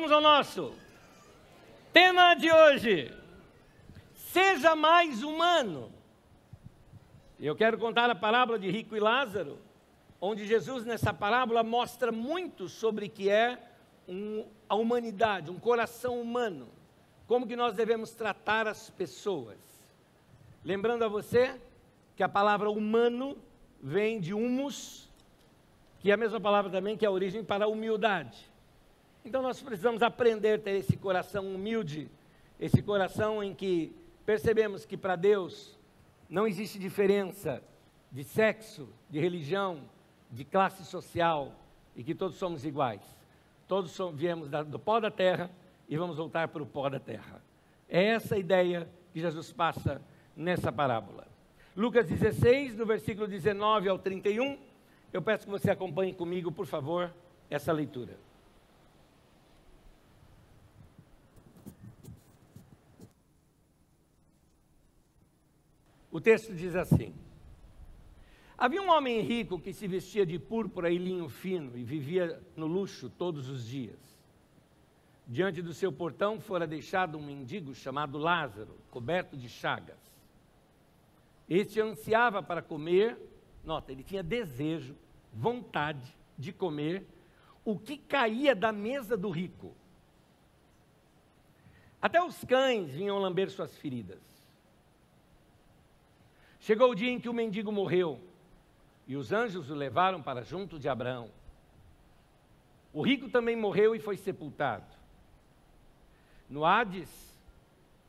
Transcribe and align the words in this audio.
Vamos 0.00 0.12
ao 0.12 0.22
nosso 0.22 0.72
tema 1.92 2.32
de 2.32 2.50
hoje. 2.50 3.14
Seja 4.14 4.74
mais 4.74 5.22
humano. 5.22 5.92
Eu 7.38 7.54
quero 7.54 7.76
contar 7.76 8.08
a 8.08 8.14
parábola 8.14 8.58
de 8.58 8.70
Rico 8.70 8.96
e 8.96 8.98
Lázaro, 8.98 9.58
onde 10.18 10.46
Jesus, 10.46 10.86
nessa 10.86 11.12
parábola, 11.12 11.62
mostra 11.62 12.10
muito 12.10 12.66
sobre 12.66 13.08
o 13.08 13.10
que 13.10 13.28
é 13.28 13.58
um, 14.08 14.46
a 14.66 14.74
humanidade, 14.74 15.50
um 15.50 15.58
coração 15.58 16.18
humano. 16.18 16.68
Como 17.26 17.46
que 17.46 17.54
nós 17.54 17.76
devemos 17.76 18.12
tratar 18.12 18.66
as 18.66 18.88
pessoas. 18.88 19.58
Lembrando 20.64 21.04
a 21.04 21.08
você 21.08 21.60
que 22.16 22.22
a 22.22 22.28
palavra 22.28 22.70
humano 22.70 23.36
vem 23.82 24.18
de 24.18 24.32
humus, 24.32 25.10
que 25.98 26.10
é 26.10 26.14
a 26.14 26.16
mesma 26.16 26.40
palavra 26.40 26.70
também 26.70 26.96
que 26.96 27.04
é 27.04 27.08
a 27.08 27.12
origem 27.12 27.44
para 27.44 27.68
humildade. 27.68 28.49
Então 29.24 29.42
nós 29.42 29.60
precisamos 29.62 30.02
aprender 30.02 30.54
a 30.54 30.58
ter 30.58 30.72
esse 30.72 30.96
coração 30.96 31.54
humilde, 31.54 32.10
esse 32.58 32.82
coração 32.82 33.42
em 33.42 33.54
que 33.54 33.94
percebemos 34.24 34.86
que 34.86 34.96
para 34.96 35.14
Deus 35.14 35.78
não 36.28 36.46
existe 36.46 36.78
diferença 36.78 37.62
de 38.10 38.24
sexo, 38.24 38.88
de 39.10 39.20
religião, 39.20 39.82
de 40.30 40.44
classe 40.44 40.84
social 40.84 41.52
e 41.94 42.02
que 42.02 42.14
todos 42.14 42.36
somos 42.36 42.64
iguais. 42.64 43.02
Todos 43.68 43.90
somos, 43.90 44.18
viemos 44.18 44.48
da, 44.48 44.62
do 44.62 44.78
pó 44.78 44.98
da 44.98 45.10
terra 45.10 45.50
e 45.88 45.96
vamos 45.96 46.16
voltar 46.16 46.48
para 46.48 46.62
o 46.62 46.66
pó 46.66 46.88
da 46.88 46.98
terra. 46.98 47.42
É 47.88 48.04
essa 48.04 48.36
a 48.36 48.38
ideia 48.38 48.88
que 49.12 49.20
Jesus 49.20 49.52
passa 49.52 50.00
nessa 50.36 50.72
parábola. 50.72 51.26
Lucas 51.76 52.06
16, 52.06 52.76
do 52.76 52.86
versículo 52.86 53.26
19 53.26 53.88
ao 53.88 53.98
31. 53.98 54.58
Eu 55.12 55.20
peço 55.20 55.44
que 55.44 55.50
você 55.50 55.70
acompanhe 55.70 56.14
comigo, 56.14 56.50
por 56.50 56.66
favor, 56.66 57.12
essa 57.50 57.72
leitura. 57.72 58.16
O 66.10 66.20
texto 66.20 66.54
diz 66.54 66.74
assim: 66.74 67.14
Havia 68.58 68.82
um 68.82 68.90
homem 68.90 69.20
rico 69.20 69.58
que 69.58 69.72
se 69.72 69.86
vestia 69.86 70.26
de 70.26 70.38
púrpura 70.38 70.90
e 70.90 70.98
linho 70.98 71.28
fino 71.28 71.78
e 71.78 71.82
vivia 71.82 72.42
no 72.56 72.66
luxo 72.66 73.08
todos 73.08 73.48
os 73.48 73.66
dias. 73.66 73.98
Diante 75.26 75.62
do 75.62 75.72
seu 75.72 75.92
portão 75.92 76.40
fora 76.40 76.66
deixado 76.66 77.16
um 77.16 77.24
mendigo 77.24 77.74
chamado 77.74 78.18
Lázaro, 78.18 78.76
coberto 78.90 79.36
de 79.36 79.48
chagas. 79.48 79.98
Este 81.48 81.80
ansiava 81.80 82.42
para 82.42 82.60
comer, 82.60 83.16
nota, 83.64 83.92
ele 83.92 84.02
tinha 84.02 84.22
desejo, 84.22 84.94
vontade 85.32 86.14
de 86.36 86.52
comer 86.52 87.06
o 87.64 87.78
que 87.78 87.96
caía 87.96 88.54
da 88.54 88.72
mesa 88.72 89.16
do 89.16 89.30
rico. 89.30 89.74
Até 92.02 92.22
os 92.22 92.44
cães 92.44 92.90
vinham 92.90 93.18
lamber 93.18 93.50
suas 93.50 93.76
feridas. 93.76 94.29
Chegou 96.60 96.90
o 96.90 96.94
dia 96.94 97.10
em 97.10 97.18
que 97.18 97.28
o 97.28 97.32
mendigo 97.32 97.72
morreu 97.72 98.20
e 99.08 99.16
os 99.16 99.32
anjos 99.32 99.70
o 99.70 99.74
levaram 99.74 100.22
para 100.22 100.44
junto 100.44 100.78
de 100.78 100.88
Abraão. 100.88 101.30
O 102.92 103.02
rico 103.02 103.30
também 103.30 103.56
morreu 103.56 103.94
e 103.94 103.98
foi 103.98 104.16
sepultado. 104.16 104.84
No 106.48 106.64
Hades, 106.64 107.08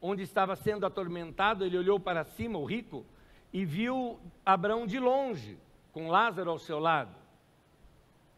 onde 0.01 0.23
estava 0.23 0.55
sendo 0.55 0.85
atormentado, 0.85 1.65
ele 1.65 1.77
olhou 1.77 1.99
para 1.99 2.25
cima, 2.25 2.59
o 2.59 2.65
rico, 2.65 3.05
e 3.53 3.63
viu 3.63 4.19
Abraão 4.45 4.85
de 4.85 4.99
longe, 4.99 5.57
com 5.93 6.09
Lázaro 6.09 6.51
ao 6.51 6.59
seu 6.59 6.77
lado. 6.77 7.15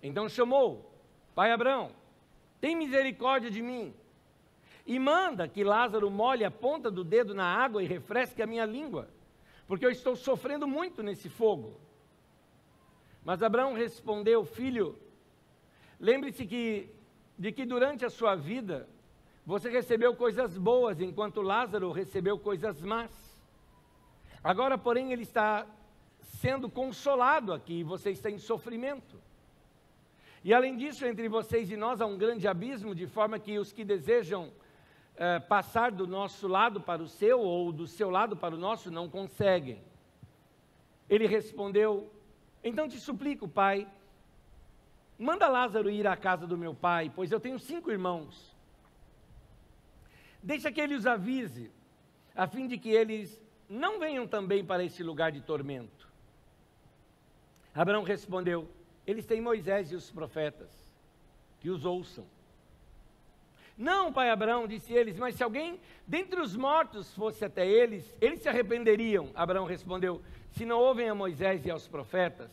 Então 0.02 0.30
chamou: 0.30 0.94
Pai 1.34 1.52
Abraão, 1.52 1.92
tem 2.62 2.76
misericórdia 2.76 3.50
de 3.50 3.62
mim, 3.62 3.94
e 4.86 5.00
manda 5.00 5.48
que 5.48 5.64
Lázaro 5.64 6.12
molhe 6.12 6.46
a 6.46 6.52
ponta 6.52 6.92
do 6.92 7.04
dedo 7.04 7.34
na 7.34 7.46
água 7.46 7.82
e 7.82 7.88
refresque 7.88 8.42
a 8.42 8.48
minha 8.48 8.66
língua 8.66 9.08
porque 9.68 9.86
eu 9.86 9.92
estou 9.92 10.16
sofrendo 10.16 10.68
muito 10.68 11.02
nesse 11.02 11.30
fogo. 11.30 11.80
Mas 13.24 13.42
Abraão 13.42 13.74
respondeu: 13.74 14.44
Filho, 14.44 14.98
lembre-se 16.00 16.46
que, 16.46 16.90
de 17.38 17.52
que 17.52 17.66
durante 17.66 18.06
a 18.06 18.10
sua 18.10 18.36
vida 18.36 18.88
você 19.46 19.70
recebeu 19.70 20.16
coisas 20.16 20.58
boas, 20.58 21.02
enquanto 21.02 21.42
Lázaro 21.42 21.92
recebeu 21.92 22.38
coisas 22.40 22.82
más. 22.82 23.12
Agora, 24.44 24.78
porém, 24.78 25.12
ele 25.12 25.24
está 25.24 25.66
sendo 26.22 26.70
consolado 26.70 27.54
aqui 27.54 27.80
e 27.80 27.84
você 27.84 28.12
está 28.12 28.30
em 28.30 28.38
sofrimento. 28.38 29.22
E 30.44 30.54
além 30.54 30.76
disso, 30.76 31.06
entre 31.06 31.30
vocês 31.30 31.72
e 31.72 31.78
nós 31.78 32.02
há 32.02 32.06
um 32.06 32.18
grande 32.18 32.48
abismo, 32.48 32.94
de 32.94 33.08
forma 33.08 33.40
que 33.40 33.58
os 33.58 33.72
que 33.72 33.86
desejam 33.86 34.52
é, 35.16 35.40
passar 35.40 35.92
do 35.92 36.08
nosso 36.08 36.48
lado 36.48 36.82
para 36.82 37.02
o 37.02 37.08
seu 37.08 37.40
ou 37.40 37.72
do 37.72 37.86
seu 37.86 38.10
lado 38.10 38.36
para 38.36 38.56
o 38.56 38.58
nosso 38.58 38.90
não 38.90 39.10
conseguem. 39.10 39.82
Ele 41.10 41.28
respondeu: 41.28 42.12
Então 42.64 42.88
te 42.88 43.00
suplico, 43.00 43.48
pai, 43.48 43.88
manda 45.18 45.48
Lázaro 45.48 45.90
ir 45.90 46.08
à 46.08 46.16
casa 46.16 46.48
do 46.48 46.58
meu 46.58 46.74
pai, 46.74 47.12
pois 47.16 47.32
eu 47.32 47.40
tenho 47.40 47.60
cinco 47.60 47.92
irmãos. 47.92 48.54
Deixa 50.42 50.72
que 50.72 50.82
ele 50.82 50.96
os 50.96 51.06
avise, 51.06 51.72
a 52.36 52.48
fim 52.48 52.68
de 52.68 52.78
que 52.78 52.90
eles 52.90 53.42
não 53.70 54.00
venham 54.00 54.28
também 54.28 54.66
para 54.66 54.84
esse 54.84 55.02
lugar 55.02 55.32
de 55.32 55.42
tormento. 55.42 56.12
Abraão 57.74 58.04
respondeu: 58.04 58.70
Eles 59.06 59.26
têm 59.26 59.42
Moisés 59.42 59.92
e 59.92 59.96
os 59.96 60.12
profetas, 60.12 60.70
que 61.60 61.70
os 61.70 61.86
ouçam. 61.86 62.26
Não, 63.78 64.14
pai 64.14 64.30
Abraão, 64.30 64.68
disse 64.68 64.94
eles, 64.94 65.18
mas 65.18 65.36
se 65.36 65.44
alguém 65.44 65.80
dentre 66.06 66.40
os 66.40 66.56
mortos 66.56 67.14
fosse 67.16 67.44
até 67.44 67.68
eles, 67.68 68.16
eles 68.22 68.42
se 68.42 68.50
arrependeriam. 68.50 69.32
Abraão 69.34 69.66
respondeu: 69.66 70.22
Se 70.52 70.66
não 70.66 70.80
ouvem 70.80 71.10
a 71.10 71.16
Moisés 71.16 71.66
e 71.66 71.72
aos 71.72 71.88
profetas, 71.88 72.52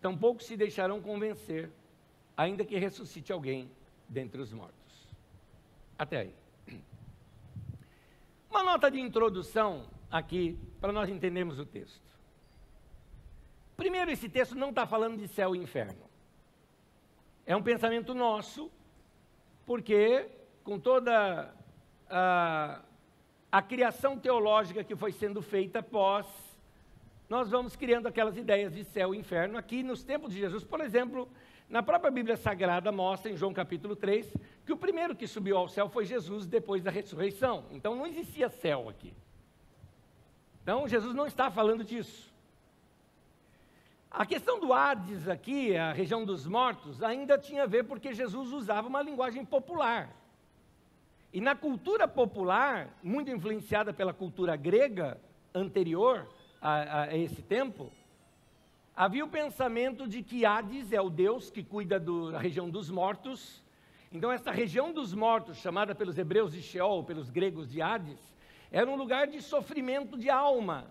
tampouco 0.00 0.42
se 0.42 0.56
deixarão 0.56 1.00
convencer, 1.00 1.70
ainda 2.36 2.64
que 2.64 2.78
ressuscite 2.78 3.32
alguém 3.32 3.70
dentre 4.08 4.40
os 4.40 4.52
mortos. 4.52 4.74
Até 5.98 6.20
aí. 6.20 6.34
Uma 8.48 8.62
nota 8.62 8.90
de 8.90 9.00
introdução 9.00 9.86
aqui, 10.10 10.56
para 10.80 10.92
nós 10.92 11.08
entendermos 11.08 11.58
o 11.58 11.66
texto. 11.66 12.10
Primeiro, 13.76 14.10
esse 14.10 14.28
texto 14.28 14.54
não 14.54 14.70
está 14.70 14.86
falando 14.86 15.18
de 15.18 15.26
céu 15.26 15.56
e 15.56 15.58
inferno. 15.58 16.08
É 17.46 17.56
um 17.56 17.62
pensamento 17.62 18.14
nosso 18.14 18.70
porque 19.70 20.26
com 20.64 20.80
toda 20.80 21.54
a, 22.08 22.80
a 23.52 23.62
criação 23.62 24.18
teológica 24.18 24.82
que 24.82 24.96
foi 24.96 25.12
sendo 25.12 25.40
feita 25.40 25.78
após, 25.78 26.26
nós 27.28 27.48
vamos 27.48 27.76
criando 27.76 28.08
aquelas 28.08 28.36
ideias 28.36 28.74
de 28.74 28.82
céu 28.82 29.14
e 29.14 29.18
inferno. 29.18 29.56
Aqui 29.56 29.84
nos 29.84 30.02
tempos 30.02 30.32
de 30.32 30.40
Jesus, 30.40 30.64
por 30.64 30.80
exemplo, 30.80 31.28
na 31.68 31.84
própria 31.84 32.10
Bíblia 32.10 32.36
Sagrada 32.36 32.90
mostra 32.90 33.30
em 33.30 33.36
João 33.36 33.54
capítulo 33.54 33.94
3 33.94 34.34
que 34.66 34.72
o 34.72 34.76
primeiro 34.76 35.14
que 35.14 35.28
subiu 35.28 35.56
ao 35.56 35.68
céu 35.68 35.88
foi 35.88 36.04
Jesus 36.04 36.48
depois 36.48 36.82
da 36.82 36.90
ressurreição. 36.90 37.66
Então 37.70 37.94
não 37.94 38.08
existia 38.08 38.48
céu 38.48 38.88
aqui. 38.88 39.14
Então 40.64 40.88
Jesus 40.88 41.14
não 41.14 41.28
está 41.28 41.48
falando 41.48 41.84
disso. 41.84 42.29
A 44.10 44.26
questão 44.26 44.58
do 44.58 44.72
Hades 44.72 45.28
aqui, 45.28 45.76
a 45.76 45.92
região 45.92 46.24
dos 46.24 46.44
mortos, 46.44 47.00
ainda 47.00 47.38
tinha 47.38 47.62
a 47.62 47.66
ver 47.66 47.84
porque 47.84 48.12
Jesus 48.12 48.50
usava 48.50 48.88
uma 48.88 49.00
linguagem 49.00 49.44
popular. 49.44 50.10
E 51.32 51.40
na 51.40 51.54
cultura 51.54 52.08
popular, 52.08 52.88
muito 53.04 53.30
influenciada 53.30 53.92
pela 53.92 54.12
cultura 54.12 54.56
grega 54.56 55.16
anterior 55.54 56.28
a, 56.60 57.02
a 57.02 57.16
esse 57.16 57.40
tempo, 57.40 57.92
havia 58.96 59.24
o 59.24 59.28
pensamento 59.28 60.08
de 60.08 60.24
que 60.24 60.44
Hades 60.44 60.92
é 60.92 61.00
o 61.00 61.08
Deus 61.08 61.48
que 61.48 61.62
cuida 61.62 62.00
do, 62.00 62.32
da 62.32 62.38
região 62.40 62.68
dos 62.68 62.90
mortos. 62.90 63.62
Então, 64.10 64.32
essa 64.32 64.50
região 64.50 64.92
dos 64.92 65.14
mortos, 65.14 65.58
chamada 65.58 65.94
pelos 65.94 66.18
hebreus 66.18 66.52
de 66.52 66.60
Sheol, 66.60 67.04
pelos 67.04 67.30
gregos 67.30 67.70
de 67.70 67.80
Hades, 67.80 68.18
era 68.72 68.90
um 68.90 68.96
lugar 68.96 69.28
de 69.28 69.40
sofrimento 69.40 70.18
de 70.18 70.28
alma, 70.28 70.90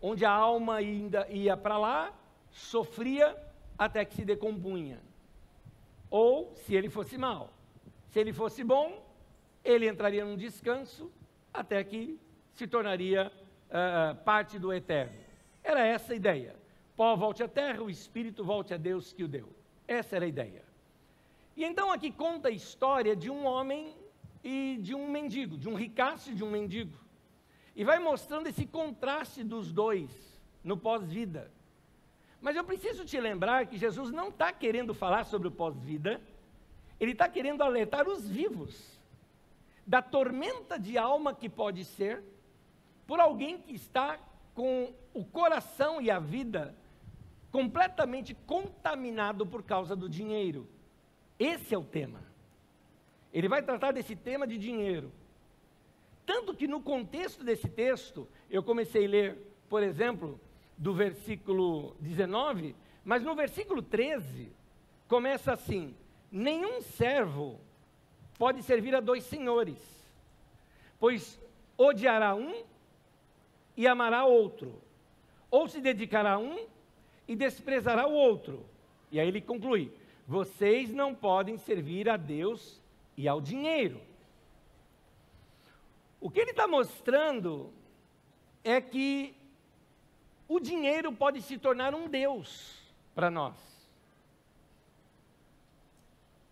onde 0.00 0.24
a 0.24 0.32
alma 0.32 0.76
ainda 0.76 1.28
ia 1.28 1.54
para 1.54 1.76
lá 1.76 2.17
sofria 2.50 3.36
até 3.76 4.04
que 4.04 4.14
se 4.14 4.24
decompunha. 4.24 5.00
Ou 6.10 6.54
se 6.56 6.74
ele 6.74 6.88
fosse 6.88 7.16
mal. 7.18 7.52
Se 8.08 8.18
ele 8.18 8.32
fosse 8.32 8.64
bom, 8.64 9.04
ele 9.64 9.88
entraria 9.88 10.24
num 10.24 10.36
descanso 10.36 11.10
até 11.52 11.82
que 11.84 12.18
se 12.54 12.66
tornaria 12.66 13.30
uh, 13.68 14.16
parte 14.24 14.58
do 14.58 14.72
eterno. 14.72 15.18
Era 15.62 15.86
essa 15.86 16.12
a 16.12 16.16
ideia. 16.16 16.56
Pó 16.96 17.14
volte 17.14 17.42
à 17.42 17.48
terra, 17.48 17.82
o 17.82 17.90
espírito 17.90 18.44
volte 18.44 18.74
a 18.74 18.76
Deus 18.76 19.12
que 19.12 19.22
o 19.22 19.28
deu. 19.28 19.48
Essa 19.86 20.16
era 20.16 20.24
a 20.24 20.28
ideia. 20.28 20.64
E 21.56 21.64
então 21.64 21.92
aqui 21.92 22.10
conta 22.10 22.48
a 22.48 22.52
história 22.52 23.14
de 23.14 23.30
um 23.30 23.44
homem 23.44 23.94
e 24.42 24.78
de 24.80 24.94
um 24.94 25.10
mendigo, 25.10 25.56
de 25.56 25.68
um 25.68 25.74
ricaço 25.74 26.30
e 26.30 26.34
de 26.34 26.42
um 26.42 26.50
mendigo. 26.50 26.96
E 27.76 27.84
vai 27.84 27.98
mostrando 27.98 28.48
esse 28.48 28.66
contraste 28.66 29.44
dos 29.44 29.72
dois 29.72 30.10
no 30.64 30.76
pós-vida. 30.76 31.50
Mas 32.40 32.56
eu 32.56 32.64
preciso 32.64 33.04
te 33.04 33.20
lembrar 33.20 33.66
que 33.66 33.76
Jesus 33.76 34.10
não 34.10 34.28
está 34.28 34.52
querendo 34.52 34.94
falar 34.94 35.24
sobre 35.24 35.48
o 35.48 35.50
pós-vida 35.50 36.20
Ele 37.00 37.12
está 37.12 37.28
querendo 37.28 37.62
alertar 37.62 38.08
os 38.08 38.28
vivos 38.28 38.98
da 39.86 40.02
tormenta 40.02 40.78
de 40.78 40.98
alma 40.98 41.34
que 41.34 41.48
pode 41.48 41.84
ser 41.84 42.22
por 43.06 43.20
alguém 43.20 43.58
que 43.58 43.74
está 43.74 44.18
com 44.54 44.92
o 45.14 45.24
coração 45.24 46.00
e 46.00 46.10
a 46.10 46.18
vida 46.18 46.74
completamente 47.50 48.34
contaminado 48.34 49.46
por 49.46 49.62
causa 49.62 49.96
do 49.96 50.08
dinheiro. 50.08 50.68
Esse 51.38 51.74
é 51.74 51.78
o 51.78 51.84
tema. 51.84 52.20
Ele 53.32 53.48
vai 53.48 53.62
tratar 53.62 53.92
desse 53.92 54.14
tema 54.14 54.46
de 54.46 54.58
dinheiro. 54.58 55.10
Tanto 56.26 56.54
que 56.54 56.68
no 56.68 56.82
contexto 56.82 57.42
desse 57.42 57.68
texto, 57.68 58.28
eu 58.50 58.62
comecei 58.62 59.06
a 59.06 59.08
ler, 59.08 59.38
por 59.68 59.82
exemplo, 59.82 60.38
do 60.78 60.94
versículo 60.94 61.96
19, 61.98 62.74
mas 63.04 63.22
no 63.24 63.34
versículo 63.34 63.82
13, 63.82 64.52
começa 65.08 65.52
assim: 65.52 65.94
Nenhum 66.30 66.80
servo 66.80 67.60
pode 68.38 68.62
servir 68.62 68.94
a 68.94 69.00
dois 69.00 69.24
senhores, 69.24 69.78
pois 71.00 71.38
odiará 71.76 72.34
um 72.34 72.62
e 73.76 73.86
amará 73.86 74.24
outro, 74.24 74.80
ou 75.50 75.68
se 75.68 75.80
dedicará 75.80 76.34
a 76.34 76.38
um 76.38 76.66
e 77.26 77.34
desprezará 77.34 78.06
o 78.06 78.12
outro. 78.12 78.64
E 79.10 79.18
aí 79.18 79.26
ele 79.26 79.40
conclui: 79.40 79.92
vocês 80.26 80.92
não 80.92 81.14
podem 81.14 81.58
servir 81.58 82.08
a 82.08 82.16
Deus 82.16 82.80
e 83.16 83.26
ao 83.26 83.40
dinheiro. 83.40 84.00
O 86.20 86.30
que 86.30 86.40
ele 86.40 86.50
está 86.50 86.66
mostrando 86.66 87.72
é 88.62 88.80
que 88.80 89.37
o 90.48 90.58
dinheiro 90.58 91.12
pode 91.12 91.42
se 91.42 91.58
tornar 91.58 91.94
um 91.94 92.08
Deus 92.08 92.80
para 93.14 93.30
nós. 93.30 93.54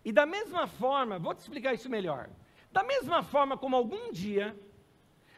E 0.05 0.11
da 0.11 0.25
mesma 0.25 0.67
forma, 0.67 1.19
vou 1.19 1.33
te 1.33 1.39
explicar 1.39 1.73
isso 1.73 1.89
melhor. 1.89 2.29
Da 2.71 2.83
mesma 2.83 3.23
forma 3.23 3.57
como 3.57 3.75
algum 3.75 4.11
dia 4.11 4.55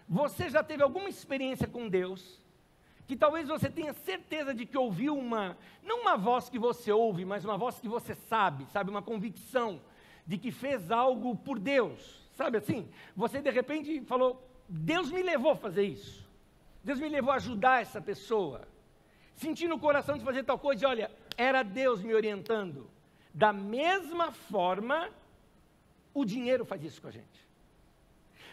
você 0.08 0.50
já 0.50 0.64
teve 0.64 0.82
alguma 0.82 1.08
experiência 1.08 1.68
com 1.68 1.88
Deus, 1.88 2.42
que 3.08 3.16
talvez 3.16 3.48
você 3.48 3.70
tenha 3.70 3.94
certeza 3.94 4.54
de 4.54 4.66
que 4.66 4.78
ouviu 4.78 5.16
uma, 5.16 5.58
não 5.84 6.02
uma 6.02 6.18
voz 6.18 6.50
que 6.50 6.60
você 6.60 6.92
ouve, 6.92 7.26
mas 7.26 7.46
uma 7.46 7.58
voz 7.58 7.80
que 7.80 7.88
você 7.88 8.14
sabe, 8.14 8.66
sabe, 8.72 8.90
uma 8.90 9.02
convicção 9.02 9.80
de 10.26 10.38
que 10.38 10.52
fez 10.52 10.92
algo 10.92 11.36
por 11.36 11.58
Deus, 11.58 12.28
sabe 12.36 12.58
assim? 12.58 12.88
Você 13.16 13.42
de 13.42 13.50
repente 13.50 14.02
falou: 14.02 14.48
Deus 14.68 15.12
me 15.12 15.24
levou 15.24 15.52
a 15.52 15.56
fazer 15.56 15.84
isso, 15.84 16.29
Deus 16.84 17.00
me 17.00 17.10
levou 17.10 17.32
a 17.32 17.36
ajudar 17.36 17.82
essa 17.82 18.02
pessoa, 18.02 18.68
senti 19.36 19.68
no 19.68 19.80
coração 19.80 20.18
de 20.18 20.24
fazer 20.24 20.44
tal 20.44 20.58
coisa, 20.58 20.84
e 20.84 20.88
olha, 20.88 21.12
era 21.38 21.64
Deus 21.64 22.02
me 22.02 22.14
orientando. 22.14 22.90
Da 23.34 23.54
mesma 23.54 24.32
forma, 24.32 25.10
o 26.14 26.26
dinheiro 26.26 26.66
faz 26.66 26.84
isso 26.84 27.02
com 27.02 27.08
a 27.08 27.12
gente. 27.12 27.50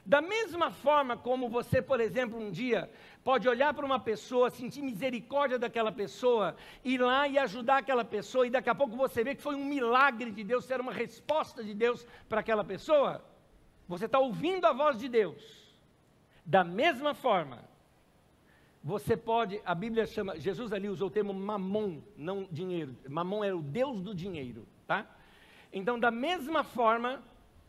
Da 0.04 0.20
mesma 0.20 0.70
forma 0.70 1.16
como 1.16 1.48
você, 1.48 1.82
por 1.82 2.00
exemplo, 2.00 2.38
um 2.38 2.50
dia 2.50 2.88
pode 3.24 3.48
olhar 3.48 3.74
para 3.74 3.84
uma 3.84 3.98
pessoa, 3.98 4.50
sentir 4.50 4.80
misericórdia 4.80 5.58
daquela 5.58 5.90
pessoa, 5.90 6.56
ir 6.84 7.00
lá 7.00 7.26
e 7.26 7.36
ajudar 7.36 7.78
aquela 7.78 8.04
pessoa, 8.04 8.46
e 8.46 8.50
daqui 8.50 8.70
a 8.70 8.74
pouco 8.74 8.94
você 8.96 9.24
vê 9.24 9.34
que 9.34 9.42
foi 9.42 9.56
um 9.56 9.64
milagre 9.64 10.30
de 10.30 10.44
Deus, 10.44 10.70
era 10.70 10.80
uma 10.80 10.92
resposta 10.92 11.64
de 11.64 11.74
Deus 11.74 12.06
para 12.28 12.38
aquela 12.38 12.62
pessoa, 12.62 13.24
você 13.88 14.06
está 14.06 14.20
ouvindo 14.20 14.64
a 14.64 14.72
voz 14.72 14.96
de 14.96 15.08
Deus. 15.08 15.74
Da 16.44 16.62
mesma 16.62 17.12
forma, 17.12 17.64
você 18.86 19.16
pode, 19.16 19.60
a 19.64 19.74
Bíblia 19.74 20.06
chama, 20.06 20.38
Jesus 20.38 20.72
ali 20.72 20.88
usou 20.88 21.08
o 21.08 21.10
termo 21.10 21.34
mamon, 21.34 22.00
não 22.16 22.44
dinheiro. 22.44 22.96
Mamon 23.08 23.42
era 23.42 23.56
o 23.56 23.60
Deus 23.60 24.00
do 24.00 24.14
dinheiro, 24.14 24.64
tá? 24.86 25.04
Então, 25.72 25.98
da 25.98 26.12
mesma 26.12 26.62
forma, 26.62 27.20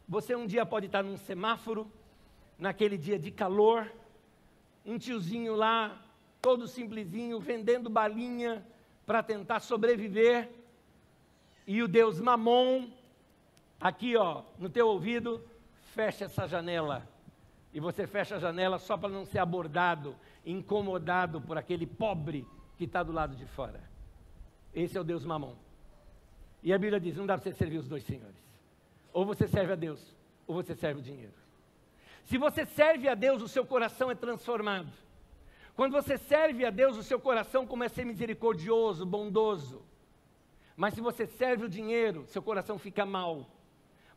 você 0.08 0.36
um 0.36 0.46
dia 0.46 0.64
pode 0.64 0.86
estar 0.86 1.02
num 1.02 1.18
semáforo, 1.18 1.92
naquele 2.56 3.00
dia 3.00 3.18
de 3.18 3.32
calor, 3.32 3.92
um 4.86 5.00
tiozinho 5.00 5.56
lá, 5.56 6.00
todo 6.40 6.68
simplesinho, 6.68 7.40
vendendo 7.40 7.90
balinha 7.90 8.64
para 9.04 9.24
tentar 9.24 9.60
sobreviver, 9.60 10.52
e 11.66 11.82
o 11.82 11.88
Deus 11.88 12.22
Mamon, 12.22 12.92
aqui 13.82 14.16
ó, 14.16 14.44
no 14.60 14.70
teu 14.70 14.88
ouvido, 14.88 15.44
fecha 15.96 16.26
essa 16.26 16.48
janela. 16.48 17.10
E 17.74 17.80
você 17.80 18.06
fecha 18.06 18.36
a 18.36 18.40
janela 18.40 18.78
só 18.78 18.96
para 18.96 19.10
não 19.10 19.26
ser 19.26 19.40
abordado, 19.40 20.16
incomodado 20.48 21.42
por 21.42 21.58
aquele 21.58 21.86
pobre 21.86 22.48
que 22.78 22.86
está 22.86 23.04
do 23.04 23.12
lado 23.12 23.36
de 23.36 23.46
fora. 23.46 23.84
Esse 24.74 24.98
é 24.98 25.02
o 25.02 25.04
Deus 25.04 25.26
Mamon. 25.26 25.56
E 26.64 26.72
a 26.72 26.78
Bíblia 26.78 27.00
diz: 27.00 27.18
não 27.18 27.26
dá 27.26 27.38
para 27.38 27.44
você 27.44 27.54
servir 27.54 27.78
os 27.78 27.88
dois 27.88 28.04
senhores. 28.04 28.36
Ou 29.12 29.26
você 29.26 29.48
serve 29.48 29.74
a 29.74 29.76
Deus, 29.76 30.16
ou 30.46 30.56
você 30.56 30.74
serve 30.74 31.02
o 31.02 31.04
dinheiro. 31.04 31.34
Se 32.24 32.38
você 32.38 32.66
serve 32.66 33.08
a 33.08 33.16
Deus, 33.16 33.42
o 33.42 33.48
seu 33.48 33.66
coração 33.66 34.10
é 34.10 34.16
transformado. 34.16 34.92
Quando 35.76 35.92
você 35.92 36.18
serve 36.18 36.66
a 36.66 36.70
Deus, 36.70 36.98
o 36.98 37.04
seu 37.04 37.20
coração 37.20 37.66
começa 37.66 37.94
a 37.94 37.96
ser 37.98 38.06
misericordioso, 38.06 39.06
bondoso. 39.06 39.84
Mas 40.76 40.94
se 40.94 41.02
você 41.02 41.26
serve 41.26 41.66
o 41.66 41.70
dinheiro, 41.70 42.26
seu 42.28 42.42
coração 42.42 42.78
fica 42.78 43.06
mal. 43.06 43.50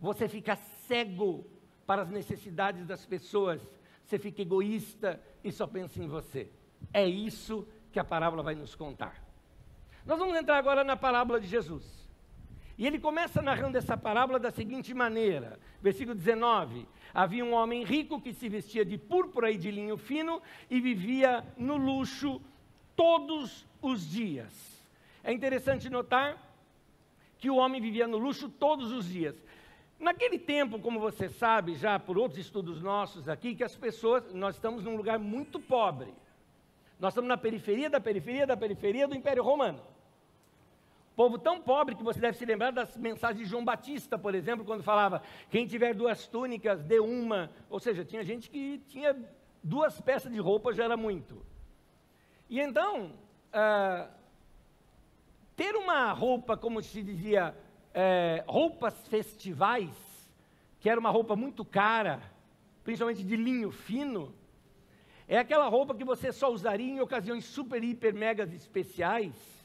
Você 0.00 0.28
fica 0.28 0.56
cego 0.56 1.44
para 1.86 2.02
as 2.02 2.10
necessidades 2.10 2.86
das 2.86 3.04
pessoas. 3.04 3.60
Você 4.10 4.18
fica 4.18 4.42
egoísta 4.42 5.22
e 5.44 5.52
só 5.52 5.68
pensa 5.68 6.02
em 6.02 6.08
você. 6.08 6.50
É 6.92 7.06
isso 7.06 7.64
que 7.92 8.00
a 8.00 8.02
parábola 8.02 8.42
vai 8.42 8.56
nos 8.56 8.74
contar. 8.74 9.24
Nós 10.04 10.18
vamos 10.18 10.36
entrar 10.36 10.58
agora 10.58 10.82
na 10.82 10.96
parábola 10.96 11.40
de 11.40 11.46
Jesus. 11.46 12.10
E 12.76 12.88
ele 12.88 12.98
começa 12.98 13.40
narrando 13.40 13.78
essa 13.78 13.96
parábola 13.96 14.40
da 14.40 14.50
seguinte 14.50 14.92
maneira, 14.92 15.60
versículo 15.80 16.16
19: 16.16 16.88
Havia 17.14 17.44
um 17.44 17.52
homem 17.52 17.84
rico 17.84 18.20
que 18.20 18.32
se 18.32 18.48
vestia 18.48 18.84
de 18.84 18.98
púrpura 18.98 19.48
e 19.48 19.56
de 19.56 19.70
linho 19.70 19.96
fino 19.96 20.42
e 20.68 20.80
vivia 20.80 21.46
no 21.56 21.76
luxo 21.76 22.42
todos 22.96 23.64
os 23.80 24.10
dias. 24.10 24.84
É 25.22 25.32
interessante 25.32 25.88
notar 25.88 26.50
que 27.38 27.48
o 27.48 27.58
homem 27.58 27.80
vivia 27.80 28.08
no 28.08 28.18
luxo 28.18 28.48
todos 28.48 28.90
os 28.90 29.08
dias. 29.08 29.40
Naquele 30.00 30.38
tempo, 30.38 30.78
como 30.78 30.98
você 30.98 31.28
sabe, 31.28 31.74
já 31.74 31.98
por 31.98 32.16
outros 32.16 32.40
estudos 32.40 32.80
nossos 32.80 33.28
aqui, 33.28 33.54
que 33.54 33.62
as 33.62 33.76
pessoas, 33.76 34.32
nós 34.32 34.54
estamos 34.54 34.82
num 34.82 34.96
lugar 34.96 35.18
muito 35.18 35.60
pobre. 35.60 36.14
Nós 36.98 37.12
estamos 37.12 37.28
na 37.28 37.36
periferia 37.36 37.90
da 37.90 38.00
periferia 38.00 38.46
da 38.46 38.56
periferia 38.56 39.06
do 39.06 39.14
Império 39.14 39.42
Romano. 39.42 39.80
Povo 41.14 41.38
tão 41.38 41.60
pobre 41.60 41.94
que 41.94 42.02
você 42.02 42.18
deve 42.18 42.38
se 42.38 42.46
lembrar 42.46 42.72
das 42.72 42.96
mensagens 42.96 43.44
de 43.44 43.44
João 43.44 43.62
Batista, 43.62 44.18
por 44.18 44.34
exemplo, 44.34 44.64
quando 44.64 44.82
falava: 44.82 45.22
quem 45.50 45.66
tiver 45.66 45.94
duas 45.94 46.26
túnicas, 46.26 46.82
dê 46.82 46.98
uma. 46.98 47.50
Ou 47.68 47.78
seja, 47.78 48.02
tinha 48.02 48.24
gente 48.24 48.48
que 48.48 48.78
tinha 48.88 49.14
duas 49.62 50.00
peças 50.00 50.32
de 50.32 50.38
roupa 50.38 50.72
já 50.72 50.84
era 50.84 50.96
muito. 50.96 51.44
E 52.48 52.58
então, 52.58 53.12
ah, 53.52 54.08
ter 55.54 55.76
uma 55.76 56.10
roupa, 56.12 56.56
como 56.56 56.82
se 56.82 57.02
dizia, 57.02 57.54
é, 57.94 58.44
roupas 58.46 59.06
festivais, 59.08 59.90
que 60.80 60.88
era 60.88 60.98
uma 60.98 61.10
roupa 61.10 61.36
muito 61.36 61.64
cara, 61.64 62.22
principalmente 62.84 63.22
de 63.22 63.36
linho 63.36 63.70
fino, 63.70 64.34
é 65.28 65.38
aquela 65.38 65.68
roupa 65.68 65.94
que 65.94 66.04
você 66.04 66.32
só 66.32 66.52
usaria 66.52 66.92
em 66.92 67.00
ocasiões 67.00 67.44
super, 67.44 67.82
hiper, 67.82 68.14
megas 68.14 68.52
especiais 68.52 69.60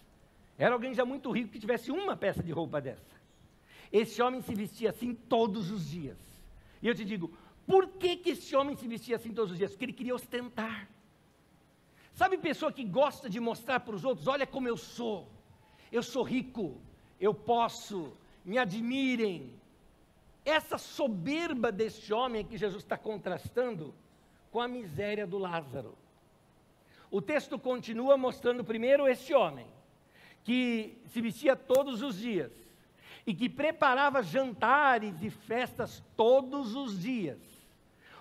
era 0.58 0.74
alguém 0.74 0.94
já 0.94 1.06
muito 1.06 1.32
rico 1.32 1.52
que 1.52 1.60
tivesse 1.60 1.92
uma 1.92 2.16
peça 2.16 2.42
de 2.42 2.52
roupa 2.52 2.80
dessa. 2.80 3.16
Esse 3.92 4.22
homem 4.22 4.42
se 4.42 4.54
vestia 4.56 4.90
assim 4.90 5.14
todos 5.14 5.70
os 5.70 5.90
dias. 5.90 6.18
E 6.82 6.88
eu 6.88 6.96
te 6.96 7.04
digo, 7.04 7.32
por 7.68 7.88
que, 7.88 8.16
que 8.16 8.32
esse 8.32 8.56
homem 8.56 8.76
se 8.76 8.88
vestia 8.88 9.18
assim 9.18 9.34
todos 9.34 9.52
os 9.52 9.58
dias? 9.58 9.72
Porque 9.72 9.86
ele 9.86 9.94
queria 9.94 10.16
ostentar. 10.16 10.90
Sabe 12.14 12.38
pessoa 12.38 12.72
que 12.72 12.86
gosta 12.86 13.30
de 13.30 13.40
mostrar 13.40 13.82
para 13.82 13.96
os 13.96 14.06
outros, 14.06 14.28
olha 14.28 14.48
como 14.48 14.68
eu 14.68 14.78
sou. 14.78 15.30
Eu 15.92 16.02
sou 16.02 16.24
rico, 16.24 16.80
eu 17.20 17.34
posso, 17.34 18.14
me 18.44 18.58
admirem. 18.58 19.54
Essa 20.44 20.78
soberba 20.78 21.72
deste 21.72 22.14
homem 22.14 22.46
que 22.46 22.58
Jesus 22.58 22.84
está 22.84 22.98
contrastando 22.98 23.94
com 24.52 24.62
a 24.62 24.68
miséria 24.68 25.26
do 25.26 25.38
Lázaro. 25.38 25.98
O 27.10 27.22
texto 27.22 27.58
continua 27.58 28.18
mostrando 28.18 28.64
primeiro 28.64 29.08
este 29.08 29.34
homem, 29.34 29.68
que 30.44 30.98
se 31.08 31.22
vestia 31.22 31.56
todos 31.56 32.02
os 32.02 32.18
dias 32.18 32.52
e 33.26 33.34
que 33.34 33.50
preparava 33.50 34.22
jantares 34.22 35.22
e 35.24 35.30
festas 35.30 36.04
todos 36.16 36.76
os 36.76 37.00
dias. 37.00 37.40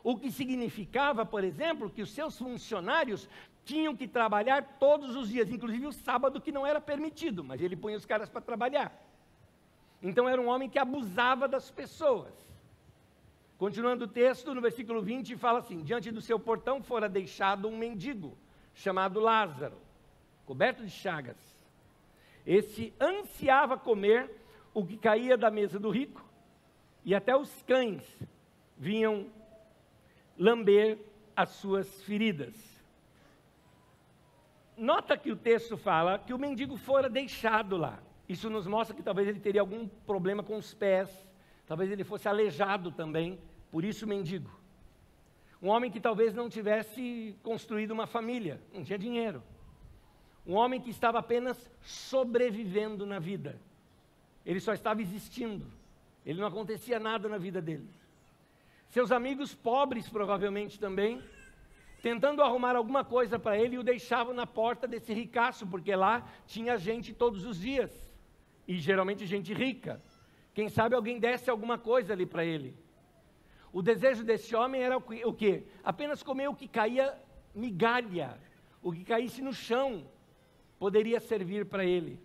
O 0.02 0.16
que 0.16 0.30
significava, 0.30 1.26
por 1.26 1.44
exemplo, 1.44 1.90
que 1.90 2.02
os 2.02 2.10
seus 2.10 2.38
funcionários 2.38 3.28
tinham 3.64 3.96
que 3.96 4.06
trabalhar 4.06 4.76
todos 4.78 5.16
os 5.16 5.28
dias, 5.28 5.50
inclusive 5.50 5.86
o 5.86 5.92
sábado 5.92 6.40
que 6.40 6.52
não 6.52 6.66
era 6.66 6.80
permitido, 6.80 7.42
mas 7.42 7.60
ele 7.60 7.76
punha 7.76 7.96
os 7.96 8.06
caras 8.06 8.28
para 8.28 8.40
trabalhar. 8.40 8.92
Então 10.02 10.28
era 10.28 10.40
um 10.40 10.48
homem 10.48 10.68
que 10.68 10.78
abusava 10.78 11.48
das 11.48 11.70
pessoas. 11.70 12.32
Continuando 13.56 14.04
o 14.04 14.08
texto, 14.08 14.54
no 14.54 14.60
versículo 14.60 15.00
20, 15.00 15.36
fala 15.36 15.60
assim: 15.60 15.82
Diante 15.82 16.10
do 16.10 16.20
seu 16.20 16.38
portão 16.38 16.82
fora 16.82 17.08
deixado 17.08 17.68
um 17.68 17.76
mendigo, 17.76 18.36
chamado 18.74 19.20
Lázaro, 19.20 19.78
coberto 20.44 20.84
de 20.84 20.90
chagas 20.90 21.54
esse 22.46 22.92
ansiava 23.00 23.78
comer 23.78 24.30
o 24.72 24.84
que 24.84 24.96
caía 24.96 25.36
da 25.36 25.50
mesa 25.50 25.78
do 25.78 25.90
rico, 25.90 26.24
e 27.04 27.14
até 27.14 27.36
os 27.36 27.62
cães 27.62 28.02
vinham 28.76 29.26
lamber 30.38 30.98
as 31.34 31.50
suas 31.50 32.02
feridas. 32.02 32.54
Nota 34.76 35.16
que 35.16 35.30
o 35.30 35.36
texto 35.36 35.76
fala 35.76 36.18
que 36.18 36.34
o 36.34 36.38
mendigo 36.38 36.76
fora 36.76 37.08
deixado 37.08 37.76
lá. 37.76 38.00
Isso 38.28 38.50
nos 38.50 38.66
mostra 38.66 38.96
que 38.96 39.02
talvez 39.02 39.28
ele 39.28 39.40
teria 39.40 39.60
algum 39.60 39.86
problema 39.86 40.42
com 40.42 40.56
os 40.56 40.74
pés, 40.74 41.10
talvez 41.66 41.90
ele 41.90 42.04
fosse 42.04 42.28
aleijado 42.28 42.90
também, 42.90 43.38
por 43.70 43.84
isso 43.84 44.06
mendigo. 44.06 44.50
Um 45.62 45.68
homem 45.68 45.90
que 45.90 46.00
talvez 46.00 46.34
não 46.34 46.48
tivesse 46.48 47.36
construído 47.42 47.92
uma 47.92 48.06
família, 48.06 48.60
não 48.72 48.82
tinha 48.84 48.98
dinheiro. 48.98 49.42
Um 50.46 50.54
homem 50.54 50.80
que 50.80 50.90
estava 50.90 51.18
apenas 51.18 51.70
sobrevivendo 51.80 53.06
na 53.06 53.18
vida. 53.18 53.58
Ele 54.44 54.60
só 54.60 54.74
estava 54.74 55.00
existindo. 55.00 55.66
Ele 56.24 56.40
não 56.40 56.48
acontecia 56.48 56.98
nada 56.98 57.28
na 57.28 57.38
vida 57.38 57.62
dele. 57.62 57.88
Seus 58.88 59.10
amigos 59.10 59.54
pobres, 59.54 60.08
provavelmente 60.08 60.78
também, 60.78 61.22
tentando 62.04 62.42
arrumar 62.42 62.76
alguma 62.76 63.02
coisa 63.02 63.38
para 63.38 63.58
ele, 63.58 63.78
o 63.78 63.82
deixavam 63.82 64.34
na 64.34 64.46
porta 64.46 64.86
desse 64.86 65.14
ricaço, 65.14 65.66
porque 65.66 65.96
lá 65.96 66.28
tinha 66.46 66.76
gente 66.76 67.14
todos 67.14 67.46
os 67.46 67.58
dias, 67.58 67.90
e 68.68 68.78
geralmente 68.78 69.24
gente 69.24 69.54
rica. 69.54 70.02
Quem 70.52 70.68
sabe 70.68 70.94
alguém 70.94 71.18
desse 71.18 71.48
alguma 71.48 71.78
coisa 71.78 72.12
ali 72.12 72.26
para 72.26 72.44
ele. 72.44 72.76
O 73.72 73.80
desejo 73.80 74.22
desse 74.22 74.54
homem 74.54 74.82
era 74.82 74.98
o 74.98 75.32
quê? 75.32 75.64
Apenas 75.82 76.22
comer 76.22 76.46
o 76.46 76.54
que 76.54 76.68
caía 76.68 77.18
migalha, 77.54 78.38
o 78.82 78.92
que 78.92 79.02
caísse 79.02 79.40
no 79.40 79.54
chão, 79.54 80.06
poderia 80.78 81.20
servir 81.20 81.64
para 81.64 81.86
ele. 81.86 82.20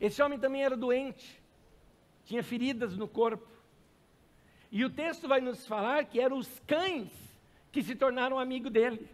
Esse 0.00 0.22
homem 0.22 0.38
também 0.38 0.64
era 0.64 0.74
doente, 0.74 1.38
tinha 2.24 2.42
feridas 2.42 2.96
no 2.96 3.06
corpo. 3.06 3.46
E 4.72 4.86
o 4.86 4.88
texto 4.88 5.28
vai 5.28 5.42
nos 5.42 5.66
falar 5.66 6.06
que 6.06 6.18
eram 6.18 6.38
os 6.38 6.58
cães 6.60 7.23
que 7.74 7.82
se 7.82 7.96
tornaram 7.96 8.38
amigo 8.38 8.70
dele. 8.70 9.04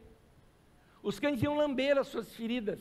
Os 1.02 1.18
cães 1.18 1.42
iam 1.42 1.56
lamber 1.56 1.96
as 1.96 2.08
suas 2.08 2.30
feridas. 2.34 2.78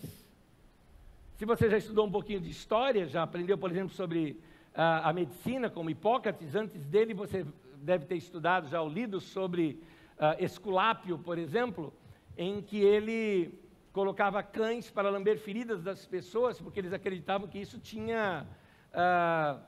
Se 1.38 1.45
você 1.45 1.69
já 1.69 1.77
estudou 1.77 2.05
um 2.05 2.12
pouquinho 2.12 2.41
de 2.41 2.50
história, 2.50 3.07
já 3.07 3.24
aprendeu, 3.24 3.57
por 3.57 3.71
exemplo, 3.71 3.95
sobre 3.95 4.38
a, 4.75 5.07
a 5.09 5.13
medicina, 5.13 5.69
como 5.69 5.89
Hipócrates, 5.89 6.53
antes 6.53 6.86
dele 6.86 7.13
você 7.13 7.45
deve 7.77 8.05
ter 8.05 8.17
estudado, 8.17 8.67
já 8.67 8.81
ou 8.81 8.89
lido 8.89 9.21
sobre 9.21 9.81
uh, 10.17 10.43
Esculápio, 10.43 11.17
por 11.17 11.38
exemplo, 11.38 11.93
em 12.38 12.62
que 12.62 12.81
ele 12.81 13.57
colocava 13.93 14.43
cães 14.43 14.91
para 14.91 15.09
lamber 15.09 15.39
feridas 15.39 15.81
das 15.81 16.05
pessoas, 16.05 16.59
porque 16.59 16.81
eles 16.81 16.91
acreditavam 16.91 17.48
que 17.48 17.57
isso 17.57 17.79
tinha 17.79 18.45
uh, 18.91 19.62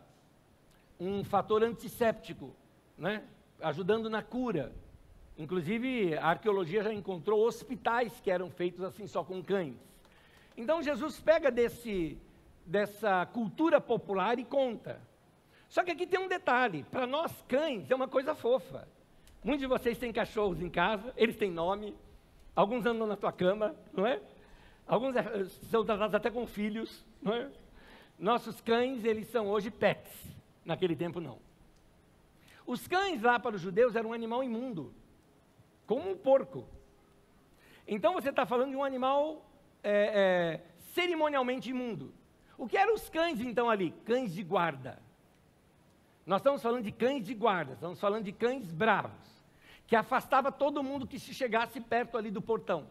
um 1.00 1.24
fator 1.24 1.64
antisséptico, 1.64 2.54
né? 2.98 3.24
ajudando 3.62 4.10
na 4.10 4.22
cura. 4.22 4.74
Inclusive, 5.42 6.16
a 6.18 6.28
arqueologia 6.28 6.84
já 6.84 6.94
encontrou 6.94 7.44
hospitais 7.48 8.22
que 8.22 8.30
eram 8.30 8.52
feitos 8.52 8.84
assim 8.84 9.08
só 9.08 9.24
com 9.24 9.44
cães. 9.44 9.76
Então, 10.56 10.84
Jesus 10.84 11.20
pega 11.20 11.50
desse, 11.50 12.16
dessa 12.64 13.26
cultura 13.26 13.82
popular 13.82 14.38
e 14.38 14.46
conta. 14.46 15.02
Só 15.68 15.84
que 15.84 15.90
aqui 15.90 16.06
tem 16.06 16.20
um 16.20 16.28
detalhe: 16.28 16.86
para 16.92 17.08
nós 17.08 17.34
cães 17.48 17.90
é 17.90 17.96
uma 17.96 18.08
coisa 18.08 18.36
fofa. 18.36 18.88
Muitos 19.44 19.62
de 19.62 19.68
vocês 19.68 19.98
têm 19.98 20.14
cachorros 20.14 20.62
em 20.62 20.70
casa, 20.70 21.12
eles 21.18 21.36
têm 21.36 21.50
nome, 21.50 21.96
alguns 22.56 22.86
andam 22.86 23.08
na 23.08 23.18
tua 23.18 23.32
cama, 23.32 23.76
não 23.92 24.06
é? 24.06 24.22
Alguns 24.86 25.16
é, 25.16 25.46
são 25.72 25.84
tratados 25.84 26.14
até 26.14 26.30
com 26.30 26.46
filhos, 26.46 27.04
não 27.20 27.34
é? 27.34 27.50
Nossos 28.20 28.62
cães, 28.62 29.04
eles 29.04 29.26
são 29.30 29.48
hoje 29.48 29.72
pets. 29.72 30.14
Naquele 30.64 30.96
tempo, 30.96 31.20
não. 31.20 31.40
Os 32.68 32.88
cães 32.88 33.24
lá 33.24 33.40
para 33.40 33.56
os 33.56 33.62
judeus 33.62 33.96
eram 33.96 34.12
um 34.12 34.14
animal 34.14 34.44
imundo, 34.44 34.94
como 35.92 36.10
um 36.10 36.16
porco. 36.16 36.66
Então 37.86 38.14
você 38.14 38.30
está 38.30 38.46
falando 38.46 38.70
de 38.70 38.78
um 38.78 38.84
animal 38.84 39.46
é, 39.84 39.92
é, 39.92 40.62
cerimonialmente 40.94 41.70
imundo. 41.70 42.14
O 42.58 42.66
que 42.66 42.78
eram 42.78 42.94
os 42.94 43.10
cães 43.10 43.42
então 43.42 43.70
ali? 43.70 43.92
Cães 44.06 44.34
de 44.34 44.42
guarda. 44.42 44.98
Nós 46.26 46.40
estamos 46.40 46.62
falando 46.62 46.86
de 46.86 46.94
cães 46.94 47.26
de 47.26 47.34
guarda, 47.34 47.74
estamos 47.74 48.00
falando 48.00 48.24
de 48.24 48.32
cães 48.32 48.72
bravos, 48.72 49.44
que 49.86 49.94
afastava 49.94 50.50
todo 50.50 50.82
mundo 50.82 51.06
que 51.06 51.20
se 51.20 51.34
chegasse 51.34 51.82
perto 51.82 52.18
ali 52.18 52.32
do 52.32 52.42
portão. 52.42 52.88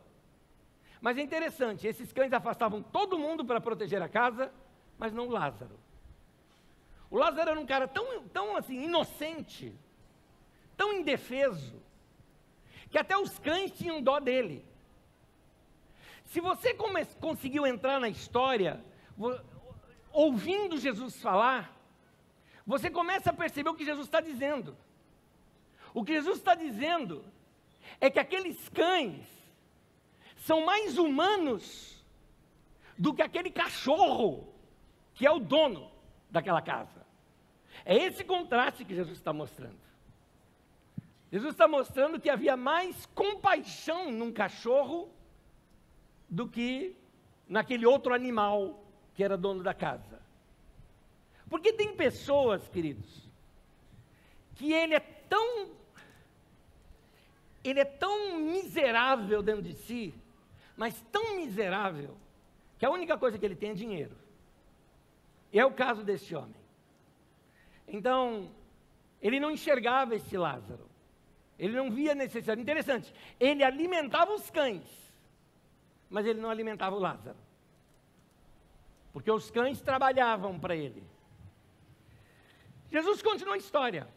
Mas 1.00 1.16
é 1.16 1.22
interessante, 1.22 1.86
esses 1.86 2.12
cães 2.12 2.34
afastavam 2.34 2.82
todo 2.82 3.18
mundo 3.18 3.46
para 3.46 3.62
proteger 3.62 4.02
a 4.02 4.10
casa, 4.10 4.52
mas 4.98 5.10
não 5.10 5.30
Lázaro. 5.30 5.80
O 7.10 7.16
Lázaro 7.16 7.48
era 7.48 7.60
um 7.60 7.64
cara 7.64 7.88
tão, 7.88 8.28
tão 8.28 8.58
assim, 8.58 8.84
inocente, 8.84 9.74
tão 10.76 10.92
indefeso, 10.92 11.80
que 12.90 12.98
até 12.98 13.16
os 13.16 13.38
cães 13.38 13.70
tinham 13.72 14.02
dó 14.02 14.18
dele. 14.18 14.64
Se 16.24 16.40
você 16.40 16.74
conseguiu 17.20 17.66
entrar 17.66 17.98
na 18.00 18.08
história, 18.08 18.84
ouvindo 20.12 20.78
Jesus 20.78 21.20
falar, 21.20 21.76
você 22.66 22.90
começa 22.90 23.30
a 23.30 23.32
perceber 23.32 23.70
o 23.70 23.74
que 23.74 23.84
Jesus 23.84 24.06
está 24.06 24.20
dizendo. 24.20 24.76
O 25.92 26.04
que 26.04 26.12
Jesus 26.12 26.38
está 26.38 26.54
dizendo 26.54 27.24
é 28.00 28.10
que 28.10 28.20
aqueles 28.20 28.68
cães 28.68 29.26
são 30.36 30.64
mais 30.64 30.98
humanos 30.98 32.04
do 32.96 33.14
que 33.14 33.22
aquele 33.22 33.50
cachorro 33.50 34.52
que 35.14 35.26
é 35.26 35.30
o 35.30 35.40
dono 35.40 35.90
daquela 36.30 36.62
casa. 36.62 37.04
É 37.84 37.96
esse 37.96 38.22
contraste 38.24 38.84
que 38.84 38.94
Jesus 38.94 39.18
está 39.18 39.32
mostrando. 39.32 39.89
Jesus 41.30 41.52
está 41.52 41.68
mostrando 41.68 42.20
que 42.20 42.28
havia 42.28 42.56
mais 42.56 43.06
compaixão 43.06 44.10
num 44.10 44.32
cachorro 44.32 45.08
do 46.28 46.48
que 46.48 46.96
naquele 47.48 47.86
outro 47.86 48.12
animal 48.12 48.84
que 49.14 49.22
era 49.22 49.36
dono 49.36 49.62
da 49.62 49.72
casa. 49.72 50.20
Porque 51.48 51.72
tem 51.72 51.94
pessoas, 51.94 52.68
queridos, 52.68 53.28
que 54.56 54.72
ele 54.72 54.94
é 54.94 55.00
tão 55.00 55.70
ele 57.62 57.80
é 57.80 57.84
tão 57.84 58.38
miserável 58.38 59.42
dentro 59.42 59.62
de 59.62 59.74
si, 59.74 60.14
mas 60.76 60.98
tão 61.12 61.36
miserável, 61.36 62.16
que 62.78 62.86
a 62.86 62.90
única 62.90 63.18
coisa 63.18 63.38
que 63.38 63.44
ele 63.44 63.54
tem 63.54 63.72
é 63.72 63.74
dinheiro. 63.74 64.16
E 65.52 65.60
é 65.60 65.66
o 65.66 65.72
caso 65.72 66.02
desse 66.02 66.34
homem. 66.34 66.56
Então, 67.86 68.50
ele 69.20 69.38
não 69.38 69.50
enxergava 69.50 70.14
esse 70.14 70.38
Lázaro. 70.38 70.89
Ele 71.60 71.76
não 71.76 71.90
via 71.90 72.14
necessidade. 72.14 72.58
Interessante, 72.58 73.14
ele 73.38 73.62
alimentava 73.62 74.32
os 74.32 74.48
cães, 74.48 74.82
mas 76.08 76.24
ele 76.24 76.40
não 76.40 76.48
alimentava 76.48 76.96
o 76.96 76.98
Lázaro. 76.98 77.36
Porque 79.12 79.30
os 79.30 79.50
cães 79.50 79.78
trabalhavam 79.82 80.58
para 80.58 80.74
ele. 80.74 81.04
Jesus 82.90 83.20
continua 83.20 83.56
a 83.56 83.58
história. 83.58 84.08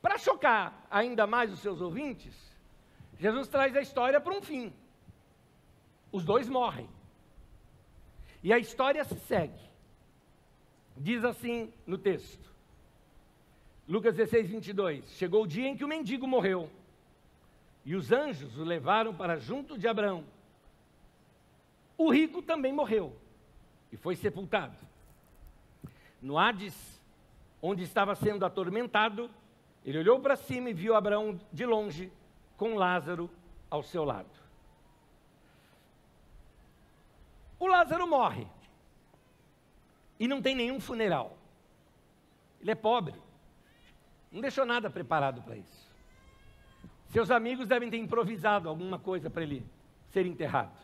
Para 0.00 0.18
chocar 0.18 0.86
ainda 0.88 1.26
mais 1.26 1.52
os 1.52 1.58
seus 1.58 1.80
ouvintes, 1.80 2.32
Jesus 3.18 3.48
traz 3.48 3.74
a 3.76 3.80
história 3.80 4.20
para 4.20 4.32
um 4.32 4.40
fim. 4.40 4.72
Os 6.12 6.24
dois 6.24 6.48
morrem. 6.48 6.88
E 8.40 8.52
a 8.52 8.58
história 8.58 9.02
se 9.02 9.18
segue. 9.18 9.60
Diz 10.96 11.24
assim 11.24 11.72
no 11.84 11.98
texto. 11.98 12.49
Lucas 13.90 14.14
16, 14.14 14.48
22. 14.48 15.04
Chegou 15.16 15.42
o 15.42 15.46
dia 15.48 15.66
em 15.66 15.76
que 15.76 15.84
o 15.84 15.88
mendigo 15.88 16.24
morreu, 16.24 16.70
e 17.84 17.96
os 17.96 18.12
anjos 18.12 18.56
o 18.56 18.62
levaram 18.62 19.12
para 19.12 19.36
junto 19.36 19.76
de 19.76 19.88
Abraão. 19.88 20.24
O 21.98 22.08
rico 22.08 22.40
também 22.40 22.72
morreu 22.72 23.16
e 23.90 23.96
foi 23.96 24.14
sepultado. 24.14 24.76
No 26.22 26.38
Hades, 26.38 27.02
onde 27.60 27.82
estava 27.82 28.14
sendo 28.14 28.46
atormentado, 28.46 29.28
ele 29.84 29.98
olhou 29.98 30.20
para 30.20 30.36
cima 30.36 30.70
e 30.70 30.72
viu 30.72 30.94
Abraão 30.94 31.40
de 31.52 31.66
longe, 31.66 32.12
com 32.56 32.76
Lázaro 32.76 33.28
ao 33.68 33.82
seu 33.82 34.04
lado. 34.04 34.30
O 37.58 37.66
Lázaro 37.66 38.06
morre 38.06 38.46
e 40.20 40.28
não 40.28 40.40
tem 40.40 40.54
nenhum 40.54 40.78
funeral. 40.78 41.36
Ele 42.60 42.70
é 42.70 42.76
pobre. 42.76 43.29
Não 44.30 44.40
deixou 44.40 44.64
nada 44.64 44.88
preparado 44.88 45.42
para 45.42 45.56
isso. 45.56 45.90
Seus 47.08 47.30
amigos 47.30 47.66
devem 47.66 47.90
ter 47.90 47.96
improvisado 47.96 48.68
alguma 48.68 48.98
coisa 48.98 49.28
para 49.28 49.42
ele 49.42 49.66
ser 50.10 50.26
enterrado. 50.26 50.78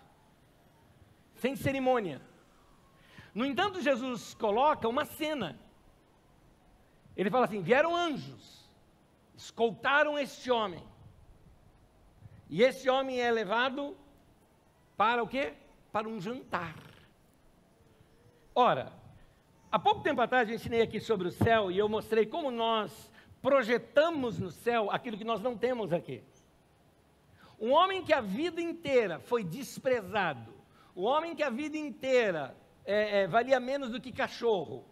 Sem 1.37 1.55
cerimônia. 1.55 2.21
No 3.35 3.45
entanto, 3.45 3.81
Jesus 3.81 4.35
coloca 4.35 4.89
uma 4.89 5.05
cena. 5.05 5.59
Ele 7.17 7.31
fala 7.31 7.45
assim: 7.45 7.63
vieram 7.63 7.95
anjos, 7.95 8.69
escoltaram 9.37 10.19
este 10.19 10.51
homem. 10.51 10.83
E 12.49 12.63
esse 12.63 12.89
homem 12.89 13.21
é 13.21 13.31
levado 13.31 13.97
para 14.97 15.23
o 15.23 15.29
quê? 15.29 15.55
Para 15.93 16.09
um 16.09 16.21
jantar. 16.21 16.75
Ora, 18.55 18.93
Há 19.71 19.79
pouco 19.79 20.01
tempo 20.01 20.21
atrás 20.21 20.49
eu 20.49 20.55
ensinei 20.55 20.81
aqui 20.81 21.01
sobre 21.01 21.29
o 21.29 21.31
céu 21.31 21.71
e 21.71 21.77
eu 21.77 21.89
mostrei 21.89 22.25
como 22.25 22.51
nós 22.51 23.13
projetamos 23.47 24.41
no 24.41 24.51
céu 24.51 24.91
aquilo 24.91 25.17
que 25.17 25.23
nós 25.23 25.41
não 25.41 25.57
temos 25.57 25.93
aqui. 25.93 26.21
Um 27.61 27.71
homem 27.71 28.03
que 28.03 28.13
a 28.13 28.21
vida 28.21 28.61
inteira 28.61 29.21
foi 29.21 29.45
desprezado, 29.45 30.53
um 30.97 31.05
homem 31.05 31.33
que 31.33 31.45
a 31.45 31.49
vida 31.49 31.77
inteira 31.77 32.57
é, 32.85 33.21
é, 33.21 33.27
valia 33.29 33.61
menos 33.61 33.93
do 33.93 34.01
que 34.01 34.11
cachorro, 34.11 34.85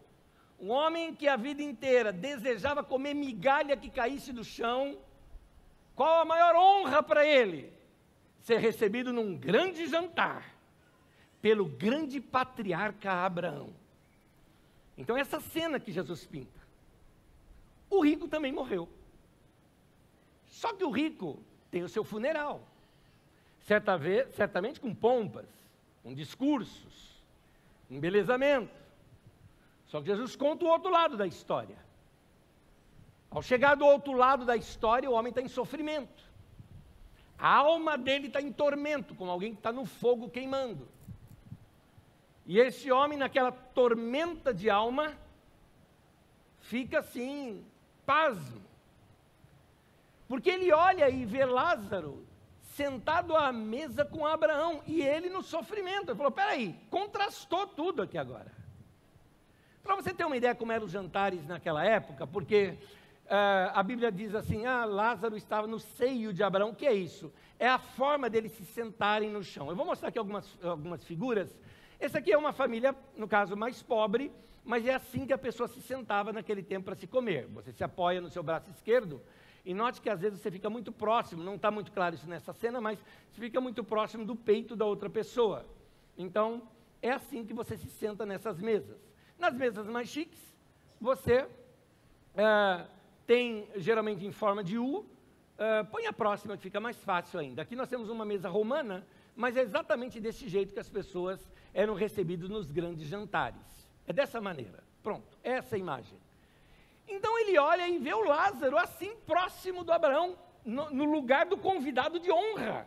um 0.61 0.70
homem 0.70 1.12
que 1.12 1.26
a 1.26 1.34
vida 1.34 1.64
inteira 1.64 2.12
desejava 2.12 2.84
comer 2.84 3.12
migalha 3.12 3.76
que 3.76 3.90
caísse 3.90 4.32
do 4.32 4.44
chão, 4.44 4.99
qual 5.96 6.20
a 6.20 6.25
maior 6.25 6.54
honra 6.54 7.02
para 7.02 7.26
ele? 7.26 7.73
Ser 8.38 8.58
recebido 8.58 9.12
num 9.12 9.37
grande 9.37 9.88
jantar 9.88 10.54
pelo 11.42 11.64
grande 11.64 12.20
patriarca 12.20 13.11
Abraão. 13.11 13.75
Então, 14.96 15.16
essa 15.16 15.40
cena 15.40 15.80
que 15.80 15.90
Jesus 15.90 16.25
pinta. 16.25 16.63
O 17.90 18.00
rico 18.00 18.28
também 18.28 18.52
morreu. 18.52 18.88
Só 20.46 20.72
que 20.72 20.84
o 20.84 20.90
rico 20.90 21.38
tem 21.70 21.82
o 21.82 21.88
seu 21.88 22.04
funeral. 22.04 22.66
Certa 23.60 23.96
vez, 23.96 24.34
certamente 24.34 24.80
com 24.80 24.94
pompas, 24.94 25.48
com 26.02 26.14
discursos, 26.14 27.22
embelezamento. 27.90 28.74
Só 29.86 30.00
que 30.00 30.06
Jesus 30.06 30.36
conta 30.36 30.64
o 30.64 30.68
outro 30.68 30.90
lado 30.90 31.16
da 31.16 31.26
história. 31.26 31.76
Ao 33.30 33.42
chegar 33.42 33.74
do 33.74 33.84
outro 33.84 34.12
lado 34.12 34.44
da 34.44 34.56
história, 34.56 35.10
o 35.10 35.14
homem 35.14 35.30
está 35.30 35.42
em 35.42 35.48
sofrimento. 35.48 36.22
A 37.38 37.48
alma 37.56 37.98
dele 37.98 38.28
está 38.28 38.40
em 38.40 38.52
tormento, 38.52 39.14
como 39.14 39.30
alguém 39.30 39.52
que 39.52 39.58
está 39.58 39.72
no 39.72 39.84
fogo 39.84 40.30
queimando. 40.30 40.86
E 42.46 42.58
esse 42.58 42.92
homem, 42.92 43.18
naquela 43.18 43.50
tormenta 43.50 44.52
de 44.54 44.70
alma, 44.70 45.12
fica 46.60 47.00
assim, 47.00 47.64
pasmo. 48.04 48.62
Porque 50.28 50.50
ele 50.50 50.73
olha 50.73 51.08
e 51.08 51.25
vê 51.25 51.44
Lázaro 51.44 52.26
sentado 52.61 53.37
à 53.37 53.52
mesa 53.52 54.04
com 54.04 54.26
Abraão 54.26 54.82
e 54.87 55.02
ele 55.02 55.28
no 55.28 55.42
sofrimento. 55.42 56.11
Ele 56.11 56.16
falou: 56.16 56.32
peraí, 56.32 56.78
contrastou 56.90 57.66
tudo 57.66 58.02
aqui 58.02 58.18
agora. 58.18 58.52
Para 59.82 59.96
você 59.96 60.14
ter 60.14 60.25
uma 60.25 60.37
ideia 60.37 60.54
como 60.54 60.73
eram 60.73 60.87
os 60.87 60.92
jantares 60.92 61.46
naquela 61.46 61.84
época, 61.84 62.26
porque 62.26 62.78
uh, 63.26 63.70
a 63.75 63.82
Bíblia 63.82 64.11
diz 64.11 64.34
assim: 64.34 64.64
ah, 64.64 64.84
Lázaro 64.84 65.37
estava 65.37 65.66
no 65.66 65.78
seio 65.78 66.32
de 66.32 66.42
Abraão. 66.42 66.70
O 66.70 66.75
que 66.75 66.87
é 66.87 66.94
isso? 66.94 67.32
É 67.58 67.68
a 67.68 67.78
forma 67.78 68.30
deles 68.30 68.52
se 68.52 68.64
sentarem 68.64 69.30
no 69.30 69.42
chão. 69.42 69.68
Eu 69.68 69.76
vou 69.76 69.84
mostrar 69.87 70.08
aqui 70.08 70.18
algumas, 70.18 70.58
algumas 70.62 71.04
figuras 71.04 71.54
essa 72.04 72.18
aqui 72.18 72.32
é 72.32 72.37
uma 72.37 72.52
família, 72.52 72.94
no 73.16 73.26
caso, 73.26 73.56
mais 73.56 73.82
pobre, 73.82 74.30
mas 74.64 74.87
é 74.87 74.94
assim 74.94 75.26
que 75.26 75.33
a 75.33 75.38
pessoa 75.38 75.68
se 75.68 75.80
sentava 75.83 76.33
naquele 76.33 76.62
tempo 76.62 76.87
para 76.87 76.94
se 76.94 77.06
comer. 77.06 77.47
Você 77.49 77.71
se 77.73 77.85
apoia 77.85 78.21
no 78.21 78.30
seu 78.30 78.42
braço 78.42 78.71
esquerdo 78.71 79.21
e 79.64 79.75
note 79.75 80.00
que 80.00 80.11
às 80.11 80.21
vezes 80.21 80.40
você 80.40 80.50
fica 80.50 80.68
muito 80.71 80.90
próximo, 80.90 81.42
não 81.42 81.56
está 81.56 81.71
muito 81.71 81.92
claro 81.92 82.14
isso 82.14 82.28
nessa 82.28 82.52
cena, 82.52 82.80
mas 82.80 82.99
você 83.30 83.40
fica 83.40 83.61
muito 83.61 83.85
próximo 83.85 84.25
do 84.25 84.35
peito 84.35 84.75
da 84.75 84.85
outra 84.85 85.11
pessoa. 85.11 85.66
Então, 86.16 86.68
é 87.02 87.11
assim 87.11 87.44
que 87.44 87.52
você 87.52 87.76
se 87.76 87.88
senta 87.88 88.25
nessas 88.25 88.61
mesas. 88.61 88.99
Nas 89.38 89.54
mesas 89.54 89.87
mais 89.87 90.09
chiques, 90.09 90.40
você 91.00 91.47
é, 92.35 92.87
tem 93.26 93.68
geralmente 93.76 94.26
em 94.26 94.33
forma 94.33 94.62
de 94.62 94.78
U, 94.78 95.06
é, 95.59 95.83
põe 95.85 96.06
a 96.06 96.12
próxima 96.12 96.56
que 96.56 96.62
fica 96.62 96.80
mais 96.80 96.97
fácil 97.02 97.40
ainda. 97.40 97.62
Aqui 97.62 97.76
nós 97.76 97.88
temos 97.88 98.09
uma 98.09 98.25
mesa 98.25 98.49
romana, 98.49 99.06
mas 99.37 99.56
é 99.56 99.61
exatamente 99.61 100.21
desse 100.21 100.49
jeito 100.49 100.73
que 100.73 100.80
as 100.80 100.88
pessoas 100.88 101.47
eram 101.73 101.94
recebidos 101.94 102.49
nos 102.49 102.71
grandes 102.71 103.06
jantares. 103.09 103.83
É 104.06 104.12
dessa 104.12 104.40
maneira. 104.40 104.82
Pronto, 105.02 105.38
essa 105.43 105.76
é 105.76 105.78
imagem. 105.78 106.19
Então 107.06 107.38
ele 107.38 107.58
olha 107.58 107.86
e 107.88 107.99
vê 107.99 108.14
o 108.14 108.25
Lázaro 108.25 108.78
assim 108.78 109.14
próximo 109.26 109.84
do 109.84 109.93
Abraão, 109.93 110.38
no, 110.64 110.90
no 110.90 111.04
lugar 111.04 111.47
do 111.47 111.58
convidado 111.58 112.19
de 112.19 112.32
honra, 112.32 112.86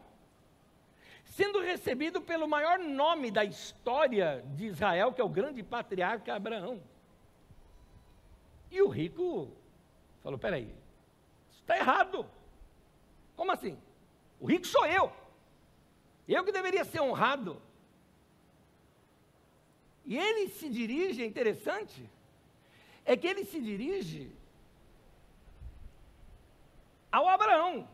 sendo 1.26 1.60
recebido 1.60 2.20
pelo 2.20 2.48
maior 2.48 2.80
nome 2.80 3.30
da 3.30 3.44
história 3.44 4.44
de 4.56 4.66
Israel, 4.66 5.14
que 5.14 5.22
é 5.22 5.24
o 5.24 5.30
grande 5.30 5.62
patriarca 5.62 6.34
Abraão. 6.34 6.82
E 8.72 8.82
o 8.82 8.88
rico 8.88 9.52
falou: 10.24 10.40
peraí, 10.40 10.74
isso 11.52 11.62
está 11.62 11.78
errado. 11.78 12.26
Como 13.36 13.52
assim? 13.52 13.78
O 14.40 14.48
rico 14.48 14.66
sou 14.66 14.86
eu. 14.86 15.12
Eu 16.28 16.44
que 16.44 16.52
deveria 16.52 16.84
ser 16.84 17.00
honrado. 17.00 17.62
E 20.08 20.18
ele 20.18 20.48
se 20.48 20.70
dirige, 20.70 21.22
é 21.22 21.26
interessante, 21.26 22.10
é 23.04 23.18
que 23.18 23.28
ele 23.28 23.44
se 23.44 23.60
dirige 23.60 24.32
ao 27.12 27.28
Abraão. 27.28 27.86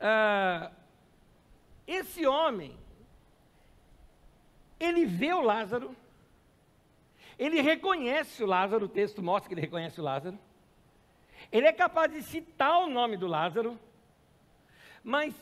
Ah, 0.00 0.72
esse 1.86 2.26
homem, 2.26 2.76
ele 4.80 5.06
vê 5.06 5.32
o 5.32 5.42
Lázaro, 5.42 5.94
ele 7.38 7.60
reconhece 7.60 8.42
o 8.42 8.46
Lázaro, 8.46 8.86
o 8.86 8.88
texto 8.88 9.22
mostra 9.22 9.48
que 9.48 9.54
ele 9.54 9.60
reconhece 9.60 10.00
o 10.00 10.04
Lázaro, 10.04 10.36
ele 11.52 11.68
é 11.68 11.72
capaz 11.72 12.10
de 12.10 12.20
citar 12.20 12.80
o 12.80 12.88
nome 12.88 13.16
do 13.16 13.28
Lázaro, 13.28 13.78
mas 15.04 15.32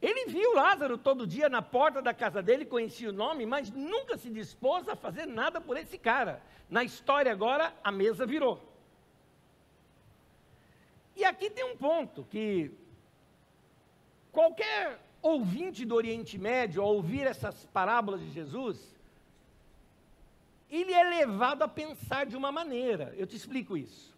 ele 0.00 0.26
viu 0.26 0.54
Lázaro 0.54 0.96
todo 0.96 1.26
dia 1.26 1.48
na 1.48 1.60
porta 1.60 2.00
da 2.00 2.14
casa 2.14 2.40
dele, 2.40 2.64
conhecia 2.64 3.10
o 3.10 3.12
nome, 3.12 3.44
mas 3.44 3.70
nunca 3.70 4.16
se 4.16 4.30
dispôs 4.30 4.88
a 4.88 4.94
fazer 4.94 5.26
nada 5.26 5.60
por 5.60 5.76
esse 5.76 5.98
cara. 5.98 6.40
Na 6.70 6.84
história 6.84 7.32
agora, 7.32 7.74
a 7.82 7.90
mesa 7.90 8.24
virou. 8.24 8.62
E 11.16 11.24
aqui 11.24 11.50
tem 11.50 11.64
um 11.64 11.76
ponto 11.76 12.24
que 12.30 12.70
qualquer 14.30 15.00
ouvinte 15.20 15.84
do 15.84 15.96
Oriente 15.96 16.38
Médio, 16.38 16.80
ao 16.80 16.94
ouvir 16.94 17.26
essas 17.26 17.66
parábolas 17.66 18.20
de 18.20 18.30
Jesus, 18.30 18.78
ele 20.70 20.92
é 20.92 21.02
levado 21.02 21.62
a 21.62 21.68
pensar 21.68 22.24
de 22.24 22.36
uma 22.36 22.52
maneira. 22.52 23.12
Eu 23.16 23.26
te 23.26 23.34
explico 23.34 23.76
isso. 23.76 24.16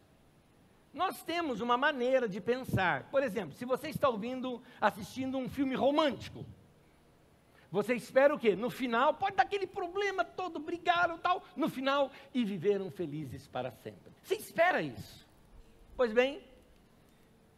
Nós 0.92 1.22
temos 1.22 1.60
uma 1.60 1.76
maneira 1.76 2.28
de 2.28 2.40
pensar. 2.40 3.04
Por 3.10 3.22
exemplo, 3.22 3.54
se 3.54 3.64
você 3.64 3.88
está 3.88 4.08
ouvindo, 4.08 4.60
assistindo 4.80 5.38
um 5.38 5.48
filme 5.48 5.74
romântico, 5.74 6.44
você 7.70 7.94
espera 7.94 8.34
o 8.34 8.38
quê? 8.38 8.56
No 8.56 8.68
final, 8.68 9.14
pode 9.14 9.36
dar 9.36 9.44
aquele 9.44 9.66
problema 9.66 10.24
todo, 10.24 10.58
brigaram 10.58 11.16
tal, 11.18 11.44
no 11.54 11.68
final, 11.68 12.10
e 12.34 12.44
viveram 12.44 12.90
felizes 12.90 13.46
para 13.46 13.70
sempre. 13.70 14.12
Você 14.22 14.34
espera 14.34 14.82
isso. 14.82 15.26
Pois 15.96 16.12
bem, 16.12 16.42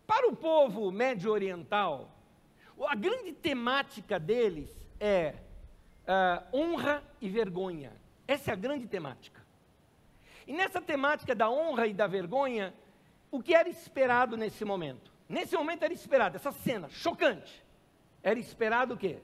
para 0.07 0.29
o 0.29 0.37
povo 0.37 0.91
médio-oriental, 0.91 2.11
a 2.87 2.95
grande 2.95 3.33
temática 3.33 4.19
deles 4.19 4.71
é 5.01 5.37
uh, 6.03 6.57
honra 6.59 7.03
e 7.21 7.31
vergonha. 7.31 7.93
Essa 8.29 8.51
é 8.51 8.53
a 8.53 8.57
grande 8.57 8.87
temática. 8.87 9.41
E 10.47 10.53
nessa 10.53 10.83
temática 10.83 11.35
da 11.35 11.49
honra 11.49 11.87
e 11.87 11.95
da 11.95 12.07
vergonha, 12.07 12.75
o 13.33 13.43
que 13.43 13.55
era 13.55 13.69
esperado 13.69 14.37
nesse 14.37 14.63
momento? 14.63 15.11
Nesse 15.27 15.57
momento 15.57 15.83
era 15.83 15.95
esperado, 15.95 16.37
essa 16.37 16.53
cena 16.53 16.91
chocante. 16.91 17.65
Era 18.23 18.39
esperado 18.39 18.95
o 18.95 18.97
quê? 18.97 19.19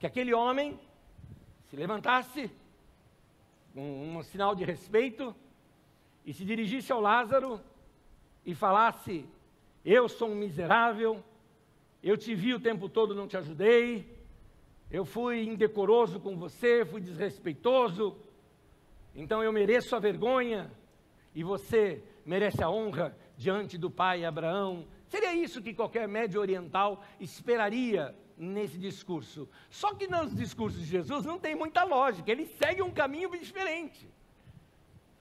Que 0.00 0.06
aquele 0.06 0.34
homem 0.34 0.78
se 1.70 1.76
levantasse, 1.76 2.50
um, 3.74 4.18
um 4.18 4.22
sinal 4.24 4.56
de 4.56 4.64
respeito, 4.64 5.34
e 6.26 6.34
se 6.34 6.44
dirigisse 6.44 6.92
ao 6.92 7.00
Lázaro 7.00 7.60
e 8.44 8.52
falasse: 8.52 9.24
Eu 9.84 10.08
sou 10.08 10.28
um 10.28 10.34
miserável, 10.34 11.22
eu 12.02 12.18
te 12.18 12.34
vi 12.34 12.52
o 12.52 12.60
tempo 12.60 12.88
todo, 12.88 13.14
não 13.14 13.28
te 13.28 13.36
ajudei, 13.36 14.18
eu 14.90 15.04
fui 15.04 15.44
indecoroso 15.44 16.18
com 16.18 16.36
você, 16.36 16.84
fui 16.84 17.00
desrespeitoso, 17.00 18.18
então 19.14 19.40
eu 19.40 19.52
mereço 19.52 19.94
a 19.94 20.00
vergonha 20.00 20.68
e 21.32 21.44
você 21.44 22.02
merece 22.26 22.62
a 22.62 22.68
honra 22.68 23.16
diante 23.42 23.76
do 23.76 23.90
pai 23.90 24.24
Abraão. 24.24 24.86
Seria 25.08 25.34
isso 25.34 25.60
que 25.60 25.74
qualquer 25.74 26.06
médio 26.06 26.40
oriental 26.40 27.04
esperaria 27.18 28.14
nesse 28.36 28.78
discurso. 28.78 29.48
Só 29.68 29.94
que 29.94 30.06
nos 30.06 30.34
discursos 30.34 30.80
de 30.80 30.86
Jesus 30.86 31.24
não 31.24 31.38
tem 31.38 31.54
muita 31.54 31.82
lógica, 31.84 32.30
ele 32.30 32.46
segue 32.46 32.82
um 32.82 32.92
caminho 32.92 33.30
diferente. 33.30 34.08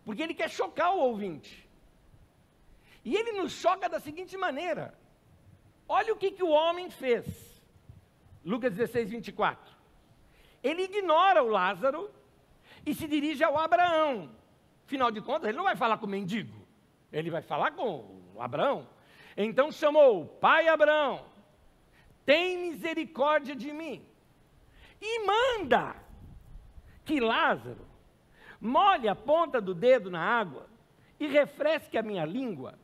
Porque 0.06 0.22
ele 0.22 0.34
quer 0.34 0.50
chocar 0.50 0.94
o 0.94 1.00
ouvinte. 1.00 1.68
E 3.04 3.16
ele 3.16 3.32
nos 3.34 3.52
choca 3.54 3.90
da 3.90 4.00
seguinte 4.00 4.38
maneira: 4.38 4.94
olha 5.88 6.14
o 6.14 6.18
que, 6.18 6.32
que 6.32 6.44
o 6.44 6.50
homem 6.50 6.90
fez. 6.90 7.26
Lucas 8.46 8.74
16, 8.74 9.10
24. 9.10 9.76
Ele 10.64 10.84
ignora 10.84 11.44
o 11.44 11.48
Lázaro 11.48 12.10
e 12.86 12.94
se 12.94 13.08
dirige 13.08 13.44
ao 13.44 13.58
Abraão. 13.58 14.32
Afinal 14.86 15.12
de 15.12 15.22
contas, 15.22 15.50
ele 15.50 15.58
não 15.58 15.64
vai 15.64 15.76
falar 15.76 15.98
com 15.98 16.06
o 16.06 16.10
mendigo. 16.10 16.61
Ele 17.12 17.30
vai 17.30 17.42
falar 17.42 17.72
com 17.72 18.22
Abraão. 18.40 18.88
Então 19.36 19.72
chamou, 19.72 20.26
pai 20.26 20.68
Abraão, 20.68 21.26
tem 22.26 22.58
misericórdia 22.58 23.56
de 23.56 23.72
mim. 23.72 24.06
E 25.02 25.26
manda 25.26 25.96
que 27.04 27.20
Lázaro 27.20 27.86
molhe 28.60 29.08
a 29.08 29.16
ponta 29.16 29.60
do 29.60 29.74
dedo 29.74 30.12
na 30.12 30.22
água 30.22 30.68
e 31.20 31.28
refresque 31.28 31.98
a 31.98 32.04
minha 32.04 32.26
língua, 32.26 32.78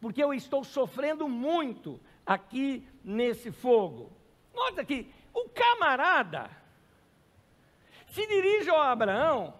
porque 0.00 0.22
eu 0.22 0.32
estou 0.32 0.62
sofrendo 0.62 1.28
muito 1.28 2.00
aqui 2.24 2.86
nesse 3.04 3.50
fogo. 3.50 4.12
Nota 4.54 4.84
que 4.84 5.12
o 5.32 5.48
camarada 5.48 6.48
se 8.06 8.26
dirige 8.26 8.70
ao 8.70 8.80
Abraão 8.80 9.54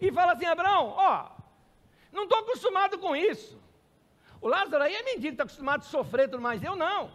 e 0.00 0.10
fala 0.10 0.32
assim: 0.32 0.46
Abraão, 0.46 0.94
ó, 0.96 1.30
não 2.12 2.24
estou 2.24 2.38
acostumado 2.38 2.98
com 2.98 3.14
isso. 3.14 3.58
O 4.40 4.48
Lázaro 4.48 4.82
aí 4.84 4.94
é 4.94 5.02
mendigo, 5.02 5.32
está 5.32 5.42
acostumado 5.44 5.80
a 5.80 5.84
sofrer 5.84 6.28
tudo 6.28 6.42
mais. 6.42 6.62
Eu 6.62 6.76
não. 6.76 7.10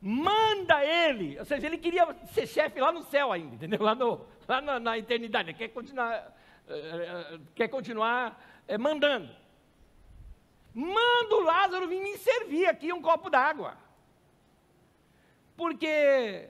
Manda 0.00 0.84
ele. 0.84 1.38
Ou 1.38 1.44
seja, 1.44 1.66
ele 1.66 1.78
queria 1.78 2.14
ser 2.32 2.46
chefe 2.46 2.80
lá 2.80 2.92
no 2.92 3.02
céu 3.02 3.32
ainda, 3.32 3.54
entendeu? 3.54 3.82
Lá, 3.82 3.94
no, 3.94 4.24
lá 4.46 4.60
na, 4.60 4.78
na 4.78 4.98
eternidade. 4.98 5.50
Ele 5.50 5.58
quer 5.58 5.68
continuar, 5.68 6.36
uh, 6.68 7.40
quer 7.54 7.68
continuar 7.68 8.40
uh, 8.68 8.78
mandando. 8.78 9.28
Manda 10.74 11.36
o 11.36 11.44
Lázaro 11.44 11.88
vir 11.88 12.02
me 12.02 12.16
servir 12.18 12.66
aqui 12.66 12.92
um 12.92 13.00
copo 13.00 13.30
d'água. 13.30 13.76
Porque, 15.56 16.48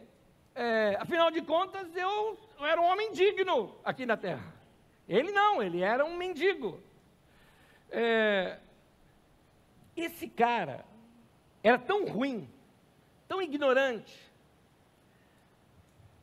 é, 0.55 0.97
afinal 0.99 1.31
de 1.31 1.43
contas, 1.43 1.95
eu 1.95 2.39
era 2.61 2.81
um 2.81 2.87
homem 2.87 3.13
digno 3.13 3.77
aqui 3.85 4.07
na 4.07 4.17
terra. 4.17 4.55
Ele 5.07 5.31
não, 5.31 5.63
ele 5.63 5.83
era 5.83 6.05
um 6.07 6.17
mendigo. 6.17 6.83
É, 7.97 8.59
esse 9.97 10.29
cara 10.29 10.85
era 11.63 11.79
tão 11.79 12.05
ruim, 12.07 12.49
tão 13.29 13.41
ignorante, 13.41 14.13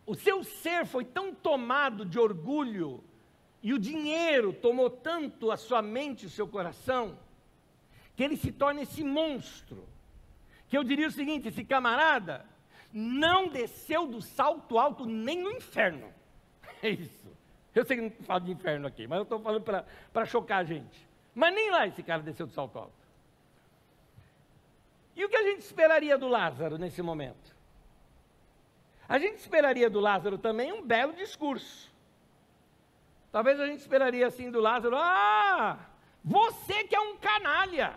o 0.06 0.14
seu 0.14 0.44
ser 0.44 0.86
foi 0.86 1.06
tão 1.06 1.34
tomado 1.34 2.06
de 2.06 2.20
orgulho, 2.20 3.02
e 3.64 3.74
o 3.74 3.80
dinheiro 3.80 4.52
tomou 4.52 4.90
tanto 4.90 5.50
a 5.50 5.56
sua 5.56 5.82
mente 5.82 6.24
e 6.24 6.26
o 6.26 6.30
seu 6.30 6.46
coração, 6.46 7.18
que 8.18 8.22
ele 8.22 8.36
se 8.36 8.52
torna 8.52 8.82
esse 8.82 9.06
monstro. 9.06 9.88
Que 10.68 10.78
eu 10.78 10.84
diria 10.84 11.08
o 11.08 11.12
seguinte: 11.12 11.48
esse 11.48 11.64
camarada 11.64 12.46
não 12.92 13.48
desceu 13.48 14.06
do 14.06 14.22
salto 14.22 14.78
alto 14.78 15.06
nem 15.06 15.42
no 15.42 15.52
inferno. 15.52 16.12
É 16.84 16.90
isso. 16.90 17.30
Eu 17.76 17.86
sei 17.86 17.96
que 17.96 18.02
não 18.02 18.10
falo 18.26 18.40
de 18.44 18.52
inferno 18.52 18.88
aqui, 18.88 19.06
mas 19.06 19.18
eu 19.18 19.24
estou 19.24 19.40
falando 19.40 19.64
para 19.64 20.26
chocar 20.26 20.62
a 20.62 20.64
gente. 20.64 21.08
Mas 21.34 21.54
nem 21.54 21.72
lá 21.72 21.88
esse 21.88 22.04
cara 22.04 22.22
desceu 22.22 22.46
do 22.46 22.54
salto 22.54 22.78
alto. 22.78 23.02
E 25.16 25.26
o 25.26 25.30
que 25.30 25.36
a 25.36 25.44
gente 25.44 25.62
esperaria 25.62 26.18
do 26.18 26.28
Lázaro 26.28 26.78
nesse 26.78 27.02
momento? 27.02 27.56
A 29.08 29.20
gente 29.20 29.38
esperaria 29.38 29.90
do 29.90 30.00
Lázaro 30.00 30.38
também 30.38 30.72
um 30.72 30.82
belo 30.82 31.14
discurso. 31.14 31.92
Talvez 33.32 33.60
a 33.60 33.66
gente 33.66 33.80
esperaria 33.80 34.28
assim 34.28 34.50
do 34.50 34.60
Lázaro: 34.60 34.96
ah, 34.98 35.78
você 36.24 36.84
que 36.84 36.96
é 36.96 37.00
um 37.00 37.18
canalha, 37.18 37.96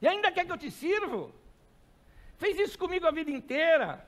e 0.00 0.06
ainda 0.06 0.30
quer 0.30 0.44
que 0.44 0.52
eu 0.52 0.58
te 0.58 0.70
sirvo? 0.70 1.32
Fez 2.36 2.58
isso 2.58 2.78
comigo 2.78 3.06
a 3.06 3.10
vida 3.10 3.30
inteira, 3.30 4.06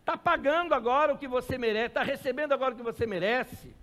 está 0.00 0.16
pagando 0.16 0.74
agora 0.74 1.14
o 1.14 1.18
que 1.18 1.28
você 1.28 1.56
merece, 1.56 1.86
está 1.86 2.02
recebendo 2.02 2.52
agora 2.52 2.74
o 2.74 2.76
que 2.76 2.82
você 2.82 3.06
merece. 3.06 3.74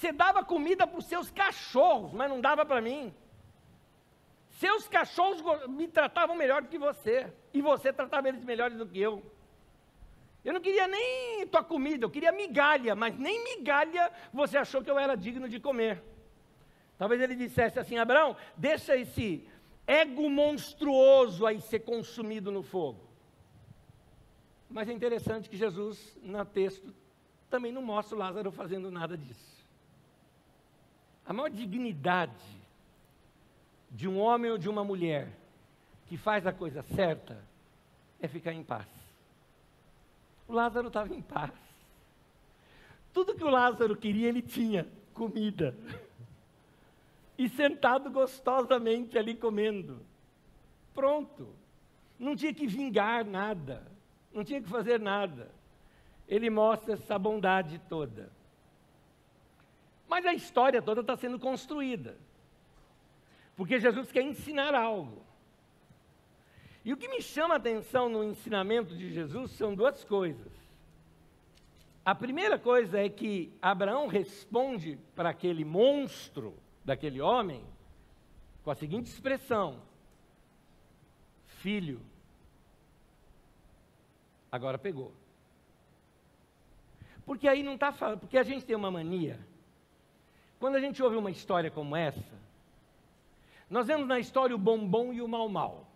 Você 0.00 0.12
dava 0.12 0.42
comida 0.42 0.86
para 0.86 0.98
os 0.98 1.04
seus 1.04 1.30
cachorros, 1.30 2.10
mas 2.14 2.30
não 2.30 2.40
dava 2.40 2.64
para 2.64 2.80
mim. 2.80 3.14
Seus 4.52 4.88
cachorros 4.88 5.42
me 5.68 5.86
tratavam 5.86 6.34
melhor 6.34 6.62
do 6.62 6.68
que 6.68 6.78
você. 6.78 7.30
E 7.52 7.60
você 7.60 7.92
tratava 7.92 8.30
eles 8.30 8.42
melhores 8.42 8.78
do 8.78 8.86
que 8.86 8.98
eu. 8.98 9.22
Eu 10.42 10.54
não 10.54 10.60
queria 10.62 10.88
nem 10.88 11.46
tua 11.48 11.62
comida, 11.62 12.06
eu 12.06 12.10
queria 12.10 12.32
migalha, 12.32 12.94
mas 12.94 13.14
nem 13.18 13.44
migalha 13.44 14.10
você 14.32 14.56
achou 14.56 14.82
que 14.82 14.90
eu 14.90 14.98
era 14.98 15.14
digno 15.14 15.46
de 15.46 15.60
comer. 15.60 16.02
Talvez 16.96 17.20
ele 17.20 17.34
dissesse 17.34 17.78
assim: 17.78 17.98
Abraão, 17.98 18.34
deixa 18.56 18.96
esse 18.96 19.46
ego 19.86 20.30
monstruoso 20.30 21.44
aí 21.44 21.60
ser 21.60 21.80
consumido 21.80 22.50
no 22.50 22.62
fogo. 22.62 23.06
Mas 24.66 24.88
é 24.88 24.94
interessante 24.94 25.50
que 25.50 25.58
Jesus, 25.58 26.16
no 26.22 26.42
texto, 26.46 26.94
também 27.50 27.70
não 27.70 27.82
mostra 27.82 28.16
o 28.16 28.18
Lázaro 28.18 28.50
fazendo 28.50 28.90
nada 28.90 29.14
disso. 29.14 29.59
A 31.30 31.32
maior 31.32 31.48
dignidade 31.48 32.44
de 33.88 34.08
um 34.08 34.18
homem 34.18 34.50
ou 34.50 34.58
de 34.58 34.68
uma 34.68 34.82
mulher 34.82 35.28
que 36.06 36.16
faz 36.16 36.44
a 36.44 36.52
coisa 36.52 36.82
certa 36.82 37.40
é 38.20 38.26
ficar 38.26 38.52
em 38.52 38.64
paz. 38.64 38.88
O 40.48 40.52
Lázaro 40.52 40.88
estava 40.88 41.14
em 41.14 41.22
paz. 41.22 41.52
Tudo 43.12 43.36
que 43.36 43.44
o 43.44 43.48
Lázaro 43.48 43.96
queria, 43.96 44.26
ele 44.26 44.42
tinha: 44.42 44.88
comida. 45.14 45.72
E 47.38 47.48
sentado 47.48 48.10
gostosamente 48.10 49.16
ali 49.16 49.36
comendo. 49.36 50.04
Pronto. 50.92 51.54
Não 52.18 52.34
tinha 52.34 52.52
que 52.52 52.66
vingar 52.66 53.24
nada. 53.24 53.86
Não 54.34 54.42
tinha 54.42 54.60
que 54.60 54.68
fazer 54.68 54.98
nada. 54.98 55.48
Ele 56.26 56.50
mostra 56.50 56.94
essa 56.94 57.16
bondade 57.16 57.80
toda. 57.88 58.32
Mas 60.10 60.26
a 60.26 60.34
história 60.34 60.82
toda 60.82 61.02
está 61.02 61.16
sendo 61.16 61.38
construída. 61.38 62.18
Porque 63.54 63.78
Jesus 63.78 64.10
quer 64.10 64.22
ensinar 64.22 64.74
algo. 64.74 65.24
E 66.84 66.92
o 66.92 66.96
que 66.96 67.06
me 67.06 67.22
chama 67.22 67.54
a 67.54 67.58
atenção 67.58 68.08
no 68.08 68.24
ensinamento 68.24 68.96
de 68.96 69.12
Jesus 69.12 69.52
são 69.52 69.72
duas 69.72 70.02
coisas. 70.02 70.50
A 72.04 72.12
primeira 72.12 72.58
coisa 72.58 72.98
é 72.98 73.08
que 73.08 73.52
Abraão 73.62 74.08
responde 74.08 74.98
para 75.14 75.30
aquele 75.30 75.64
monstro 75.64 76.56
daquele 76.84 77.20
homem 77.20 77.64
com 78.64 78.70
a 78.72 78.74
seguinte 78.74 79.06
expressão: 79.06 79.80
Filho, 81.46 82.00
agora 84.50 84.76
pegou. 84.76 85.12
Porque 87.24 87.46
aí 87.46 87.62
não 87.62 87.74
está 87.74 87.92
falando, 87.92 88.18
porque 88.18 88.38
a 88.38 88.42
gente 88.42 88.64
tem 88.66 88.74
uma 88.74 88.90
mania. 88.90 89.38
Quando 90.60 90.76
a 90.76 90.80
gente 90.80 91.02
ouve 91.02 91.16
uma 91.16 91.30
história 91.30 91.70
como 91.70 91.96
essa, 91.96 92.38
nós 93.70 93.86
vemos 93.86 94.06
na 94.06 94.20
história 94.20 94.54
o 94.54 94.58
bombom 94.58 95.10
e 95.10 95.22
o 95.22 95.26
mal-mal. 95.26 95.88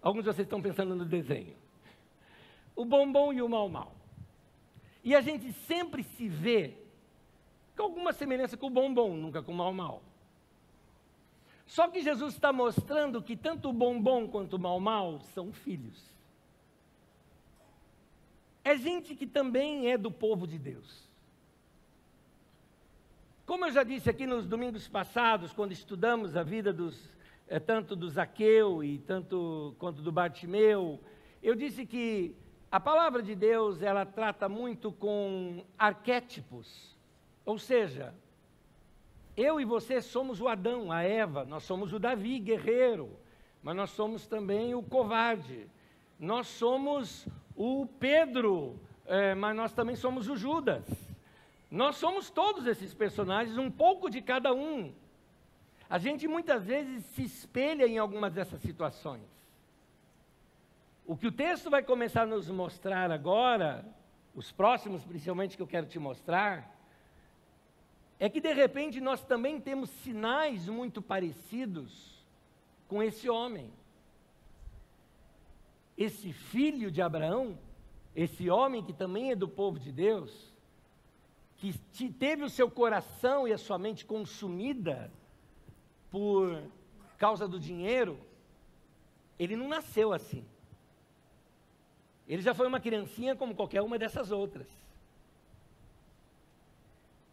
Alguns 0.00 0.22
de 0.22 0.32
vocês 0.32 0.46
estão 0.46 0.62
pensando 0.62 0.94
no 0.94 1.04
desenho. 1.04 1.56
O 2.76 2.84
bombom 2.84 3.32
e 3.32 3.42
o 3.42 3.48
mal-mal. 3.48 3.92
E 5.02 5.14
a 5.16 5.20
gente 5.20 5.52
sempre 5.52 6.04
se 6.04 6.28
vê 6.28 6.74
com 7.76 7.82
alguma 7.82 8.12
semelhança 8.12 8.56
com 8.56 8.68
o 8.68 8.70
bombom, 8.70 9.16
nunca 9.16 9.42
com 9.42 9.50
o 9.50 9.56
mal-mal. 9.56 10.02
Só 11.66 11.88
que 11.88 12.00
Jesus 12.00 12.34
está 12.34 12.52
mostrando 12.52 13.20
que 13.20 13.36
tanto 13.36 13.70
o 13.70 13.72
bombom 13.72 14.28
quanto 14.28 14.54
o 14.54 14.58
mal-mal 14.58 15.20
são 15.34 15.52
filhos. 15.52 16.00
É 18.62 18.76
gente 18.76 19.16
que 19.16 19.26
também 19.26 19.90
é 19.90 19.98
do 19.98 20.12
povo 20.12 20.46
de 20.46 20.58
Deus. 20.58 21.10
Como 23.52 23.66
eu 23.66 23.70
já 23.70 23.82
disse 23.82 24.08
aqui 24.08 24.26
nos 24.26 24.46
domingos 24.46 24.88
passados, 24.88 25.52
quando 25.52 25.72
estudamos 25.72 26.38
a 26.38 26.42
vida 26.42 26.72
dos, 26.72 27.14
é, 27.46 27.60
tanto 27.60 27.94
do 27.94 28.08
Zaqueu 28.08 28.82
e 28.82 28.96
tanto 29.00 29.76
quanto 29.78 30.00
do 30.00 30.10
Bartimeu, 30.10 30.98
eu 31.42 31.54
disse 31.54 31.84
que 31.84 32.34
a 32.70 32.80
palavra 32.80 33.22
de 33.22 33.34
Deus 33.34 33.82
ela 33.82 34.06
trata 34.06 34.48
muito 34.48 34.90
com 34.90 35.66
arquétipos, 35.78 36.96
ou 37.44 37.58
seja, 37.58 38.14
eu 39.36 39.60
e 39.60 39.66
você 39.66 40.00
somos 40.00 40.40
o 40.40 40.48
Adão, 40.48 40.90
a 40.90 41.02
Eva, 41.02 41.44
nós 41.44 41.64
somos 41.64 41.92
o 41.92 41.98
Davi, 41.98 42.38
guerreiro, 42.38 43.10
mas 43.62 43.76
nós 43.76 43.90
somos 43.90 44.26
também 44.26 44.74
o 44.74 44.82
covarde, 44.82 45.68
nós 46.18 46.46
somos 46.46 47.28
o 47.54 47.86
Pedro, 48.00 48.80
é, 49.04 49.34
mas 49.34 49.54
nós 49.54 49.74
também 49.74 49.94
somos 49.94 50.26
o 50.26 50.36
Judas. 50.36 51.11
Nós 51.72 51.96
somos 51.96 52.28
todos 52.28 52.66
esses 52.66 52.92
personagens, 52.92 53.56
um 53.56 53.70
pouco 53.70 54.10
de 54.10 54.20
cada 54.20 54.52
um. 54.52 54.92
A 55.88 55.96
gente 55.96 56.28
muitas 56.28 56.66
vezes 56.66 57.02
se 57.14 57.22
espelha 57.22 57.86
em 57.86 57.96
algumas 57.96 58.34
dessas 58.34 58.60
situações. 58.60 59.26
O 61.06 61.16
que 61.16 61.26
o 61.26 61.32
texto 61.32 61.70
vai 61.70 61.82
começar 61.82 62.24
a 62.24 62.26
nos 62.26 62.50
mostrar 62.50 63.10
agora, 63.10 63.86
os 64.34 64.52
próximos 64.52 65.02
principalmente 65.02 65.56
que 65.56 65.62
eu 65.62 65.66
quero 65.66 65.86
te 65.86 65.98
mostrar, 65.98 66.78
é 68.20 68.28
que 68.28 68.38
de 68.38 68.52
repente 68.52 69.00
nós 69.00 69.24
também 69.24 69.58
temos 69.58 69.88
sinais 69.88 70.68
muito 70.68 71.00
parecidos 71.00 72.22
com 72.86 73.02
esse 73.02 73.30
homem. 73.30 73.72
Esse 75.96 76.34
filho 76.34 76.90
de 76.90 77.00
Abraão, 77.00 77.58
esse 78.14 78.50
homem 78.50 78.84
que 78.84 78.92
também 78.92 79.30
é 79.30 79.34
do 79.34 79.48
povo 79.48 79.78
de 79.78 79.90
Deus, 79.90 80.51
que 81.92 82.10
teve 82.10 82.42
o 82.42 82.50
seu 82.50 82.68
coração 82.68 83.46
e 83.46 83.52
a 83.52 83.58
sua 83.58 83.78
mente 83.78 84.04
consumida 84.04 85.10
por 86.10 86.60
causa 87.16 87.46
do 87.46 87.60
dinheiro, 87.60 88.18
ele 89.38 89.54
não 89.54 89.68
nasceu 89.68 90.12
assim. 90.12 90.44
Ele 92.26 92.42
já 92.42 92.52
foi 92.52 92.66
uma 92.66 92.80
criancinha 92.80 93.36
como 93.36 93.54
qualquer 93.54 93.82
uma 93.82 93.98
dessas 93.98 94.32
outras. 94.32 94.66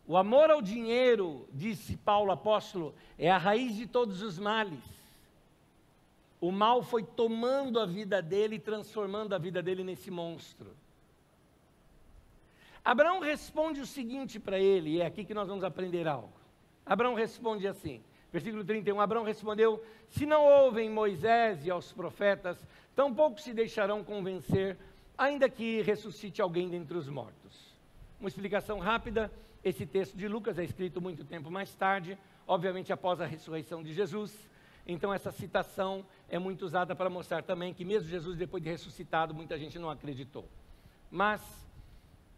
O 0.07 0.17
amor 0.17 0.49
ao 0.49 0.61
dinheiro, 0.61 1.47
disse 1.53 1.97
Paulo 1.97 2.31
apóstolo, 2.31 2.93
é 3.17 3.29
a 3.29 3.37
raiz 3.37 3.75
de 3.75 3.87
todos 3.87 4.21
os 4.21 4.37
males. 4.37 4.83
O 6.41 6.51
mal 6.51 6.81
foi 6.81 7.03
tomando 7.03 7.79
a 7.79 7.85
vida 7.85 8.21
dele 8.21 8.55
e 8.55 8.59
transformando 8.59 9.33
a 9.33 9.37
vida 9.37 9.61
dele 9.61 9.83
nesse 9.83 10.09
monstro. 10.09 10.75
Abraão 12.89 13.19
responde 13.19 13.81
o 13.81 13.85
seguinte 13.85 14.39
para 14.39 14.57
ele, 14.57 14.95
e 14.95 15.01
é 15.01 15.05
aqui 15.05 15.23
que 15.23 15.35
nós 15.35 15.47
vamos 15.47 15.63
aprender 15.63 16.07
algo. 16.07 16.33
Abraão 16.83 17.13
responde 17.13 17.67
assim, 17.67 18.01
versículo 18.31 18.63
31, 18.63 18.99
Abraão 18.99 19.23
respondeu, 19.23 19.79
se 20.07 20.25
não 20.25 20.43
ouvem 20.43 20.89
Moisés 20.89 21.63
e 21.67 21.69
aos 21.69 21.91
profetas, 21.91 22.57
tampouco 22.95 23.39
se 23.39 23.53
deixarão 23.53 24.03
convencer, 24.03 24.75
ainda 25.15 25.47
que 25.47 25.83
ressuscite 25.83 26.41
alguém 26.41 26.67
dentre 26.67 26.97
os 26.97 27.07
mortos. 27.07 27.77
Uma 28.19 28.27
explicação 28.27 28.79
rápida, 28.79 29.31
esse 29.63 29.85
texto 29.85 30.17
de 30.17 30.27
Lucas 30.27 30.57
é 30.57 30.63
escrito 30.63 30.99
muito 30.99 31.23
tempo 31.23 31.51
mais 31.51 31.71
tarde, 31.75 32.17
obviamente 32.47 32.91
após 32.91 33.21
a 33.21 33.25
ressurreição 33.27 33.83
de 33.83 33.93
Jesus. 33.93 34.35
Então, 34.87 35.13
essa 35.13 35.31
citação 35.31 36.03
é 36.27 36.39
muito 36.39 36.65
usada 36.65 36.95
para 36.95 37.07
mostrar 37.07 37.43
também 37.43 37.71
que, 37.71 37.85
mesmo 37.85 38.09
Jesus, 38.09 38.35
depois 38.35 38.63
de 38.63 38.69
ressuscitado, 38.71 39.31
muita 39.31 39.59
gente 39.59 39.77
não 39.77 39.91
acreditou. 39.91 40.49
Mas, 41.11 41.68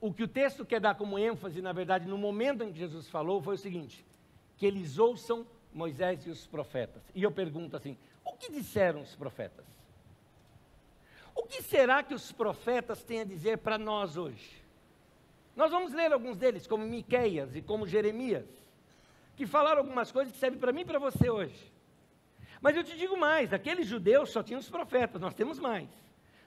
o 0.02 0.12
que 0.12 0.24
o 0.24 0.28
texto 0.28 0.66
quer 0.66 0.82
dar 0.82 0.96
como 0.96 1.20
ênfase, 1.20 1.62
na 1.62 1.72
verdade, 1.72 2.08
no 2.08 2.18
momento 2.18 2.64
em 2.64 2.74
que 2.74 2.80
Jesus 2.80 3.08
falou, 3.08 3.40
foi 3.40 3.54
o 3.54 3.60
seguinte: 3.60 4.04
que 4.58 4.66
eles 4.66 4.98
ouçam 4.98 5.46
Moisés 5.72 6.26
e 6.26 6.30
os 6.32 6.48
profetas. 6.48 7.04
E 7.14 7.22
eu 7.22 7.32
pergunto 7.32 7.78
assim: 7.78 7.96
o 8.26 8.34
que 8.34 8.52
disseram 8.52 9.02
os 9.02 9.16
profetas? 9.16 9.66
O 11.36 11.44
que 11.44 11.62
será 11.62 12.04
que 12.04 12.16
os 12.16 12.32
profetas 12.32 13.04
têm 13.04 13.22
a 13.22 13.24
dizer 13.24 13.60
para 13.60 13.78
nós 13.78 14.18
hoje? 14.18 14.62
Nós 15.56 15.72
vamos 15.72 15.94
ler 15.94 16.12
alguns 16.12 16.38
deles, 16.38 16.66
como 16.66 16.86
Miqueias 16.86 17.56
e 17.56 17.62
como 17.62 17.88
Jeremias, 17.88 18.48
que 19.36 19.46
falaram 19.46 19.80
algumas 19.80 20.12
coisas 20.12 20.34
que 20.34 20.40
servem 20.40 20.60
para 20.60 20.74
mim 20.74 20.82
e 20.82 20.86
para 20.86 21.00
você 21.00 21.30
hoje. 21.30 21.72
Mas 22.60 22.76
eu 22.76 22.84
te 22.84 22.98
digo 22.98 23.16
mais: 23.16 23.54
aqueles 23.54 23.86
judeus 23.86 24.32
só 24.32 24.42
tinham 24.42 24.60
os 24.60 24.70
profetas, 24.70 25.22
nós 25.22 25.36
temos 25.36 25.60
mais. 25.60 25.90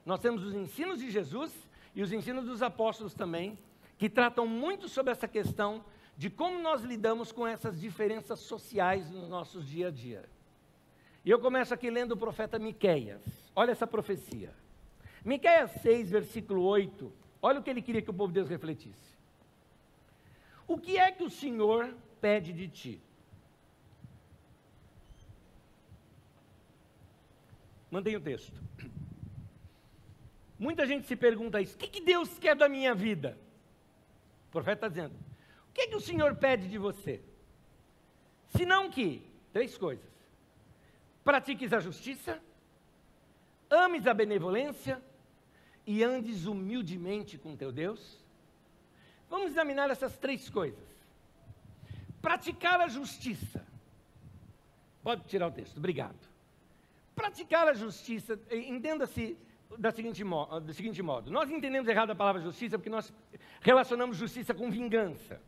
Nós 0.05 0.21
temos 0.21 0.45
os 0.45 0.55
ensinos 0.55 0.99
de 0.99 1.11
Jesus 1.11 1.55
e 1.95 2.03
os 2.03 2.13
ensinos 2.13 2.45
dos 2.45 2.63
apóstolos 2.63 3.15
também, 3.15 3.59
que 3.97 4.09
tratam 4.09 4.47
muito 4.47 4.89
sobre 4.89 5.13
essa 5.13 5.29
questão 5.29 5.85
de 6.17 6.31
como 6.31 6.61
nós 6.61 6.83
lidamos 6.83 7.33
com 7.33 7.47
essas 7.47 7.81
diferenças 7.81 8.41
sociais 8.41 9.11
nos 9.11 9.29
nossos 9.29 9.67
dia 9.67 9.89
a 9.89 9.91
dia. 9.91 10.25
E 11.25 11.31
eu 11.31 11.39
começo 11.39 11.73
aqui 11.73 11.91
lendo 11.91 12.13
o 12.13 12.17
profeta 12.17 12.59
Miqueias. 12.59 13.23
Olha 13.55 13.71
essa 13.71 13.87
profecia. 13.87 14.53
Miqueias 15.25 15.71
6, 15.83 16.11
versículo 16.11 16.63
8 16.63 17.25
Olha 17.47 17.61
o 17.61 17.63
que 17.63 17.69
ele 17.69 17.83
queria 17.83 18.01
que 18.01 18.09
o 18.09 18.15
povo 18.15 18.33
de 18.33 18.37
Deus 18.37 18.49
refletisse. 18.49 19.15
O 20.67 20.79
que 20.79 20.97
é 20.97 21.13
que 21.13 21.23
o 21.23 21.29
Senhor 21.29 21.95
pede 22.19 22.55
de 22.55 22.69
ti? 22.69 23.03
Mantenha 27.91 28.17
o 28.17 28.23
texto. 28.23 28.59
Muita 30.59 30.87
gente 30.87 31.07
se 31.07 31.17
pergunta 31.17 31.61
isso: 31.61 31.75
o 31.75 31.79
que, 31.79 31.89
que 31.89 32.01
Deus 32.01 32.39
quer 32.39 32.55
da 32.55 32.69
minha 32.69 32.95
vida? 32.95 33.39
O 34.49 34.53
profeta 34.53 34.87
está 34.87 34.89
dizendo: 34.89 35.15
o 35.69 35.73
que, 35.73 35.89
que 35.89 35.97
o 35.97 36.01
Senhor 36.01 36.37
pede 36.37 36.69
de 36.69 36.79
você? 36.79 37.21
Senão 38.57 38.91
que, 38.91 39.23
três 39.53 39.77
coisas: 39.77 40.09
pratiques 41.25 41.73
a 41.73 41.81
justiça, 41.81 42.41
ames 43.69 44.07
a 44.07 44.15
benevolência 44.15 45.03
e 45.87 46.03
andes 46.05 46.47
humildemente 46.47 47.37
com 47.37 47.57
teu 47.57 47.73
Deus? 47.73 48.23
Vamos 49.29 49.51
examinar 49.51 49.91
essas 49.91 50.17
três 50.17 50.49
coisas. 50.49 50.95
Praticar 52.23 52.81
a 52.81 52.89
justiça. 52.89 53.67
Pode 55.03 55.25
tirar 55.25 55.49
o 55.49 55.51
texto, 55.51 55.77
obrigado. 55.77 56.17
Praticar 57.15 57.69
a 57.69 57.75
justiça, 57.75 58.39
entenda-se 58.51 59.37
da 59.79 59.91
seguinte, 59.91 60.23
do 60.23 60.75
seguinte 60.75 61.03
modo: 61.03 61.31
nós 61.31 61.51
entendemos 61.51 61.89
errado 61.89 62.11
a 62.11 62.15
palavra 62.15 62.41
justiça 62.41 62.79
porque 62.79 62.91
nós 62.91 63.13
relacionamos 63.61 64.17
justiça 64.17 64.55
com 64.55 64.71
vingança. 64.71 65.41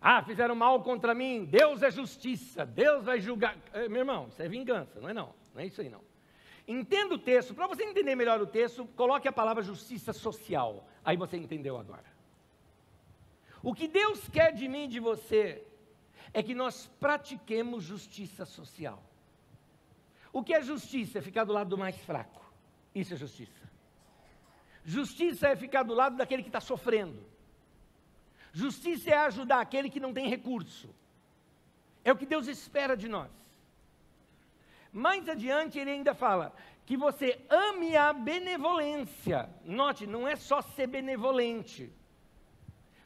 Ah, 0.00 0.22
fizeram 0.22 0.54
mal 0.54 0.82
contra 0.82 1.14
mim, 1.14 1.44
Deus 1.44 1.82
é 1.82 1.90
justiça, 1.90 2.64
Deus 2.64 3.04
vai 3.04 3.20
julgar. 3.20 3.56
Eh, 3.72 3.88
meu 3.88 4.00
irmão, 4.00 4.28
isso 4.28 4.40
é 4.40 4.48
vingança, 4.48 5.00
não 5.00 5.08
é 5.08 5.14
não, 5.14 5.34
não 5.54 5.60
é 5.60 5.66
isso 5.66 5.80
aí 5.80 5.88
não. 5.88 6.00
Entenda 6.68 7.14
o 7.14 7.18
texto. 7.18 7.54
Para 7.54 7.66
você 7.66 7.84
entender 7.84 8.14
melhor 8.14 8.40
o 8.40 8.46
texto, 8.46 8.86
coloque 8.96 9.26
a 9.26 9.32
palavra 9.32 9.62
justiça 9.62 10.12
social. 10.12 10.86
Aí 11.04 11.16
você 11.16 11.36
entendeu 11.36 11.76
agora. 11.76 12.04
O 13.62 13.74
que 13.74 13.88
Deus 13.88 14.28
quer 14.28 14.52
de 14.52 14.68
mim 14.68 14.84
e 14.84 14.88
de 14.88 15.00
você 15.00 15.64
é 16.32 16.42
que 16.42 16.54
nós 16.54 16.86
pratiquemos 17.00 17.82
justiça 17.82 18.44
social. 18.44 19.02
O 20.32 20.42
que 20.42 20.52
é 20.52 20.60
justiça? 20.60 21.18
É 21.18 21.22
ficar 21.22 21.44
do 21.44 21.52
lado 21.52 21.70
do 21.70 21.78
mais 21.78 21.96
fraco. 22.04 22.45
Isso 23.00 23.12
é 23.12 23.16
justiça. 23.18 23.70
Justiça 24.82 25.48
é 25.48 25.54
ficar 25.54 25.82
do 25.82 25.92
lado 25.92 26.16
daquele 26.16 26.42
que 26.42 26.48
está 26.48 26.62
sofrendo. 26.62 27.22
Justiça 28.54 29.10
é 29.10 29.18
ajudar 29.18 29.60
aquele 29.60 29.90
que 29.90 30.00
não 30.00 30.14
tem 30.14 30.30
recurso. 30.30 30.88
É 32.02 32.10
o 32.10 32.16
que 32.16 32.24
Deus 32.24 32.46
espera 32.48 32.96
de 32.96 33.06
nós. 33.06 33.30
Mais 34.90 35.28
adiante 35.28 35.78
ele 35.78 35.90
ainda 35.90 36.14
fala 36.14 36.54
que 36.86 36.96
você 36.96 37.38
ame 37.50 37.94
a 37.94 38.14
benevolência. 38.14 39.50
Note, 39.62 40.06
não 40.06 40.26
é 40.26 40.34
só 40.34 40.62
ser 40.62 40.86
benevolente. 40.86 41.92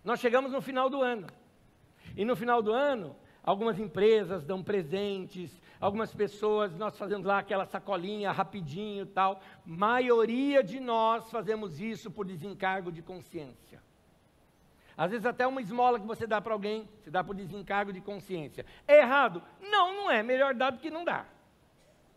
Nós 0.05 0.21
chegamos 0.21 0.53
no 0.53 0.63
final 0.63 0.89
do 0.89 1.03
ano. 1.03 1.27
E 2.17 2.25
no 2.25 2.37
final 2.37 2.63
do 2.63 2.73
ano, 2.73 3.17
algumas 3.43 3.81
empresas 3.81 4.45
dão 4.45 4.63
presentes, 4.63 5.61
algumas 5.81 6.15
pessoas, 6.15 6.77
nós 6.77 6.99
fazemos 6.99 7.27
lá 7.27 7.39
aquela 7.39 7.65
sacolinha 7.65 8.31
rapidinho 8.31 9.07
tal. 9.07 9.41
Maioria 9.65 10.63
de 10.63 10.79
nós 10.79 11.31
fazemos 11.31 11.81
isso 11.81 12.11
por 12.11 12.27
desencargo 12.27 12.93
de 12.93 13.03
consciência. 13.03 13.83
Às 14.97 15.11
vezes 15.11 15.25
até 15.25 15.47
uma 15.47 15.63
esmola 15.63 15.99
que 15.99 16.07
você 16.07 16.27
dá 16.27 16.41
para 16.41 16.53
alguém, 16.53 16.87
você 17.01 17.11
dá 17.11 17.25
por 17.25 17.35
desencargo 17.35 17.93
de 17.93 18.01
consciência. 18.01 18.67
É 18.87 18.99
errado? 18.99 19.43
Não, 19.61 19.95
não 19.95 20.11
é. 20.11 20.23
Melhor 20.23 20.55
dar 20.55 20.71
do 20.71 20.79
que 20.79 20.91
não 20.91 21.05
dar 21.05 21.41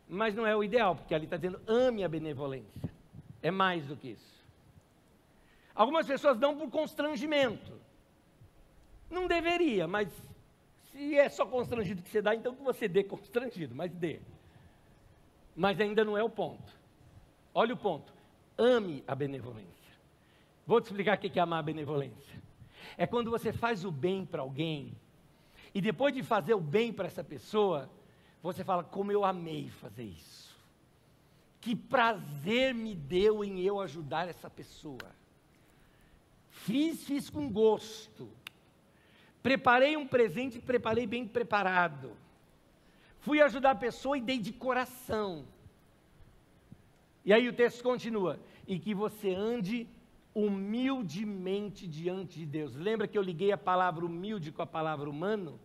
mas 0.08 0.36
não 0.36 0.46
é 0.46 0.56
o 0.56 0.64
ideal, 0.64 0.96
porque 0.96 1.16
ali 1.16 1.26
está 1.26 1.38
dizendo 1.38 1.62
ame 1.68 2.04
a 2.04 2.10
benevolência. 2.10 2.92
É 3.42 3.52
mais 3.52 3.86
do 3.86 3.96
que 3.96 4.10
isso. 4.10 4.44
Algumas 5.74 6.06
pessoas 6.06 6.38
dão 6.38 6.56
por 6.56 6.70
constrangimento. 6.70 7.74
Não 9.10 9.28
deveria, 9.28 9.88
mas 9.88 10.08
se 10.94 11.18
é 11.18 11.28
só 11.28 11.46
constrangido 11.46 12.04
que 12.04 12.10
você 12.10 12.22
dá, 12.22 12.36
então 12.36 12.56
que 12.56 12.64
você 12.64 12.88
dê 12.88 13.04
constrangido, 13.04 13.74
mas 13.74 13.92
dê. 13.92 14.20
Mas 15.56 15.82
ainda 15.82 16.06
não 16.06 16.16
é 16.16 16.24
o 16.24 16.30
ponto. 16.30 16.72
Olha 17.54 17.74
o 17.74 17.78
ponto. 17.78 18.14
Ame 18.56 19.04
a 19.08 19.16
benevolência. 19.16 19.74
Vou 20.66 20.80
te 20.80 20.86
explicar 20.86 21.18
o 21.18 21.20
que 21.20 21.40
é 21.40 21.42
amar 21.42 21.60
a 21.60 21.64
benevolência. 21.64 22.42
É 22.96 23.08
quando 23.08 23.32
você 23.32 23.52
faz 23.52 23.84
o 23.84 23.92
bem 23.92 24.24
para 24.24 24.44
alguém, 24.44 24.96
e 25.74 25.82
depois 25.82 26.14
de 26.14 26.22
fazer 26.22 26.54
o 26.54 26.62
bem 26.62 26.94
para 26.94 27.08
essa 27.08 27.24
pessoa, 27.24 27.90
você 28.42 28.64
fala, 28.64 28.84
como 28.84 29.12
eu 29.12 29.26
amei 29.26 29.70
fazer 29.70 30.04
isso. 30.04 30.56
Que 31.60 31.76
prazer 31.76 32.74
me 32.76 32.94
deu 32.94 33.44
em 33.44 33.62
eu 33.62 33.80
ajudar 33.82 34.28
essa 34.28 34.50
pessoa. 34.50 35.16
Fiz, 36.52 37.04
fiz 37.04 37.32
com 37.32 37.52
gosto. 37.52 38.30
Preparei 39.44 39.98
um 39.98 40.08
presente, 40.08 40.58
preparei 40.58 41.06
bem 41.06 41.28
preparado. 41.28 42.16
Fui 43.20 43.42
ajudar 43.42 43.72
a 43.72 43.76
pessoa 43.76 44.18
e 44.18 44.22
dei 44.22 44.40
de 44.40 44.54
coração. 44.54 45.46
E 47.26 47.34
aí 47.34 47.48
o 47.50 47.54
texto 47.54 47.84
continua: 47.84 48.40
e 48.66 48.80
que 48.80 48.96
você 48.96 49.36
ande 49.36 49.88
humildemente 50.34 51.86
diante 51.86 52.40
de 52.40 52.46
Deus. 52.46 52.74
Lembra 52.76 53.08
que 53.08 53.18
eu 53.18 53.22
liguei 53.22 53.52
a 53.52 53.58
palavra 53.58 54.06
humilde 54.06 54.52
com 54.52 54.62
a 54.62 54.66
palavra 54.66 55.10
humano? 55.10 55.60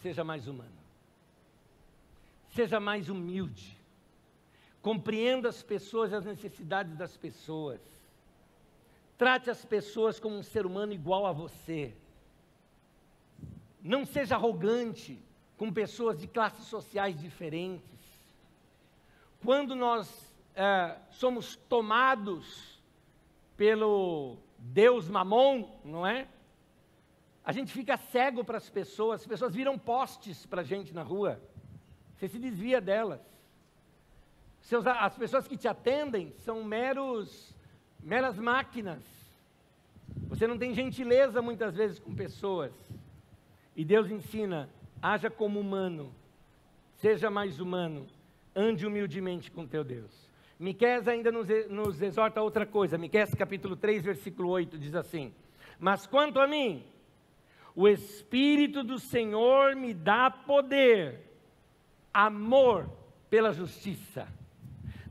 Seja 0.00 0.24
mais 0.24 0.48
humano. 0.48 0.72
Seja 2.48 2.80
mais 2.80 3.08
humilde. 3.08 3.76
Compreenda 4.80 5.48
as 5.48 5.62
pessoas 5.62 6.12
e 6.12 6.14
as 6.14 6.24
necessidades 6.24 6.96
das 6.96 7.16
pessoas. 7.16 7.80
Trate 9.16 9.50
as 9.50 9.64
pessoas 9.64 10.18
como 10.18 10.36
um 10.36 10.42
ser 10.42 10.66
humano 10.66 10.92
igual 10.92 11.26
a 11.26 11.32
você. 11.32 11.94
Não 13.82 14.04
seja 14.04 14.34
arrogante 14.34 15.22
com 15.56 15.72
pessoas 15.72 16.18
de 16.18 16.26
classes 16.26 16.64
sociais 16.66 17.20
diferentes. 17.20 17.84
Quando 19.42 19.76
nós 19.76 20.34
é, 20.54 20.96
somos 21.10 21.56
tomados 21.56 22.82
pelo 23.56 24.38
Deus 24.58 25.08
Mamon, 25.08 25.68
não 25.84 26.06
é? 26.06 26.26
A 27.44 27.52
gente 27.52 27.72
fica 27.72 27.96
cego 27.96 28.42
para 28.42 28.56
as 28.56 28.70
pessoas, 28.70 29.20
as 29.20 29.26
pessoas 29.26 29.54
viram 29.54 29.78
postes 29.78 30.46
para 30.46 30.62
a 30.62 30.64
gente 30.64 30.94
na 30.94 31.02
rua. 31.02 31.40
Você 32.16 32.26
se 32.26 32.38
desvia 32.38 32.80
delas. 32.80 33.20
Seus, 34.62 34.86
as 34.86 35.14
pessoas 35.16 35.46
que 35.46 35.58
te 35.58 35.68
atendem 35.68 36.32
são 36.38 36.64
meros, 36.64 37.53
meras 38.04 38.38
máquinas. 38.38 39.02
Você 40.28 40.46
não 40.46 40.58
tem 40.58 40.74
gentileza 40.74 41.40
muitas 41.40 41.74
vezes 41.74 41.98
com 41.98 42.14
pessoas. 42.14 42.72
E 43.74 43.84
Deus 43.84 44.10
ensina: 44.10 44.68
haja 45.02 45.30
como 45.30 45.58
humano, 45.58 46.14
seja 46.96 47.30
mais 47.30 47.58
humano, 47.58 48.06
ande 48.54 48.86
humildemente 48.86 49.50
com 49.50 49.66
teu 49.66 49.82
Deus. 49.82 50.28
Miqués 50.58 51.08
ainda 51.08 51.32
nos, 51.32 51.48
nos 51.68 52.00
exorta 52.00 52.42
outra 52.42 52.64
coisa. 52.66 52.98
Miqués 52.98 53.34
capítulo 53.34 53.74
3, 53.74 54.04
versículo 54.04 54.50
8 54.50 54.78
diz 54.78 54.94
assim: 54.94 55.34
Mas 55.78 56.06
quanto 56.06 56.38
a 56.38 56.46
mim, 56.46 56.84
o 57.74 57.88
Espírito 57.88 58.84
do 58.84 58.98
Senhor 58.98 59.74
me 59.74 59.94
dá 59.94 60.30
poder, 60.30 61.20
amor 62.12 62.88
pela 63.30 63.52
justiça. 63.52 64.28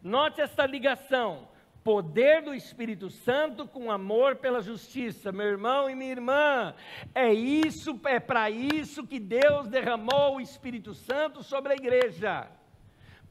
Note 0.01 0.41
esta 0.41 0.65
ligação 0.65 1.47
poder 1.83 2.41
do 2.41 2.53
Espírito 2.53 3.09
Santo 3.09 3.67
com 3.67 3.91
amor 3.91 4.37
pela 4.37 4.61
justiça. 4.61 5.31
Meu 5.31 5.47
irmão 5.47 5.89
e 5.89 5.95
minha 5.95 6.11
irmã, 6.11 6.73
é 7.13 7.33
isso, 7.33 7.99
é 8.05 8.19
para 8.19 8.49
isso 8.49 9.05
que 9.05 9.19
Deus 9.19 9.67
derramou 9.67 10.35
o 10.35 10.41
Espírito 10.41 10.93
Santo 10.93 11.43
sobre 11.43 11.73
a 11.73 11.75
igreja. 11.75 12.47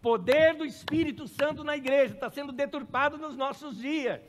Poder 0.00 0.54
do 0.54 0.64
Espírito 0.64 1.26
Santo 1.26 1.64
na 1.64 1.76
igreja 1.76 2.14
está 2.14 2.28
sendo 2.28 2.52
deturpado 2.52 3.16
nos 3.16 3.36
nossos 3.36 3.78
dias. 3.78 4.20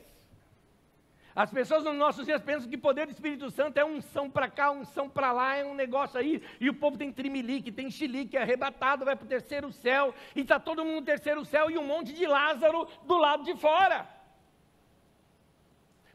As 1.36 1.50
pessoas 1.50 1.82
nos 1.82 1.96
nossos 1.96 2.26
dias 2.26 2.40
pensam 2.40 2.70
que 2.70 2.78
poder 2.78 3.06
do 3.06 3.12
Espírito 3.12 3.50
Santo 3.50 3.76
é 3.76 3.84
unção 3.84 4.30
para 4.30 4.48
cá, 4.48 4.70
unção 4.70 5.08
para 5.08 5.32
lá, 5.32 5.56
é 5.56 5.64
um 5.64 5.74
negócio 5.74 6.16
aí, 6.16 6.40
e 6.60 6.70
o 6.70 6.74
povo 6.74 6.96
tem 6.96 7.12
trimelique, 7.12 7.72
tem 7.72 7.90
chilique, 7.90 8.36
é 8.36 8.42
arrebatado, 8.42 9.04
vai 9.04 9.16
para 9.16 9.24
o 9.24 9.28
terceiro 9.28 9.72
céu, 9.72 10.14
e 10.36 10.42
está 10.42 10.60
todo 10.60 10.84
mundo 10.84 11.00
no 11.00 11.02
terceiro 11.02 11.44
céu, 11.44 11.68
e 11.68 11.76
um 11.76 11.84
monte 11.84 12.12
de 12.12 12.24
Lázaro 12.24 12.86
do 13.04 13.18
lado 13.18 13.42
de 13.42 13.56
fora. 13.56 14.13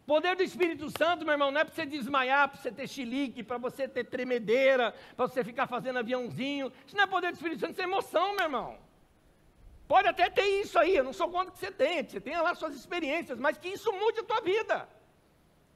Poder 0.10 0.36
do 0.36 0.42
Espírito 0.42 0.90
Santo, 0.90 1.24
meu 1.24 1.34
irmão, 1.34 1.52
não 1.52 1.62
é 1.62 1.64
para 1.64 1.72
você 1.72 1.86
desmaiar, 1.86 2.50
para 2.50 2.60
você 2.60 2.72
ter 2.72 2.88
chilique, 2.88 3.44
para 3.44 3.60
você 3.60 3.88
ter 3.88 4.06
tremedeira, 4.06 4.92
para 5.16 5.28
você 5.28 5.44
ficar 5.44 5.68
fazendo 5.68 6.00
aviãozinho. 6.00 6.74
Isso 6.84 6.96
não 6.98 7.04
é 7.04 7.06
poder 7.06 7.32
do 7.32 7.36
Espírito 7.36 7.60
Santo, 7.60 7.74
isso 7.74 7.82
é 7.82 7.84
emoção, 7.84 8.34
meu 8.34 8.46
irmão. 8.46 8.80
Pode 9.88 10.08
até 10.08 10.28
ter 10.28 10.48
isso 10.62 10.80
aí, 10.80 10.96
eu 10.96 11.04
não 11.04 11.14
sou 11.14 11.30
contra 11.30 11.52
que 11.52 11.60
você 11.60 11.70
tenha, 11.70 12.04
você 12.04 12.20
tenha 12.20 12.42
lá 12.42 12.56
suas 12.56 12.74
experiências, 12.74 13.38
mas 13.38 13.60
que 13.60 13.68
isso 13.68 13.94
mude 13.94 14.22
a 14.22 14.24
tua 14.24 14.42
vida. 14.42 14.90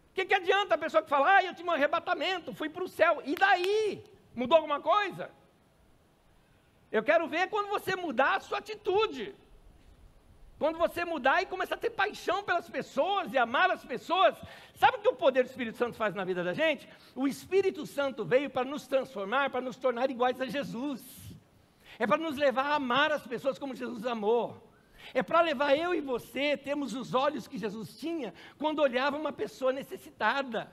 O 0.09 0.13
que, 0.15 0.25
que 0.25 0.33
adianta 0.33 0.73
a 0.73 0.79
pessoa 0.79 1.03
que 1.03 1.09
fala, 1.09 1.35
ah, 1.35 1.43
eu 1.43 1.53
tive 1.53 1.69
um 1.69 1.73
arrebatamento, 1.73 2.55
fui 2.55 2.69
para 2.69 2.83
o 2.83 2.89
céu, 2.89 3.21
e 3.23 3.35
daí? 3.35 4.03
Mudou 4.33 4.55
alguma 4.55 4.81
coisa? 4.81 5.29
Eu 6.91 7.03
quero 7.03 7.27
ver 7.27 7.51
quando 7.51 7.69
você 7.69 7.95
mudar 7.95 8.37
a 8.37 8.39
sua 8.39 8.57
atitude. 8.57 9.35
Quando 10.63 10.77
você 10.77 11.03
mudar 11.03 11.41
e 11.41 11.45
começar 11.45 11.75
a 11.75 11.77
ter 11.77 11.89
paixão 11.89 12.41
pelas 12.41 12.69
pessoas 12.69 13.33
e 13.33 13.37
amar 13.37 13.69
as 13.69 13.83
pessoas, 13.83 14.33
sabe 14.75 14.95
o 14.95 15.01
que 15.01 15.09
o 15.09 15.13
poder 15.13 15.43
do 15.43 15.49
Espírito 15.49 15.77
Santo 15.77 15.97
faz 15.97 16.15
na 16.15 16.23
vida 16.23 16.41
da 16.41 16.53
gente? 16.53 16.87
O 17.13 17.27
Espírito 17.27 17.85
Santo 17.85 18.23
veio 18.23 18.49
para 18.49 18.63
nos 18.63 18.87
transformar, 18.87 19.49
para 19.49 19.59
nos 19.59 19.75
tornar 19.75 20.09
iguais 20.09 20.39
a 20.39 20.45
Jesus. 20.45 21.01
É 21.99 22.07
para 22.07 22.15
nos 22.15 22.37
levar 22.37 22.67
a 22.67 22.75
amar 22.75 23.11
as 23.11 23.27
pessoas 23.27 23.59
como 23.59 23.75
Jesus 23.75 24.05
amou. 24.05 24.71
É 25.13 25.21
para 25.21 25.41
levar 25.41 25.75
eu 25.75 25.93
e 25.93 25.99
você 25.99 26.55
termos 26.55 26.93
os 26.93 27.13
olhos 27.13 27.45
que 27.45 27.57
Jesus 27.57 27.99
tinha 27.99 28.33
quando 28.57 28.79
olhava 28.79 29.17
uma 29.17 29.33
pessoa 29.33 29.73
necessitada. 29.73 30.71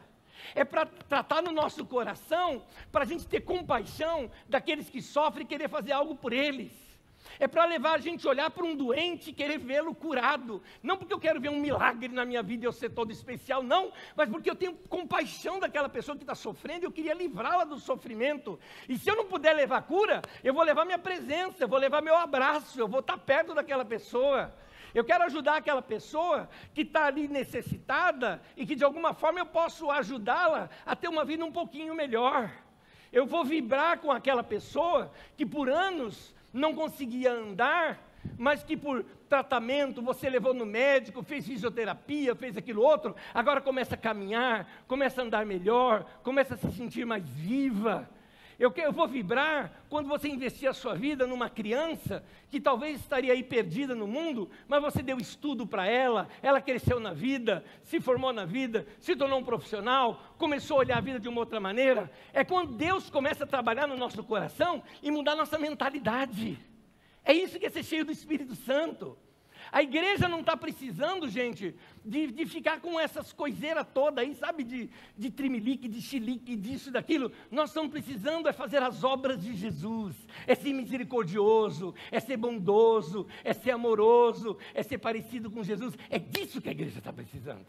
É 0.55 0.64
para 0.64 0.87
tratar 0.87 1.42
no 1.42 1.50
nosso 1.50 1.85
coração, 1.85 2.62
para 2.92 3.03
a 3.03 3.07
gente 3.09 3.26
ter 3.26 3.40
compaixão 3.40 4.31
daqueles 4.48 4.88
que 4.88 5.03
sofrem 5.03 5.44
e 5.44 5.48
querer 5.48 5.68
fazer 5.68 5.90
algo 5.90 6.14
por 6.14 6.33
eles. 6.33 6.89
É 7.40 7.48
para 7.48 7.64
levar 7.64 7.94
a 7.94 7.98
gente 7.98 8.26
a 8.26 8.31
olhar 8.31 8.50
para 8.50 8.66
um 8.66 8.76
doente 8.76 9.31
e 9.31 9.33
querer 9.33 9.59
vê-lo 9.59 9.94
curado. 9.94 10.62
Não 10.83 10.98
porque 10.98 11.14
eu 11.14 11.18
quero 11.18 11.40
ver 11.40 11.48
um 11.48 11.59
milagre 11.59 12.09
na 12.09 12.22
minha 12.22 12.42
vida 12.42 12.64
e 12.64 12.66
eu 12.66 12.72
ser 12.72 12.90
todo 12.90 13.11
especial, 13.11 13.62
não. 13.62 13.90
Mas 14.14 14.29
porque 14.29 14.50
eu 14.50 14.55
tenho 14.55 14.74
compaixão 14.90 15.59
daquela 15.59 15.88
pessoa 15.88 16.14
que 16.14 16.22
está 16.22 16.35
sofrendo 16.35 16.85
e 16.85 16.87
eu 16.87 16.92
queria 16.92 17.14
livrá-la 17.14 17.64
do 17.64 17.79
sofrimento. 17.79 18.61
E 18.87 18.98
se 18.98 19.11
eu 19.11 19.16
não 19.16 19.24
puder 19.24 19.55
levar 19.55 19.81
cura, 19.83 20.20
eu 20.44 20.53
vou 20.53 20.62
levar 20.62 20.85
minha 20.85 20.98
presença, 20.98 21.64
eu 21.64 21.68
vou 21.68 21.79
levar 21.79 22.03
meu 22.03 22.14
abraço, 22.14 22.79
eu 22.79 22.87
vou 22.87 23.00
estar 23.00 23.16
tá 23.16 23.18
perto 23.18 23.55
daquela 23.55 23.87
pessoa. 23.87 24.55
Eu 24.94 25.03
quero 25.03 25.24
ajudar 25.24 25.57
aquela 25.57 25.81
pessoa 25.81 26.46
que 26.74 26.83
está 26.83 27.07
ali 27.07 27.26
necessitada 27.26 28.42
e 28.55 28.66
que 28.66 28.76
de 28.76 28.85
alguma 28.85 29.14
forma 29.14 29.40
eu 29.40 29.46
posso 29.46 29.90
ajudá-la 29.90 30.68
a 30.85 30.94
ter 30.94 31.09
uma 31.09 31.24
vida 31.24 31.42
um 31.42 31.53
pouquinho 31.53 31.94
melhor. 31.94 32.50
Eu 33.11 33.24
vou 33.24 33.46
vibrar 33.46 33.98
com 33.98 34.12
aquela 34.12 34.42
pessoa 34.42 35.11
que 35.38 35.46
por 35.46 35.70
anos 35.70 36.35
não 36.53 36.75
conseguia 36.75 37.33
andar, 37.33 37.99
mas 38.37 38.63
que 38.63 38.77
por 38.77 39.05
tratamento 39.29 40.03
você 40.03 40.29
levou 40.29 40.53
no 40.53 40.67
médico, 40.67 41.23
fez 41.23 41.47
fisioterapia, 41.47 42.35
fez 42.35 42.57
aquilo 42.57 42.83
outro, 42.83 43.15
agora 43.33 43.61
começa 43.61 43.95
a 43.95 43.99
caminhar, 43.99 44.69
começa 44.87 45.21
a 45.21 45.25
andar 45.25 45.47
melhor, 45.47 46.05
começa 46.23 46.55
a 46.55 46.59
se 46.59 46.73
sentir 46.73 47.07
mais 47.07 47.29
viva. 47.29 48.09
Eu, 48.61 48.70
eu 48.77 48.92
vou 48.92 49.09
vibrar 49.09 49.73
quando 49.88 50.07
você 50.07 50.29
investir 50.29 50.68
a 50.68 50.75
sua 50.75 50.94
vida 50.94 51.27
numa 51.27 51.49
criança 51.49 52.23
que 52.51 52.61
talvez 52.61 53.01
estaria 53.01 53.33
aí 53.33 53.42
perdida 53.42 53.94
no 53.94 54.07
mundo, 54.07 54.51
mas 54.68 54.83
você 54.83 55.03
deu 55.03 55.16
estudo 55.16 55.66
para 55.66 55.87
ela, 55.87 56.29
ela 56.42 56.61
cresceu 56.61 57.01
na 57.01 57.14
vida, 57.14 57.64
se 57.83 58.03
formou 58.03 58.35
na 58.35 58.44
vida, 58.44 58.87
se 59.01 59.16
tornou 59.16 59.38
um 59.38 59.44
profissional, 59.44 60.23
começou 60.37 60.77
a 60.77 60.81
olhar 60.81 60.99
a 60.99 61.01
vida 61.01 61.18
de 61.18 61.27
uma 61.27 61.40
outra 61.40 61.59
maneira. 61.59 62.12
É 62.35 62.44
quando 62.44 62.75
Deus 62.75 63.09
começa 63.09 63.44
a 63.44 63.46
trabalhar 63.46 63.87
no 63.87 63.96
nosso 63.96 64.23
coração 64.23 64.83
e 65.03 65.11
mudar 65.11 65.35
nossa 65.35 65.59
mentalidade. 65.59 66.59
É 67.25 67.33
isso 67.33 67.59
que 67.59 67.64
é 67.64 67.70
ser 67.70 67.83
cheio 67.83 68.05
do 68.05 68.12
Espírito 68.12 68.55
Santo. 68.55 69.16
A 69.72 69.83
igreja 69.83 70.28
não 70.28 70.40
está 70.40 70.56
precisando, 70.56 71.28
gente, 71.28 71.74
de, 72.04 72.33
de, 72.33 72.46
ficar 72.46 72.80
com 72.80 72.98
essas 72.98 73.33
coiseiras 73.33 73.87
todas 73.94 74.24
aí, 74.24 74.35
sabe, 74.35 74.64
de, 74.64 74.90
de 75.16 75.30
trimelique, 75.30 75.87
de 75.88 76.02
chilique, 76.02 76.56
disso 76.56 76.90
daquilo. 76.90 77.30
Nós 77.50 77.70
estamos 77.70 77.90
precisando 77.90 78.48
é 78.48 78.52
fazer 78.52 78.83
as 78.83 79.04
obras 79.04 79.40
de 79.40 79.54
Jesus, 79.54 80.16
é 80.46 80.54
ser 80.54 80.72
misericordioso, 80.72 81.94
é 82.11 82.18
ser 82.18 82.37
bondoso, 82.37 83.26
é 83.44 83.52
ser 83.52 83.70
amoroso, 83.70 84.59
é 84.74 84.83
ser 84.83 84.98
parecido 84.98 85.50
com 85.50 85.62
Jesus. 85.62 85.94
É 86.09 86.18
disso 86.18 86.61
que 86.61 86.68
a 86.68 86.72
igreja 86.72 86.98
está 86.98 87.12
precisando. 87.12 87.66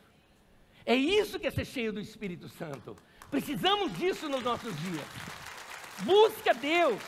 É 0.84 0.96
isso 0.96 1.40
que 1.40 1.46
é 1.46 1.52
ser 1.52 1.66
cheio 1.66 1.94
do 1.94 2.00
Espírito 2.00 2.50
Santo. 2.50 2.96
Precisamos 3.30 3.96
disso 3.98 4.28
nos 4.28 4.44
nossos 4.44 4.76
dias. 4.82 5.06
Busca 6.04 6.54
Deus. 6.56 7.00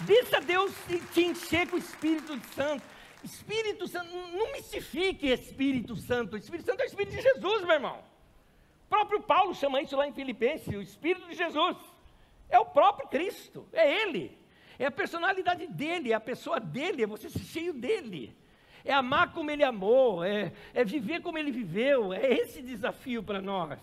Deixa 0.00 0.40
Deus 0.40 0.72
te 1.14 1.24
encher 1.24 1.66
com 1.68 1.76
o 1.76 1.78
Espírito 1.78 2.38
Santo. 2.54 2.93
Espírito 3.24 3.86
Santo, 3.88 4.10
não 4.14 4.52
mistifique 4.52 5.26
Espírito 5.28 5.96
Santo. 5.96 6.36
Espírito 6.36 6.66
Santo 6.66 6.80
é 6.80 6.84
o 6.84 6.86
Espírito 6.86 7.16
de 7.16 7.22
Jesus, 7.22 7.62
meu 7.62 7.74
irmão. 7.74 7.98
O 8.86 8.88
próprio 8.88 9.20
Paulo 9.20 9.54
chama 9.54 9.80
isso 9.80 9.96
lá 9.96 10.06
em 10.06 10.12
Filipenses, 10.12 10.68
o 10.68 10.82
Espírito 10.82 11.26
de 11.28 11.34
Jesus. 11.34 11.76
É 12.48 12.58
o 12.58 12.66
próprio 12.66 13.08
Cristo, 13.08 13.66
é 13.72 14.02
Ele. 14.02 14.36
É 14.78 14.86
a 14.86 14.90
personalidade 14.90 15.66
dele, 15.66 16.12
é 16.12 16.14
a 16.14 16.20
pessoa 16.20 16.58
dele, 16.58 17.02
é 17.02 17.06
você 17.06 17.30
ser 17.30 17.40
cheio 17.40 17.72
dele. 17.72 18.34
É 18.84 18.92
amar 18.92 19.32
como 19.32 19.50
ele 19.50 19.64
amou, 19.64 20.22
é, 20.22 20.52
é 20.74 20.84
viver 20.84 21.22
como 21.22 21.38
ele 21.38 21.50
viveu. 21.50 22.12
É 22.12 22.32
esse 22.34 22.60
desafio 22.60 23.22
para 23.22 23.40
nós. 23.40 23.78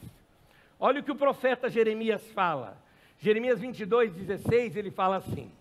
Olha 0.79 0.99
o 0.99 1.03
que 1.03 1.11
o 1.11 1.15
profeta 1.15 1.69
Jeremias 1.69 2.29
fala. 2.31 2.77
Jeremias 3.19 3.59
22, 3.59 4.13
16, 4.13 4.75
ele 4.75 4.91
fala 4.91 5.17
assim, 5.17 5.51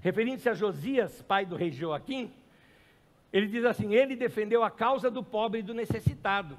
referindo-se 0.00 0.48
a 0.48 0.54
Josias, 0.54 1.20
pai 1.22 1.44
do 1.44 1.56
rei 1.56 1.72
Joaquim, 1.72 2.32
ele 3.32 3.46
diz 3.46 3.64
assim: 3.64 3.94
ele 3.94 4.16
defendeu 4.16 4.62
a 4.64 4.70
causa 4.70 5.10
do 5.10 5.22
pobre 5.22 5.60
e 5.60 5.62
do 5.62 5.74
necessitado. 5.74 6.58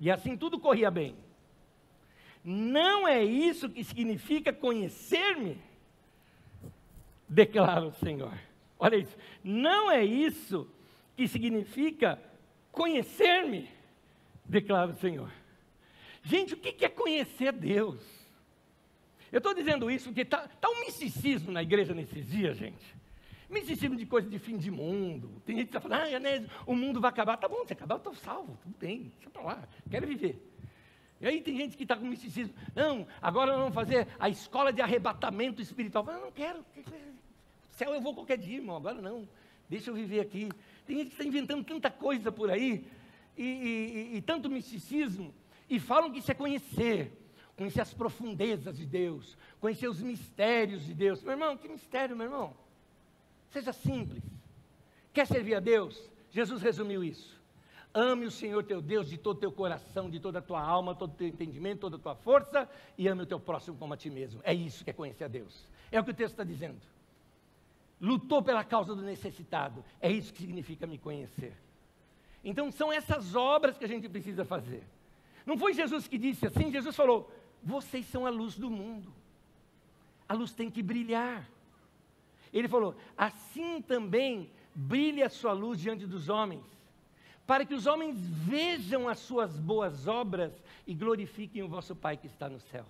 E 0.00 0.10
assim 0.10 0.36
tudo 0.36 0.58
corria 0.58 0.90
bem. 0.90 1.16
Não 2.44 3.06
é 3.06 3.22
isso 3.22 3.68
que 3.68 3.84
significa 3.84 4.52
conhecer-me, 4.52 5.60
declara 7.28 7.86
o 7.86 7.92
Senhor. 7.92 8.36
Olha 8.78 8.96
isso. 8.96 9.16
Não 9.44 9.90
é 9.90 10.04
isso 10.04 10.68
que 11.16 11.28
significa 11.28 12.20
conhecer-me, 12.72 13.68
declara 14.44 14.90
o 14.90 14.96
Senhor. 14.96 15.30
Gente, 16.24 16.54
o 16.54 16.56
que 16.56 16.84
é 16.84 16.88
conhecer 16.88 17.52
Deus? 17.52 18.00
Eu 19.30 19.38
estou 19.38 19.54
dizendo 19.54 19.90
isso 19.90 20.06
porque 20.06 20.22
está 20.22 20.48
tá 20.48 20.68
um 20.68 20.80
misticismo 20.80 21.52
na 21.52 21.62
igreja 21.62 21.94
nesses 21.94 22.28
dias, 22.28 22.56
gente. 22.56 23.01
Misticismo 23.52 23.96
de 23.96 24.06
coisa 24.06 24.28
de 24.28 24.38
fim 24.38 24.56
de 24.56 24.70
mundo. 24.70 25.30
Tem 25.44 25.56
gente 25.56 25.66
que 25.66 25.76
está 25.76 25.80
falando, 25.80 26.10
ah, 26.10 26.16
Anésio, 26.16 26.48
o 26.66 26.74
mundo 26.74 27.02
vai 27.02 27.10
acabar. 27.10 27.36
Tá 27.36 27.46
bom, 27.46 27.66
se 27.66 27.74
acabar 27.74 27.96
eu 27.96 27.98
estou 27.98 28.14
salvo, 28.14 28.58
tudo 28.62 28.74
bem, 28.78 29.12
deixa 29.14 29.28
para 29.28 29.42
lá, 29.42 29.68
quero 29.90 30.06
viver. 30.06 30.42
E 31.20 31.26
aí 31.26 31.40
tem 31.42 31.56
gente 31.56 31.76
que 31.76 31.84
está 31.84 31.94
com 31.94 32.06
misticismo, 32.06 32.54
não, 32.74 33.06
agora 33.20 33.56
vamos 33.56 33.74
fazer 33.74 34.08
a 34.18 34.28
escola 34.28 34.72
de 34.72 34.80
arrebatamento 34.80 35.60
espiritual. 35.60 36.04
Eu 36.08 36.20
não 36.20 36.32
quero, 36.32 36.64
céu 37.70 37.92
eu 37.92 38.00
vou 38.00 38.14
qualquer 38.14 38.38
dia, 38.38 38.56
irmão, 38.56 38.76
agora 38.76 39.00
não, 39.00 39.28
deixa 39.68 39.90
eu 39.90 39.94
viver 39.94 40.20
aqui. 40.20 40.48
Tem 40.86 40.96
gente 40.96 41.08
que 41.08 41.14
está 41.14 41.24
inventando 41.24 41.62
tanta 41.62 41.90
coisa 41.90 42.32
por 42.32 42.50
aí, 42.50 42.84
e, 43.36 43.44
e, 43.44 44.16
e 44.16 44.22
tanto 44.22 44.50
misticismo, 44.50 45.32
e 45.68 45.78
falam 45.78 46.10
que 46.10 46.18
isso 46.20 46.30
é 46.30 46.34
conhecer, 46.34 47.12
conhecer 47.54 47.82
as 47.82 47.92
profundezas 47.92 48.78
de 48.78 48.86
Deus, 48.86 49.36
conhecer 49.60 49.88
os 49.88 50.02
mistérios 50.02 50.84
de 50.86 50.94
Deus. 50.94 51.22
Meu 51.22 51.32
irmão, 51.32 51.56
que 51.56 51.68
mistério, 51.68 52.16
meu 52.16 52.26
irmão? 52.26 52.61
Seja 53.52 53.72
simples. 53.72 54.24
Quer 55.12 55.26
servir 55.26 55.54
a 55.54 55.60
Deus? 55.60 56.10
Jesus 56.30 56.62
resumiu 56.62 57.04
isso. 57.04 57.40
Ame 57.94 58.24
o 58.24 58.30
Senhor 58.30 58.64
teu 58.64 58.80
Deus 58.80 59.10
de 59.10 59.18
todo 59.18 59.36
o 59.36 59.40
teu 59.40 59.52
coração, 59.52 60.08
de 60.08 60.18
toda 60.18 60.38
a 60.38 60.42
tua 60.42 60.62
alma, 60.62 60.94
todo 60.94 61.10
o 61.10 61.14
teu 61.14 61.28
entendimento, 61.28 61.80
toda 61.80 61.96
a 61.96 61.98
tua 61.98 62.14
força, 62.14 62.68
e 62.96 63.06
ame 63.06 63.22
o 63.22 63.26
teu 63.26 63.38
próximo 63.38 63.76
como 63.76 63.92
a 63.92 63.96
ti 63.96 64.08
mesmo. 64.08 64.40
É 64.42 64.54
isso 64.54 64.82
que 64.82 64.88
é 64.88 64.92
conhecer 64.94 65.24
a 65.24 65.28
Deus. 65.28 65.68
É 65.90 66.00
o 66.00 66.04
que 66.04 66.10
o 66.10 66.14
texto 66.14 66.32
está 66.32 66.44
dizendo. 66.44 66.80
Lutou 68.00 68.42
pela 68.42 68.64
causa 68.64 68.94
do 68.94 69.02
necessitado. 69.02 69.84
É 70.00 70.10
isso 70.10 70.32
que 70.32 70.40
significa 70.40 70.86
me 70.86 70.96
conhecer. 70.96 71.54
Então 72.42 72.72
são 72.72 72.90
essas 72.90 73.36
obras 73.36 73.76
que 73.76 73.84
a 73.84 73.88
gente 73.88 74.08
precisa 74.08 74.46
fazer. 74.46 74.82
Não 75.44 75.58
foi 75.58 75.74
Jesus 75.74 76.08
que 76.08 76.16
disse 76.16 76.46
assim, 76.46 76.72
Jesus 76.72 76.96
falou: 76.96 77.30
vocês 77.62 78.06
são 78.06 78.26
a 78.26 78.30
luz 78.30 78.56
do 78.56 78.70
mundo. 78.70 79.12
A 80.26 80.32
luz 80.32 80.52
tem 80.52 80.70
que 80.70 80.82
brilhar. 80.82 81.46
Ele 82.52 82.68
falou: 82.68 82.94
assim 83.16 83.80
também 83.82 84.50
brilhe 84.74 85.22
a 85.22 85.28
sua 85.28 85.52
luz 85.52 85.80
diante 85.80 86.06
dos 86.06 86.28
homens, 86.28 86.64
para 87.46 87.64
que 87.64 87.74
os 87.74 87.86
homens 87.86 88.16
vejam 88.18 89.08
as 89.08 89.18
suas 89.18 89.58
boas 89.58 90.06
obras 90.06 90.52
e 90.86 90.94
glorifiquem 90.94 91.62
o 91.62 91.68
vosso 91.68 91.94
Pai 91.94 92.16
que 92.16 92.26
está 92.26 92.48
no 92.48 92.60
céu. 92.60 92.84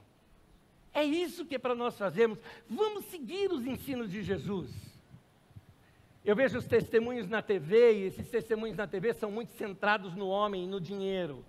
É 0.95 1.03
isso 1.03 1.47
que 1.47 1.55
é 1.55 1.59
para 1.59 1.75
nós 1.75 1.97
fazermos. 1.97 2.39
Vamos 2.69 3.07
seguir 3.07 3.51
os 3.51 3.67
ensinos 3.67 4.11
de 4.11 4.23
Jesus. 4.23 4.71
Eu 6.25 6.37
vejo 6.37 6.59
os 6.59 6.67
testemunhos 6.67 7.29
na 7.29 7.43
TV, 7.43 7.95
e 7.95 8.03
esses 8.05 8.29
testemunhos 8.29 8.77
na 8.77 8.87
TV 8.87 9.13
são 9.15 9.31
muito 9.31 9.53
centrados 9.55 10.15
no 10.15 10.29
homem 10.29 10.69
no 10.69 10.81
dinheiro. 10.81 11.45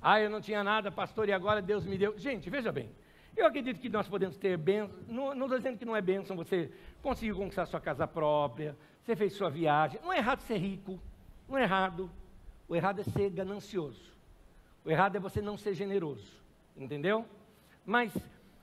Ah, 0.00 0.20
eu 0.20 0.28
não 0.28 0.40
tinha 0.40 0.62
nada, 0.62 0.90
pastor, 0.90 1.28
e 1.28 1.32
agora 1.32 1.62
Deus 1.62 1.84
me 1.84 1.96
deu. 1.96 2.16
Gente, 2.18 2.50
veja 2.50 2.70
bem. 2.70 2.90
Eu 3.36 3.46
acredito 3.46 3.80
que 3.80 3.88
nós 3.88 4.06
podemos 4.06 4.36
ter 4.36 4.56
bênção. 4.58 4.94
Não 5.08 5.32
estou 5.32 5.56
dizendo 5.56 5.78
que 5.78 5.84
não 5.84 5.96
é 5.96 6.02
bênção 6.02 6.36
você 6.36 6.70
conseguiu 7.02 7.36
conquistar 7.36 7.66
sua 7.66 7.80
casa 7.80 8.06
própria, 8.06 8.76
você 9.02 9.16
fez 9.16 9.32
sua 9.32 9.50
viagem. 9.50 10.00
Não 10.02 10.12
é 10.12 10.18
errado 10.18 10.40
ser 10.40 10.56
rico, 10.56 10.98
não 11.48 11.58
é 11.58 11.62
errado. 11.62 12.10
O 12.68 12.76
errado 12.76 13.00
é 13.00 13.04
ser 13.04 13.30
ganancioso. 13.30 14.12
O 14.84 14.90
errado 14.90 15.16
é 15.16 15.20
você 15.20 15.42
não 15.42 15.58
ser 15.58 15.74
generoso. 15.74 16.32
Entendeu? 16.76 17.26
Mas 17.84 18.16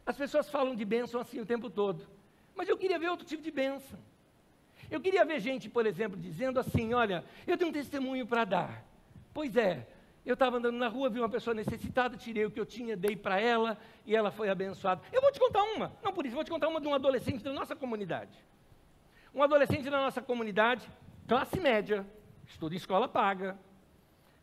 as 0.06 0.18
pessoas 0.18 0.50
falam 0.50 0.76
de 0.76 0.86
bênção 0.86 1.20
assim 1.20 1.40
o 1.40 1.46
tempo 1.46 1.70
todo. 1.70 2.08
Mas 2.56 2.68
eu 2.68 2.78
queria 2.78 2.98
ver 2.98 3.10
outro 3.10 3.26
tipo 3.26 3.44
de 3.44 3.52
bênção. 3.52 4.00
Eu 4.90 5.00
queria 5.00 5.24
ver 5.24 5.40
gente, 5.40 5.70
por 5.70 5.86
exemplo, 5.86 6.18
dizendo 6.18 6.60
assim: 6.60 6.94
olha, 6.94 7.24
eu 7.46 7.58
tenho 7.58 7.70
um 7.70 7.74
testemunho 7.74 8.26
para 8.26 8.46
dar. 8.46 8.84
Pois 9.34 9.56
é, 9.56 9.88
eu 10.32 10.36
estava 10.36 10.58
andando 10.58 10.78
na 10.78 10.88
rua, 10.88 11.10
vi 11.10 11.20
uma 11.20 11.30
pessoa 11.30 11.56
necessitada, 11.56 12.16
tirei 12.16 12.46
o 12.46 12.52
que 12.52 12.60
eu 12.60 12.66
tinha, 12.66 12.96
dei 12.96 13.16
para 13.16 13.40
ela 13.40 13.78
e 14.06 14.16
ela 14.16 14.30
foi 14.30 14.48
abençoada. 14.48 15.02
Eu 15.12 15.22
vou 15.22 15.32
te 15.32 15.40
contar 15.40 15.64
uma, 15.64 15.92
não 16.04 16.14
por 16.14 16.26
isso, 16.26 16.36
vou 16.36 16.44
te 16.44 16.52
contar 16.52 16.68
uma 16.68 16.80
de 16.80 16.88
um 16.88 16.94
adolescente 16.94 17.44
da 17.44 17.52
nossa 17.52 17.76
comunidade. 17.76 18.38
Um 19.34 19.42
adolescente 19.42 19.90
da 19.90 19.98
nossa 19.98 20.22
comunidade, 20.22 20.88
classe 21.28 21.60
média, 21.60 22.06
estuda 22.46 22.76
em 22.76 22.78
escola 22.78 23.08
paga. 23.08 23.58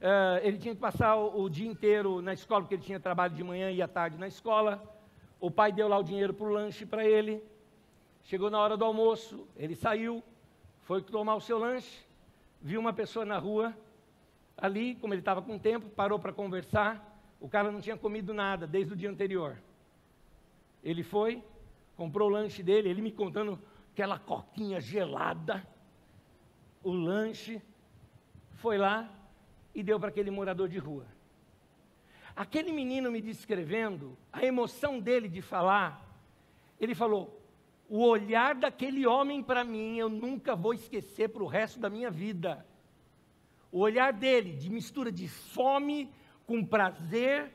Uh, 0.00 0.42
ele 0.42 0.58
tinha 0.58 0.74
que 0.74 0.80
passar 0.80 1.16
o, 1.16 1.42
o, 1.42 1.48
dia 1.48 1.68
inteiro 1.68 2.20
na 2.20 2.32
escola, 2.32 2.62
porque 2.62 2.74
ele 2.74 2.82
tinha 2.82 2.98
trabalho 2.98 3.34
de 3.34 3.44
manhã 3.44 3.70
e 3.70 3.80
à 3.80 3.86
tarde 3.86 4.18
na 4.18 4.26
escola. 4.26 4.82
O 5.40 5.50
pai 5.50 5.70
deu 5.70 5.86
lá 5.86 5.98
o 5.98 6.02
dinheiro 6.02 6.34
para 6.34 6.46
o 6.46 6.50
lanche 6.50 6.84
para 6.84 7.04
ele. 7.04 7.42
Chegou 8.24 8.50
na 8.50 8.58
hora 8.58 8.76
do 8.76 8.84
almoço, 8.84 9.46
ele 9.56 9.76
saiu, 9.76 10.20
foi 10.82 11.00
tomar 11.00 11.36
o 11.36 11.40
seu 11.40 11.58
lanche, 11.58 12.04
viu 12.60 12.80
uma 12.80 12.92
pessoa 12.92 13.24
na 13.24 13.38
rua, 13.38 13.72
ali, 14.56 14.94
como 14.96 15.12
ele 15.12 15.20
estava 15.20 15.42
com 15.42 15.58
tempo, 15.58 15.88
parou 15.88 16.18
para 16.18 16.32
conversar. 16.32 17.20
O 17.40 17.48
cara 17.48 17.70
não 17.70 17.80
tinha 17.80 17.96
comido 17.96 18.32
nada 18.32 18.66
desde 18.66 18.92
o 18.92 18.96
dia 18.96 19.10
anterior. 19.10 19.58
Ele 20.82 21.02
foi, 21.02 21.42
comprou 21.96 22.28
o 22.28 22.32
lanche 22.32 22.62
dele, 22.62 22.88
ele 22.88 23.02
me 23.02 23.12
contando 23.12 23.58
aquela 23.92 24.18
coquinha 24.18 24.80
gelada, 24.80 25.66
o 26.82 26.92
lanche, 26.92 27.60
foi 28.54 28.78
lá 28.78 29.10
e 29.74 29.82
deu 29.82 29.98
para 29.98 30.08
aquele 30.08 30.30
morador 30.30 30.68
de 30.68 30.78
rua. 30.78 31.06
Aquele 32.34 32.70
menino 32.72 33.10
me 33.10 33.20
descrevendo, 33.20 34.16
a 34.32 34.44
emoção 34.44 35.00
dele 35.00 35.28
de 35.28 35.40
falar, 35.40 36.06
ele 36.78 36.94
falou: 36.94 37.42
o 37.88 38.04
olhar 38.04 38.54
daquele 38.54 39.06
homem 39.06 39.42
para 39.42 39.64
mim 39.64 39.96
eu 39.96 40.08
nunca 40.08 40.54
vou 40.54 40.74
esquecer 40.74 41.28
para 41.28 41.42
o 41.42 41.46
resto 41.46 41.80
da 41.80 41.88
minha 41.88 42.10
vida. 42.10 42.66
O 43.70 43.80
olhar 43.80 44.12
dele, 44.12 44.52
de 44.52 44.70
mistura 44.70 45.10
de 45.10 45.28
fome 45.28 46.10
com 46.46 46.64
prazer, 46.64 47.52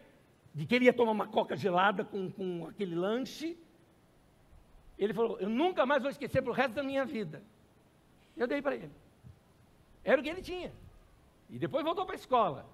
de 0.54 0.66
que 0.66 0.76
ele 0.76 0.86
ia 0.86 0.94
tomar 0.94 1.12
uma 1.12 1.28
coca 1.28 1.56
gelada 1.56 2.04
com, 2.04 2.30
com 2.30 2.68
aquele 2.68 2.96
lanche, 2.96 3.58
ele 4.98 5.14
falou: 5.14 5.40
Eu 5.40 5.50
nunca 5.50 5.86
mais 5.86 6.02
vou 6.02 6.12
esquecer 6.12 6.42
para 6.42 6.52
o 6.52 6.56
resto 6.56 6.74
da 6.74 6.84
minha 6.84 7.06
vida. 7.06 7.42
Eu 8.36 8.48
dei 8.48 8.62
para 8.62 8.76
ele. 8.76 8.92
Era 10.04 10.20
o 10.20 10.24
que 10.24 10.30
ele 10.30 10.42
tinha. 10.42 10.72
E 11.50 11.58
depois 11.58 11.84
voltou 11.84 12.06
para 12.06 12.16
a 12.16 12.18
escola. 12.18 12.66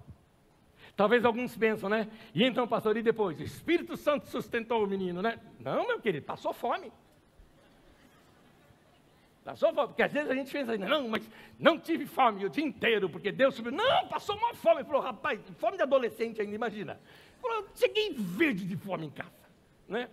Talvez 0.96 1.24
alguns 1.24 1.56
pensam, 1.56 1.88
né? 1.88 2.08
E 2.34 2.42
então, 2.44 2.66
pastor, 2.66 2.96
e 2.96 3.02
depois? 3.02 3.38
O 3.38 3.42
Espírito 3.42 3.96
Santo 3.96 4.26
sustentou 4.28 4.82
o 4.82 4.86
menino, 4.86 5.22
né? 5.22 5.40
Não, 5.60 5.86
meu 5.86 6.00
querido, 6.00 6.26
passou 6.26 6.52
fome. 6.52 6.92
Fome, 9.56 9.74
porque 9.74 10.02
às 10.02 10.12
vezes 10.12 10.30
a 10.30 10.34
gente 10.34 10.52
pensa, 10.52 10.76
não, 10.76 11.08
mas 11.08 11.28
não 11.58 11.78
tive 11.78 12.06
fome 12.06 12.44
o 12.44 12.50
dia 12.50 12.64
inteiro, 12.64 13.08
porque 13.08 13.32
Deus 13.32 13.54
subiu. 13.54 13.72
Não, 13.72 14.08
passou 14.08 14.36
uma 14.36 14.54
fome. 14.54 14.84
Falou, 14.84 15.00
rapaz, 15.00 15.40
fome 15.58 15.76
de 15.76 15.82
adolescente 15.82 16.40
ainda, 16.40 16.54
imagina. 16.54 17.00
Falou, 17.40 17.66
cheguei 17.74 18.12
verde 18.12 18.64
de 18.64 18.76
fome 18.76 19.06
em 19.06 19.10
casa, 19.10 19.30
né? 19.88 20.08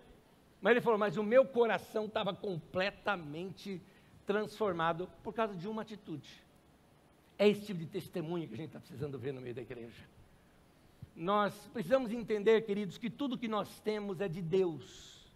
Mas 0.65 0.71
ele 0.71 0.81
falou: 0.81 0.97
Mas 0.97 1.15
o 1.15 1.23
meu 1.23 1.45
coração 1.45 2.05
estava 2.05 2.33
completamente 2.33 3.79
transformado 4.25 5.07
por 5.23 5.31
causa 5.31 5.53
de 5.53 5.67
uma 5.67 5.83
atitude. 5.83 6.27
É 7.38 7.47
esse 7.47 7.67
tipo 7.67 7.81
de 7.81 7.86
testemunho 7.86 8.47
que 8.47 8.53
a 8.55 8.57
gente 8.57 8.67
está 8.67 8.79
precisando 8.79 9.19
ver 9.19 9.31
no 9.31 9.41
meio 9.41 9.53
da 9.53 9.61
igreja. 9.61 10.03
Nós 11.15 11.53
precisamos 11.71 12.11
entender, 12.11 12.61
queridos, 12.61 12.97
que 12.97 13.11
tudo 13.11 13.38
que 13.38 13.47
nós 13.47 13.79
temos 13.81 14.19
é 14.21 14.27
de 14.27 14.41
Deus. 14.41 15.29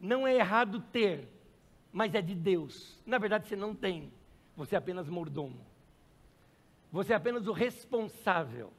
Não 0.00 0.26
é 0.26 0.34
errado 0.34 0.80
ter, 0.80 1.28
mas 1.94 2.14
é 2.14 2.20
de 2.20 2.34
Deus. 2.34 3.00
Na 3.06 3.16
verdade, 3.16 3.48
você 3.48 3.56
não 3.56 3.74
tem, 3.74 4.12
você 4.54 4.74
é 4.74 4.78
apenas 4.78 5.08
mordomo. 5.08 5.64
Você 6.92 7.14
é 7.14 7.16
apenas 7.16 7.46
o 7.46 7.52
responsável 7.52 8.70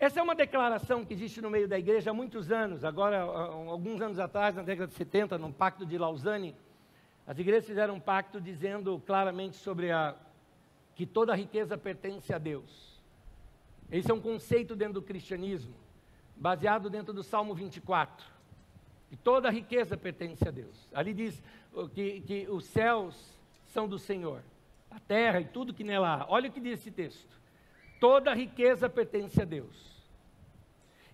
essa 0.00 0.20
é 0.20 0.22
uma 0.22 0.34
declaração 0.36 1.04
que 1.04 1.12
existe 1.12 1.40
no 1.42 1.50
meio 1.50 1.66
da 1.66 1.76
igreja 1.76 2.12
há 2.12 2.14
muitos 2.14 2.52
anos. 2.52 2.84
Agora, 2.84 3.20
alguns 3.20 4.00
anos 4.00 4.20
atrás, 4.20 4.54
na 4.54 4.62
década 4.62 4.86
de 4.86 4.94
70, 4.94 5.36
no 5.38 5.52
Pacto 5.52 5.84
de 5.84 5.98
Lausanne, 5.98 6.54
as 7.26 7.36
igrejas 7.36 7.66
fizeram 7.66 7.94
um 7.94 8.00
pacto 8.00 8.40
dizendo 8.40 9.02
claramente 9.04 9.56
sobre 9.56 9.90
a 9.90 10.14
que 10.94 11.04
toda 11.04 11.32
a 11.32 11.36
riqueza 11.36 11.76
pertence 11.76 12.32
a 12.32 12.38
Deus. 12.38 13.02
Esse 13.90 14.08
é 14.08 14.14
um 14.14 14.20
conceito 14.20 14.76
dentro 14.76 14.94
do 14.94 15.02
cristianismo, 15.02 15.74
baseado 16.36 16.88
dentro 16.88 17.12
do 17.12 17.24
Salmo 17.24 17.52
24. 17.52 18.24
Que 19.08 19.16
toda 19.16 19.48
a 19.48 19.50
riqueza 19.50 19.96
pertence 19.96 20.46
a 20.46 20.50
Deus. 20.50 20.88
Ali 20.92 21.14
diz 21.14 21.42
que, 21.94 22.20
que 22.20 22.48
os 22.48 22.64
céus 22.66 23.38
são 23.66 23.88
do 23.88 23.98
Senhor, 23.98 24.42
a 24.90 25.00
terra 25.00 25.40
e 25.40 25.44
tudo 25.44 25.74
que 25.74 25.84
nela 25.84 26.22
há. 26.22 26.26
Olha 26.28 26.48
o 26.48 26.52
que 26.52 26.60
diz 26.60 26.80
esse 26.80 26.90
texto. 26.90 27.38
Toda 28.00 28.30
a 28.30 28.34
riqueza 28.34 28.88
pertence 28.88 29.40
a 29.40 29.44
Deus. 29.44 29.98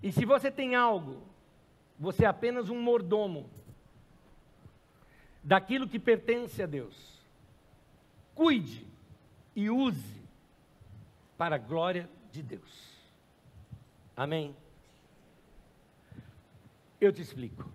E 0.03 0.13
se 0.13 0.25
você 0.25 0.51
tem 0.51 0.75
algo, 0.75 1.23
você 1.99 2.25
é 2.25 2.29
apenas 2.29 2.69
um 2.69 2.81
mordomo 2.81 3.49
daquilo 5.43 5.89
que 5.89 5.99
pertence 5.99 6.63
a 6.63 6.67
Deus. 6.67 7.23
Cuide 8.35 8.87
e 9.55 9.71
use 9.71 10.23
para 11.37 11.57
a 11.57 11.59
glória 11.59 12.09
de 12.33 12.43
Deus. 12.43 12.95
Amém? 14.17 14.55
Eu 17.01 17.13
te 17.13 17.23
explico. 17.23 17.74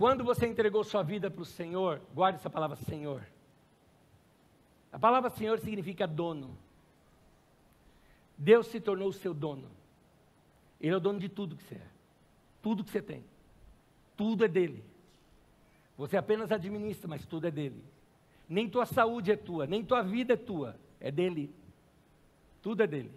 Quando 0.00 0.24
você 0.24 0.46
entregou 0.46 0.82
sua 0.82 1.02
vida 1.02 1.30
para 1.30 1.42
o 1.42 1.44
Senhor, 1.44 2.00
guarde 2.14 2.38
essa 2.38 2.48
palavra 2.48 2.74
Senhor. 2.74 3.22
A 4.90 4.98
palavra 4.98 5.28
Senhor 5.28 5.58
significa 5.58 6.06
dono. 6.06 6.56
Deus 8.34 8.68
se 8.68 8.80
tornou 8.80 9.08
o 9.08 9.12
seu 9.12 9.34
dono. 9.34 9.68
Ele 10.80 10.94
é 10.94 10.96
o 10.96 11.00
dono 11.00 11.18
de 11.18 11.28
tudo 11.28 11.54
que 11.54 11.62
você 11.62 11.74
é. 11.74 11.86
Tudo 12.62 12.82
que 12.82 12.90
você 12.90 13.02
tem. 13.02 13.22
Tudo 14.16 14.42
é 14.42 14.48
dele. 14.48 14.82
Você 15.98 16.16
apenas 16.16 16.50
administra, 16.50 17.06
mas 17.06 17.26
tudo 17.26 17.48
é 17.48 17.50
dele. 17.50 17.84
Nem 18.48 18.70
tua 18.70 18.86
saúde 18.86 19.30
é 19.30 19.36
tua, 19.36 19.66
nem 19.66 19.84
tua 19.84 20.00
vida 20.00 20.32
é 20.32 20.36
tua, 20.38 20.76
é 20.98 21.10
dele. 21.10 21.54
Tudo 22.62 22.82
é 22.82 22.86
dele. 22.86 23.12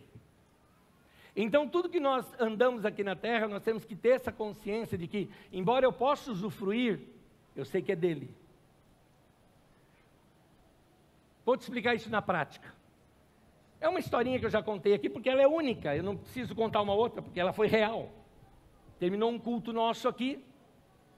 Então, 1.36 1.68
tudo 1.68 1.90
que 1.90 2.00
nós 2.00 2.26
andamos 2.40 2.86
aqui 2.86 3.04
na 3.04 3.16
terra, 3.16 3.48
nós 3.48 3.64
temos 3.64 3.84
que 3.84 3.96
ter 3.96 4.10
essa 4.10 4.32
consciência 4.32 4.98
de 4.98 5.08
que, 5.08 5.30
embora 5.52 5.86
eu 5.86 5.92
possa 5.92 6.32
usufruir, 6.32 7.00
eu 7.56 7.66
sei 7.66 7.82
que 7.82 7.92
é 7.92 7.96
dele. 7.96 8.30
Vou 11.44 11.58
te 11.58 11.62
explicar 11.62 11.96
isso 11.96 12.10
na 12.10 12.22
prática. 12.22 12.74
É 13.82 13.90
uma 13.90 14.00
historinha 14.00 14.40
que 14.40 14.46
eu 14.46 14.50
já 14.50 14.62
contei 14.62 14.94
aqui, 14.94 15.10
porque 15.10 15.30
ela 15.30 15.42
é 15.42 15.48
única, 15.48 15.96
eu 15.96 16.04
não 16.04 16.16
preciso 16.16 16.56
contar 16.56 16.82
uma 16.82 16.94
outra, 16.94 17.22
porque 17.22 17.40
ela 17.40 17.52
foi 17.52 17.68
real. 17.68 18.12
Terminou 19.00 19.30
um 19.30 19.40
culto 19.40 19.74
nosso 19.74 20.08
aqui, 20.08 20.42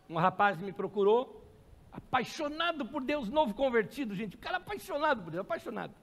um 0.09 0.15
rapaz 0.15 0.59
me 0.59 0.71
procurou, 0.71 1.43
apaixonado 1.91 2.85
por 2.85 3.03
Deus, 3.03 3.29
novo 3.29 3.53
convertido, 3.53 4.15
gente, 4.15 4.35
o 4.35 4.39
cara 4.39 4.57
apaixonado 4.57 5.23
por 5.23 5.31
Deus, 5.31 5.41
apaixonado. 5.41 5.93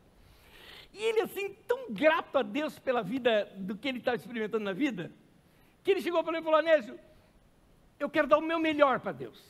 E 0.92 1.02
ele, 1.02 1.22
assim, 1.22 1.54
tão 1.66 1.90
grato 1.90 2.38
a 2.38 2.42
Deus 2.42 2.78
pela 2.78 3.02
vida, 3.02 3.50
do 3.56 3.76
que 3.76 3.88
ele 3.88 3.98
estava 3.98 4.16
experimentando 4.16 4.64
na 4.64 4.72
vida, 4.72 5.10
que 5.82 5.90
ele 5.90 6.02
chegou 6.02 6.22
para 6.22 6.32
mim 6.32 6.38
e 6.38 6.42
falou: 6.42 6.58
Anésio, 6.58 6.98
eu 7.98 8.10
quero 8.10 8.28
dar 8.28 8.38
o 8.38 8.42
meu 8.42 8.58
melhor 8.58 9.00
para 9.00 9.12
Deus. 9.12 9.40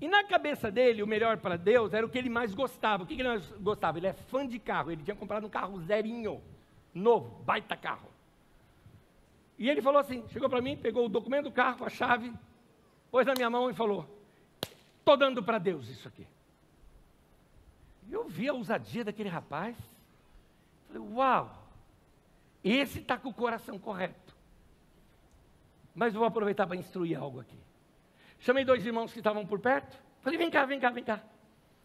E 0.00 0.08
na 0.08 0.24
cabeça 0.24 0.70
dele, 0.70 1.02
o 1.02 1.06
melhor 1.06 1.38
para 1.38 1.56
Deus 1.56 1.94
era 1.94 2.04
o 2.04 2.08
que 2.08 2.18
ele 2.18 2.28
mais 2.28 2.52
gostava. 2.52 3.04
O 3.04 3.06
que 3.06 3.14
ele 3.14 3.22
mais 3.22 3.48
gostava? 3.52 3.98
Ele 3.98 4.08
é 4.08 4.12
fã 4.12 4.46
de 4.46 4.58
carro. 4.58 4.90
Ele 4.90 5.02
tinha 5.02 5.16
comprado 5.16 5.46
um 5.46 5.50
carro 5.50 5.80
zerinho, 5.80 6.42
novo, 6.92 7.42
baita 7.44 7.76
carro. 7.76 8.08
E 9.58 9.70
ele 9.70 9.80
falou 9.80 10.00
assim: 10.00 10.24
chegou 10.28 10.48
para 10.48 10.60
mim, 10.60 10.76
pegou 10.76 11.06
o 11.06 11.08
documento 11.08 11.44
do 11.44 11.52
carro, 11.52 11.86
a 11.86 11.88
chave, 11.88 12.32
pôs 13.10 13.24
na 13.24 13.34
minha 13.34 13.48
mão 13.48 13.70
e 13.70 13.74
falou: 13.74 14.06
Estou 14.98 15.16
dando 15.16 15.42
para 15.42 15.58
Deus 15.58 15.88
isso 15.88 16.08
aqui. 16.08 16.26
Eu 18.10 18.28
vi 18.28 18.48
a 18.48 18.52
ousadia 18.52 19.04
daquele 19.04 19.28
rapaz. 19.28 19.76
Falei: 20.94 21.08
Uau, 21.12 21.68
esse 22.62 23.00
está 23.00 23.18
com 23.18 23.28
o 23.28 23.34
coração 23.34 23.78
correto. 23.78 24.34
Mas 25.94 26.14
vou 26.14 26.24
aproveitar 26.24 26.66
para 26.66 26.76
instruir 26.76 27.18
algo 27.18 27.40
aqui. 27.40 27.58
Chamei 28.38 28.64
dois 28.64 28.84
irmãos 28.86 29.12
que 29.12 29.18
estavam 29.18 29.44
por 29.44 29.58
perto. 29.58 29.98
Falei: 30.22 30.38
Vem 30.38 30.50
cá, 30.50 30.64
vem 30.64 30.78
cá, 30.78 30.90
vem 30.90 31.04
cá. 31.04 31.20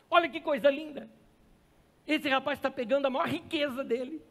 Olha 0.10 0.30
que 0.30 0.40
coisa 0.40 0.70
linda. 0.70 1.10
Esse 2.06 2.30
rapaz 2.30 2.60
está 2.60 2.70
pegando 2.70 3.08
a 3.08 3.10
maior 3.10 3.28
riqueza 3.28 3.84
dele. 3.84 4.22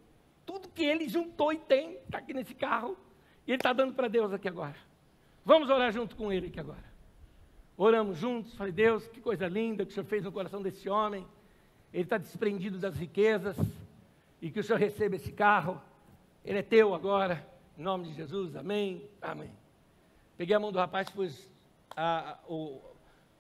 Tudo 0.47 0.69
que 0.69 0.85
ele 0.85 1.09
juntou 1.09 1.53
e 1.53 1.59
tem 1.59 1.95
está 1.95 2.19
aqui 2.19 2.33
nesse 2.33 2.55
carro. 2.55 2.97
E 3.47 3.53
ele 3.53 3.59
está 3.59 3.73
dando 3.73 3.95
para 3.95 4.09
Deus 4.09 4.33
aqui 4.33 4.49
agora. 4.49 4.77
Vamos 5.45 5.71
orar 5.71 5.93
junto 5.93 6.17
com 6.17 6.33
ele 6.33 6.49
aqui 6.49 6.61
agora. 6.61 6.89
Oramos 7.77 8.19
juntos, 8.19 8.55
falei, 8.55 8.73
Deus, 8.73 9.07
que 9.07 9.21
coisa 9.21 9.47
linda 9.47 9.85
que 9.85 9.93
o 9.93 9.95
Senhor 9.95 10.07
fez 10.07 10.25
no 10.25 10.33
coração 10.33 10.61
desse 10.61 10.89
homem. 10.89 11.25
Ele 11.93 12.03
está 12.03 12.19
desprendido 12.19 12.79
das 12.79 12.97
riquezas. 12.97 13.57
E 14.41 14.51
que 14.51 14.61
o 14.61 14.65
Senhor 14.65 14.79
receba 14.79 15.17
esse 15.17 15.33
carro. 15.33 15.81
Ele 16.45 16.59
é 16.59 16.63
teu 16.63 16.95
agora. 16.95 17.47
Em 17.77 17.83
nome 17.83 18.09
de 18.09 18.15
Jesus, 18.15 18.57
amém. 18.57 19.09
Amém. 19.21 19.51
Peguei 20.37 20.55
a 20.55 20.61
mão 20.61 20.73
do 20.73 20.79
rapaz, 20.79 21.11
pus 21.11 21.51
a, 21.97 22.39
o, 22.49 22.81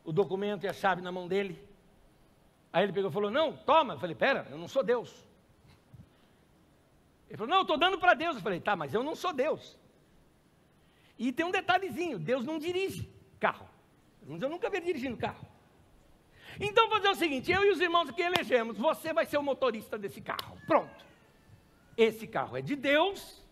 o 0.05 0.13
documento 0.13 0.65
e 0.65 0.69
a 0.69 0.73
chave 0.73 1.01
na 1.01 1.13
mão 1.13 1.29
dele. 1.29 1.63
Aí 2.73 2.85
ele 2.85 2.93
pegou 2.93 3.11
e 3.11 3.13
falou: 3.13 3.31
Não, 3.31 3.57
toma. 3.57 3.95
Eu 3.95 3.99
falei: 3.99 4.15
Pera, 4.15 4.47
eu 4.51 4.59
não 4.59 4.69
sou 4.69 4.83
Deus. 4.83 5.27
Ele 7.29 7.37
falou: 7.37 7.51
Não, 7.51 7.59
eu 7.59 7.63
estou 7.63 7.79
dando 7.79 7.99
para 7.99 8.15
Deus. 8.15 8.37
Eu 8.37 8.43
falei: 8.43 8.61
Tá, 8.61 8.77
mas 8.77 8.93
eu 8.93 9.03
não 9.03 9.15
sou 9.15 9.33
Deus. 9.33 9.79
E 11.19 11.33
tem 11.33 11.47
um 11.47 11.51
detalhezinho: 11.51 12.19
Deus 12.19 12.45
não 12.45 12.59
dirige 12.59 13.11
carro. 13.41 13.69
Eu 14.29 14.49
nunca 14.49 14.69
vi 14.69 14.81
dirigindo 14.81 15.17
carro. 15.17 15.48
Então, 16.61 16.89
vou 16.89 16.99
fazer 16.99 17.09
o 17.11 17.15
seguinte: 17.15 17.51
eu 17.51 17.65
e 17.65 17.71
os 17.71 17.81
irmãos 17.81 18.11
que 18.11 18.23
elegemos, 18.23 18.77
você 18.77 19.13
vai 19.13 19.27
ser 19.27 19.39
o 19.39 19.43
motorista 19.43 19.99
desse 19.99 20.21
carro. 20.21 20.57
Pronto. 20.67 21.07
Esse 21.97 22.27
carro 22.27 22.57
é 22.57 22.63
de 22.63 22.77
Deus, 22.77 23.45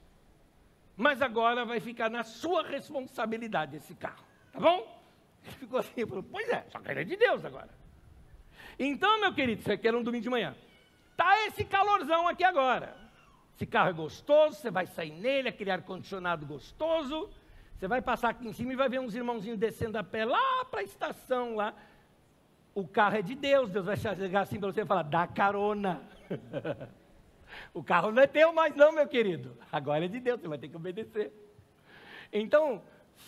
mas 0.97 1.21
agora 1.21 1.65
vai 1.65 1.81
ficar 1.81 2.09
na 2.09 2.23
sua 2.23 2.63
responsabilidade 2.63 3.77
esse 3.77 3.95
carro. 3.95 4.25
Tá 4.53 4.61
bom? 4.61 4.97
Ele 5.45 5.57
ficou 5.57 5.79
assim, 5.79 6.07
falou: 6.07 6.23
Pois 6.23 6.49
é, 6.49 6.65
só 6.71 6.79
que 6.79 6.91
ele 6.91 7.01
é 7.01 7.05
de 7.05 7.17
Deus 7.17 7.45
agora. 7.45 7.71
Então, 8.79 9.21
meu 9.21 9.33
querido, 9.33 9.61
isso 9.61 9.73
aqui 9.73 9.89
era 9.89 9.97
um 9.97 10.03
domingo 10.03 10.23
de 10.23 10.31
manhã. 10.31 10.55
Tá 11.17 11.47
esse 11.47 11.65
calorzão 11.65 12.29
aqui 12.29 12.45
agora. 12.45 12.97
Esse 13.55 13.65
carro 13.65 13.89
é 13.89 13.93
gostoso, 13.93 14.57
você 14.57 14.71
vai 14.71 14.87
sair 14.87 15.13
nele, 15.13 15.49
aquele 15.49 15.71
ar-condicionado 15.71 16.45
gostoso. 16.45 17.31
Você 17.75 17.89
vai 17.89 18.03
passar 18.03 18.31
aqui 18.31 18.47
em 18.47 18.53
cima 18.53 18.73
e 18.73 18.77
vai 18.77 18.89
ver 18.89 19.01
uns 19.01 19.15
irmãozinhos 19.15 19.59
descendo 19.59 19.99
a 19.99 20.05
pé 20.05 20.25
lá 20.25 20.65
para 20.67 20.81
a 20.81 20.83
estação 20.83 21.57
lá. 21.57 21.75
O 22.77 22.87
carro 22.87 23.17
é 23.17 23.23
de 23.23 23.35
Deus, 23.35 23.71
Deus 23.71 23.87
vai 23.87 23.97
chegar 23.97 24.43
assim 24.43 24.61
para 24.61 24.71
você 24.71 24.83
e 24.83 24.85
falar, 24.85 25.05
dá 25.05 25.27
carona. 25.27 26.03
o 27.73 27.83
carro 27.83 28.13
não 28.13 28.23
é 28.23 28.27
teu 28.27 28.53
mais 28.53 28.77
não, 28.77 28.93
meu 28.93 29.09
querido. 29.09 29.57
Agora 29.73 30.05
é 30.05 30.09
de 30.09 30.21
Deus, 30.21 30.39
você 30.39 30.47
vai 30.47 30.59
ter 30.59 30.69
que 30.69 30.77
obedecer. 30.77 31.33
Então, 32.31 32.83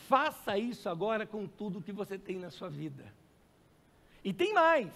faça 0.07 0.59
isso 0.59 0.86
agora 0.86 1.26
com 1.26 1.46
tudo 1.46 1.80
que 1.80 1.92
você 1.92 2.18
tem 2.18 2.38
na 2.38 2.51
sua 2.51 2.68
vida. 2.68 3.11
E 4.22 4.34
tem 4.34 4.53
mais. 4.53 4.92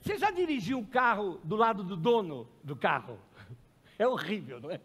Você 0.00 0.16
já 0.16 0.30
dirigiu 0.30 0.78
o 0.78 0.86
carro 0.86 1.38
do 1.44 1.54
lado 1.54 1.84
do 1.84 1.94
dono 1.94 2.48
do 2.64 2.74
carro? 2.74 3.18
É 3.98 4.08
horrível, 4.08 4.58
não 4.62 4.70
é? 4.70 4.80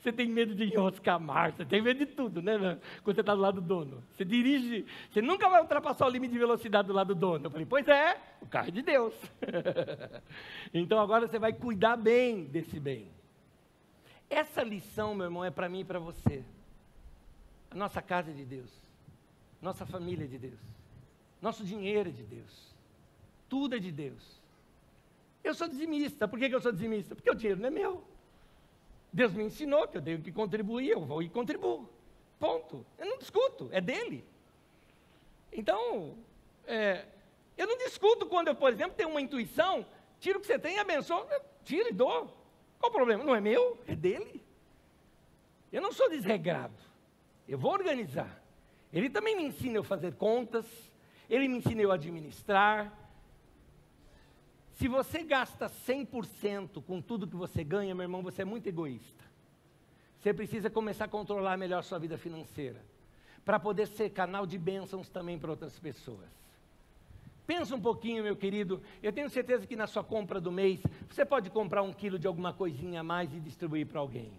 Você 0.00 0.12
tem 0.12 0.28
medo 0.28 0.54
de 0.54 0.64
enroscar 0.64 1.20
a 1.20 1.50
você 1.50 1.64
tem 1.64 1.80
medo 1.80 1.98
de 1.98 2.06
tudo, 2.06 2.42
né? 2.42 2.78
Quando 3.02 3.16
você 3.16 3.20
está 3.20 3.34
do 3.34 3.40
lado 3.40 3.60
do 3.60 3.66
dono. 3.66 4.02
Você 4.12 4.24
dirige, 4.24 4.84
você 5.10 5.22
nunca 5.22 5.48
vai 5.48 5.60
ultrapassar 5.60 6.06
o 6.06 6.10
limite 6.10 6.32
de 6.32 6.38
velocidade 6.38 6.88
do 6.88 6.94
lado 6.94 7.14
do 7.14 7.20
dono. 7.20 7.46
Eu 7.46 7.50
falei, 7.50 7.66
pois 7.66 7.86
é, 7.88 8.20
o 8.40 8.46
carro 8.46 8.68
é 8.68 8.70
de 8.70 8.82
Deus. 8.82 9.14
então 10.72 10.98
agora 10.98 11.26
você 11.26 11.38
vai 11.38 11.52
cuidar 11.52 11.96
bem 11.96 12.44
desse 12.44 12.78
bem. 12.78 13.08
Essa 14.28 14.62
lição, 14.62 15.14
meu 15.14 15.26
irmão, 15.26 15.44
é 15.44 15.50
para 15.50 15.68
mim 15.68 15.80
e 15.80 15.84
para 15.84 15.98
você. 15.98 16.44
A 17.70 17.74
nossa 17.74 18.00
casa 18.00 18.30
é 18.30 18.34
de 18.34 18.44
Deus. 18.44 18.70
Nossa 19.60 19.86
família 19.86 20.24
é 20.24 20.28
de 20.28 20.38
Deus. 20.38 20.60
Nosso 21.40 21.64
dinheiro 21.64 22.08
é 22.08 22.12
de 22.12 22.22
Deus. 22.22 22.74
Tudo 23.48 23.76
é 23.76 23.78
de 23.78 23.92
Deus. 23.92 24.42
Eu 25.42 25.54
sou 25.54 25.68
dizimista. 25.68 26.26
Por 26.26 26.38
que, 26.38 26.48
que 26.48 26.54
eu 26.54 26.60
sou 26.60 26.72
dizimista? 26.72 27.14
Porque 27.14 27.30
o 27.30 27.34
dinheiro 27.34 27.60
não 27.60 27.68
é 27.68 27.70
meu. 27.70 28.04
Deus 29.14 29.32
me 29.32 29.44
ensinou 29.44 29.86
que 29.86 29.96
eu 29.96 30.02
tenho 30.02 30.20
que 30.20 30.32
contribuir, 30.32 30.90
eu 30.90 31.00
vou 31.00 31.22
e 31.22 31.28
contribuo. 31.28 31.88
Ponto. 32.36 32.84
Eu 32.98 33.06
não 33.06 33.16
discuto, 33.16 33.68
é 33.70 33.80
dele. 33.80 34.24
Então, 35.52 36.18
é, 36.66 37.04
eu 37.56 37.64
não 37.64 37.78
discuto 37.78 38.26
quando 38.26 38.48
eu, 38.48 38.56
por 38.56 38.72
exemplo, 38.72 38.96
tenho 38.96 39.10
uma 39.10 39.20
intuição, 39.20 39.86
tiro 40.18 40.38
o 40.38 40.40
que 40.40 40.48
você 40.48 40.58
tem 40.58 40.80
abençoo, 40.80 41.24
tiro 41.62 41.90
e 41.90 41.92
dou. 41.92 42.26
Qual 42.80 42.90
o 42.90 42.92
problema? 42.92 43.22
Não 43.22 43.36
é 43.36 43.40
meu, 43.40 43.78
é 43.86 43.94
dele. 43.94 44.42
Eu 45.72 45.80
não 45.80 45.92
sou 45.92 46.10
desregrado. 46.10 46.74
Eu 47.46 47.56
vou 47.56 47.70
organizar. 47.70 48.42
Ele 48.92 49.08
também 49.08 49.36
me 49.36 49.44
ensina 49.44 49.78
a 49.78 49.84
fazer 49.84 50.16
contas, 50.16 50.66
ele 51.30 51.46
me 51.46 51.58
ensina 51.58 51.88
a 51.88 51.94
administrar, 51.94 52.92
se 54.84 54.88
você 54.88 55.22
gasta 55.22 55.66
100% 55.66 56.82
com 56.82 57.00
tudo 57.00 57.26
que 57.26 57.34
você 57.34 57.64
ganha, 57.64 57.94
meu 57.94 58.02
irmão, 58.02 58.22
você 58.22 58.42
é 58.42 58.44
muito 58.44 58.66
egoísta. 58.66 59.24
Você 60.20 60.34
precisa 60.34 60.68
começar 60.68 61.06
a 61.06 61.08
controlar 61.08 61.56
melhor 61.56 61.82
sua 61.82 61.98
vida 61.98 62.18
financeira, 62.18 62.84
para 63.46 63.58
poder 63.58 63.86
ser 63.86 64.10
canal 64.10 64.44
de 64.44 64.58
bênçãos 64.58 65.08
também 65.08 65.38
para 65.38 65.50
outras 65.50 65.78
pessoas. 65.78 66.28
Pensa 67.46 67.74
um 67.74 67.80
pouquinho, 67.80 68.22
meu 68.22 68.36
querido. 68.36 68.82
Eu 69.02 69.10
tenho 69.10 69.30
certeza 69.30 69.66
que 69.66 69.74
na 69.74 69.86
sua 69.86 70.04
compra 70.04 70.38
do 70.38 70.52
mês, 70.52 70.82
você 71.08 71.24
pode 71.24 71.48
comprar 71.48 71.80
um 71.80 71.90
quilo 71.90 72.18
de 72.18 72.26
alguma 72.26 72.52
coisinha 72.52 73.00
a 73.00 73.02
mais 73.02 73.32
e 73.32 73.40
distribuir 73.40 73.86
para 73.86 74.00
alguém. 74.00 74.30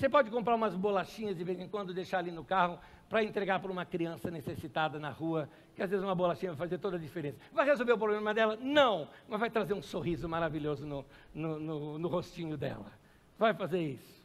Você 0.00 0.08
pode 0.08 0.30
comprar 0.30 0.54
umas 0.54 0.74
bolachinhas 0.74 1.36
de 1.36 1.44
vez 1.44 1.60
em 1.60 1.68
quando, 1.68 1.92
deixar 1.92 2.20
ali 2.20 2.30
no 2.30 2.42
carro, 2.42 2.78
para 3.06 3.22
entregar 3.22 3.60
para 3.60 3.70
uma 3.70 3.84
criança 3.84 4.30
necessitada 4.30 4.98
na 4.98 5.10
rua, 5.10 5.46
que 5.76 5.82
às 5.82 5.90
vezes 5.90 6.02
uma 6.02 6.14
bolachinha 6.14 6.52
vai 6.52 6.58
fazer 6.58 6.78
toda 6.78 6.96
a 6.96 6.98
diferença. 6.98 7.36
Vai 7.52 7.66
resolver 7.66 7.92
o 7.92 7.98
problema 7.98 8.32
dela? 8.32 8.56
Não, 8.56 9.10
mas 9.28 9.38
vai 9.38 9.50
trazer 9.50 9.74
um 9.74 9.82
sorriso 9.82 10.26
maravilhoso 10.26 10.86
no, 10.86 11.04
no, 11.34 11.60
no, 11.60 11.98
no 11.98 12.08
rostinho 12.08 12.56
dela. 12.56 12.90
Vai 13.38 13.52
fazer 13.52 13.78
isso. 13.78 14.24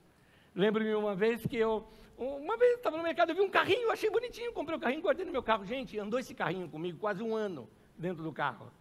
Lembro-me 0.55 0.95
uma 0.95 1.13
vez 1.13 1.45
que 1.45 1.57
eu, 1.57 1.85
uma 2.17 2.55
vez 2.55 2.77
estava 2.77 2.95
no 2.95 3.03
mercado, 3.03 3.31
eu 3.31 3.35
vi 3.35 3.41
um 3.41 3.49
carrinho, 3.49 3.91
achei 3.91 4.09
bonitinho, 4.09 4.53
comprei 4.53 4.75
o 4.75 4.77
um 4.77 4.81
carrinho, 4.81 5.01
guardei 5.01 5.25
no 5.25 5.31
meu 5.33 5.43
carro. 5.43 5.65
Gente, 5.65 5.99
andou 5.99 6.17
esse 6.17 6.33
carrinho 6.33 6.69
comigo 6.69 6.99
quase 6.99 7.21
um 7.21 7.35
ano 7.35 7.69
dentro 7.97 8.23
do 8.23 8.31
carro. 8.31 8.71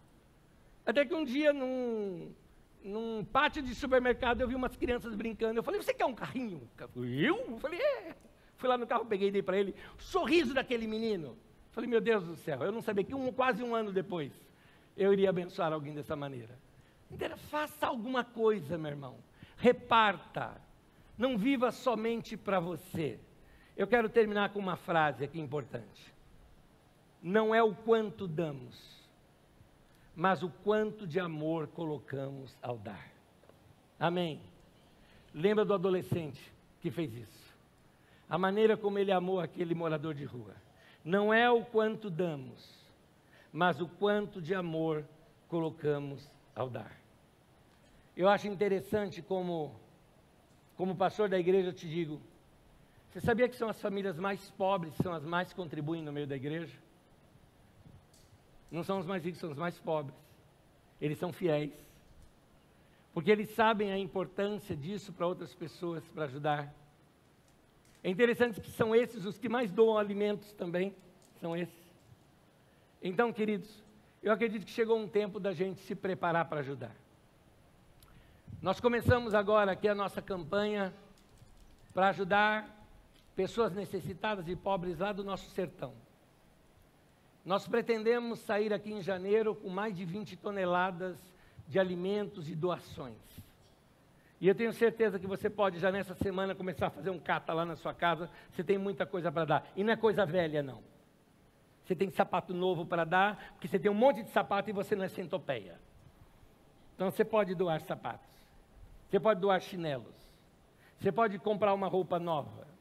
Até 0.85 1.03
que 1.03 1.13
um 1.13 1.25
dia, 1.25 1.51
num, 1.51 2.33
num 2.85 3.25
pátio 3.25 3.63
de 3.63 3.73
supermercado, 3.73 4.41
eu 4.41 4.47
vi 4.47 4.55
umas 4.55 4.75
crianças 4.75 5.15
brincando. 5.15 5.59
Eu 5.59 5.63
falei, 5.63 5.81
você 5.81 5.93
quer 5.93 6.05
um 6.05 6.13
carrinho? 6.13 6.69
Eu? 6.95 7.37
Eu 7.49 7.57
falei, 7.59 7.79
é. 7.81 8.15
Fui 8.57 8.69
lá 8.69 8.77
no 8.77 8.85
carro, 8.85 9.05
peguei 9.05 9.29
e 9.29 9.31
dei 9.31 9.41
para 9.41 9.57
ele. 9.57 9.75
Sorriso 9.97 10.53
daquele 10.53 10.87
menino. 10.87 11.35
Falei, 11.71 11.89
meu 11.89 11.99
Deus 11.99 12.23
do 12.23 12.35
céu, 12.35 12.63
eu 12.63 12.71
não 12.71 12.81
sabia 12.81 13.03
que 13.03 13.13
um, 13.13 13.31
quase 13.31 13.61
um 13.63 13.75
ano 13.75 13.91
depois 13.91 14.31
eu 14.95 15.11
iria 15.11 15.29
abençoar 15.29 15.73
alguém 15.73 15.93
dessa 15.93 16.15
maneira. 16.15 16.57
Então, 17.11 17.35
faça 17.37 17.87
alguma 17.87 18.23
coisa, 18.23 18.77
meu 18.77 18.91
irmão. 18.91 19.17
Reparta. 19.57 20.61
Não 21.17 21.37
viva 21.37 21.71
somente 21.71 22.37
para 22.37 22.59
você. 22.59 23.19
Eu 23.75 23.87
quero 23.87 24.07
terminar 24.07 24.53
com 24.53 24.59
uma 24.59 24.75
frase 24.75 25.23
aqui 25.23 25.39
importante. 25.39 26.13
Não 27.21 27.53
é 27.53 27.61
o 27.61 27.73
quanto 27.73 28.27
damos, 28.27 29.04
mas 30.15 30.43
o 30.43 30.49
quanto 30.49 31.05
de 31.05 31.19
amor 31.19 31.67
colocamos 31.67 32.57
ao 32.61 32.77
dar. 32.77 33.11
Amém. 33.99 34.41
Lembra 35.33 35.65
do 35.65 35.73
adolescente 35.73 36.53
que 36.81 36.89
fez 36.89 37.13
isso? 37.13 37.45
a 38.29 38.37
maneira 38.37 38.75
como 38.75 38.97
ele 38.97 39.11
amou 39.11 39.39
aquele 39.39 39.75
morador 39.75 40.13
de 40.13 40.25
rua. 40.25 40.55
Não 41.03 41.33
é 41.33 41.49
o 41.49 41.63
quanto 41.63 42.09
damos, 42.09 42.67
mas 43.51 43.79
o 43.79 43.87
quanto 43.87 44.41
de 44.41 44.55
amor 44.55 45.05
colocamos 45.47 46.27
ao 46.55 46.69
dar. 46.69 46.91
Eu 48.17 48.27
acho 48.27 48.47
interessante 48.47 49.21
como, 49.21 49.75
como 50.75 50.95
pastor 50.95 51.29
da 51.29 51.37
igreja, 51.37 51.69
eu 51.69 51.73
te 51.73 51.87
digo, 51.87 52.19
você 53.09 53.21
sabia 53.21 53.47
que 53.47 53.55
são 53.55 53.69
as 53.69 53.79
famílias 53.79 54.17
mais 54.17 54.49
pobres, 54.51 54.95
são 54.95 55.13
as 55.13 55.23
mais 55.23 55.49
que 55.49 55.55
contribuem 55.55 56.01
no 56.01 56.11
meio 56.11 56.25
da 56.25 56.35
igreja? 56.35 56.75
Não 58.75 58.83
são 58.83 58.99
os 58.99 59.05
mais 59.05 59.23
ricos, 59.23 59.39
são 59.39 59.49
os 59.49 59.57
mais 59.57 59.79
pobres. 59.79 60.17
Eles 60.99 61.17
são 61.17 61.31
fiéis. 61.31 61.73
porque 63.13 63.31
eles 63.31 63.49
sabem 63.51 63.93
a 63.93 63.97
importância 63.97 64.75
disso 64.75 65.13
para 65.13 65.25
outras 65.25 65.55
pessoas, 65.55 66.03
para 66.09 66.25
ajudar. 66.25 66.73
É 68.03 68.09
interessante 68.09 68.59
que 68.59 68.69
são 68.69 68.93
esses 68.93 69.23
os 69.23 69.37
que 69.37 69.47
mais 69.47 69.71
doam 69.71 69.97
alimentos 69.97 70.51
também, 70.51 70.93
são 71.39 71.55
esses. 71.55 71.93
Então, 73.01 73.31
queridos, 73.31 73.81
eu 74.21 74.33
acredito 74.33 74.65
que 74.65 74.71
chegou 74.71 74.99
um 74.99 75.07
tempo 75.07 75.39
da 75.39 75.53
gente 75.53 75.79
se 75.79 75.95
preparar 75.95 76.43
para 76.49 76.59
ajudar. 76.59 76.93
Nós 78.61 78.81
começamos 78.81 79.33
agora 79.33 79.71
aqui 79.71 79.87
a 79.87 79.95
nossa 79.95 80.21
campanha 80.21 80.93
para 81.93 82.09
ajudar 82.09 82.85
pessoas 83.33 83.73
necessitadas 83.73 84.49
e 84.49 84.55
pobres 84.57 84.99
lá 84.99 85.13
do 85.13 85.23
nosso 85.23 85.49
sertão. 85.51 85.93
Nós 87.45 87.67
pretendemos 87.67 88.39
sair 88.39 88.73
aqui 88.73 88.91
em 88.91 89.01
janeiro 89.01 89.53
com 89.53 89.69
mais 89.69 89.95
de 89.95 90.03
20 90.03 90.35
toneladas 90.37 91.15
de 91.67 91.79
alimentos 91.79 92.49
e 92.49 92.55
doações. 92.55 93.15
E 94.41 94.47
eu 94.47 94.55
tenho 94.55 94.73
certeza 94.73 95.19
que 95.19 95.27
você 95.27 95.49
pode 95.49 95.79
já 95.79 95.91
nessa 95.91 96.15
semana 96.15 96.55
começar 96.55 96.87
a 96.87 96.89
fazer 96.89 97.11
um 97.11 97.19
cata 97.19 97.53
lá 97.53 97.63
na 97.63 97.75
sua 97.75 97.93
casa, 97.93 98.29
você 98.51 98.63
tem 98.63 98.77
muita 98.77 99.05
coisa 99.05 99.31
para 99.31 99.45
dar. 99.45 99.71
E 99.75 99.83
não 99.83 99.93
é 99.93 99.95
coisa 99.95 100.25
velha, 100.25 100.63
não. 100.63 100.81
Você 101.83 101.95
tem 101.95 102.09
sapato 102.09 102.51
novo 102.51 102.83
para 102.83 103.05
dar, 103.05 103.53
porque 103.53 103.67
você 103.67 103.77
tem 103.77 103.91
um 103.91 103.95
monte 103.95 104.23
de 104.23 104.29
sapato 104.29 104.69
e 104.69 104.73
você 104.73 104.95
não 104.95 105.05
é 105.05 105.07
centopeia. 105.07 105.79
Então 106.95 107.11
você 107.11 107.23
pode 107.23 107.53
doar 107.53 107.79
sapatos. 107.81 108.35
Você 109.07 109.19
pode 109.19 109.39
doar 109.39 109.61
chinelos. 109.61 110.15
Você 110.99 111.11
pode 111.11 111.37
comprar 111.37 111.73
uma 111.73 111.87
roupa 111.87 112.19
nova. 112.19 112.74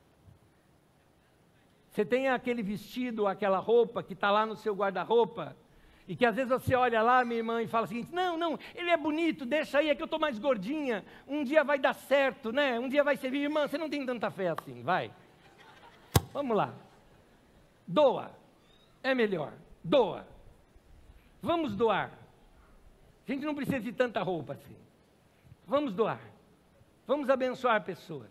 Você 1.95 2.05
tem 2.05 2.28
aquele 2.28 2.61
vestido, 2.61 3.24
aquela 3.24 3.59
roupa 3.61 4.03
que 4.03 4.14
está 4.14 4.28
lá 4.28 4.45
no 4.45 4.57
seu 4.57 4.74
guarda-roupa, 4.74 5.57
e 6.09 6.16
que 6.16 6.26
às 6.26 6.34
vezes 6.34 6.51
você 6.51 6.74
olha 6.74 7.01
lá, 7.01 7.24
minha 7.24 7.38
irmã, 7.38 7.62
e 7.62 7.68
fala 7.68 7.84
o 7.84 7.88
seguinte: 7.88 8.12
não, 8.12 8.36
não, 8.36 8.59
ele 8.74 8.90
é 8.90 8.97
bonito, 8.97 9.47
deixa 9.47 9.78
aí, 9.78 9.88
é 9.88 9.95
que 9.95 10.03
eu 10.03 10.07
estou 10.07 10.18
mais 10.18 10.36
gordinha, 10.36 11.05
um 11.28 11.45
dia 11.45 11.62
vai 11.62 11.78
dar 11.78 11.95
certo, 11.95 12.51
né? 12.51 12.80
Um 12.80 12.88
dia 12.88 13.05
vai 13.05 13.16
servir. 13.16 13.42
Irmã, 13.42 13.68
você 13.68 13.78
não 13.78 13.88
tem 13.88 14.05
tanta 14.05 14.28
fé 14.28 14.49
assim, 14.49 14.82
vai. 14.82 15.09
Vamos 16.32 16.57
lá. 16.57 16.74
Doa. 17.86 18.32
É 19.01 19.14
melhor. 19.14 19.53
Doa. 19.84 20.26
Vamos 21.40 21.76
doar. 21.76 22.11
A 23.28 23.32
gente 23.32 23.47
não 23.47 23.55
precisa 23.55 23.78
de 23.78 23.92
tanta 23.92 24.20
roupa 24.20 24.55
assim. 24.55 24.76
Vamos 25.64 25.95
doar. 25.95 26.20
Vamos 27.07 27.30
abençoar 27.30 27.84
pessoas. 27.84 28.30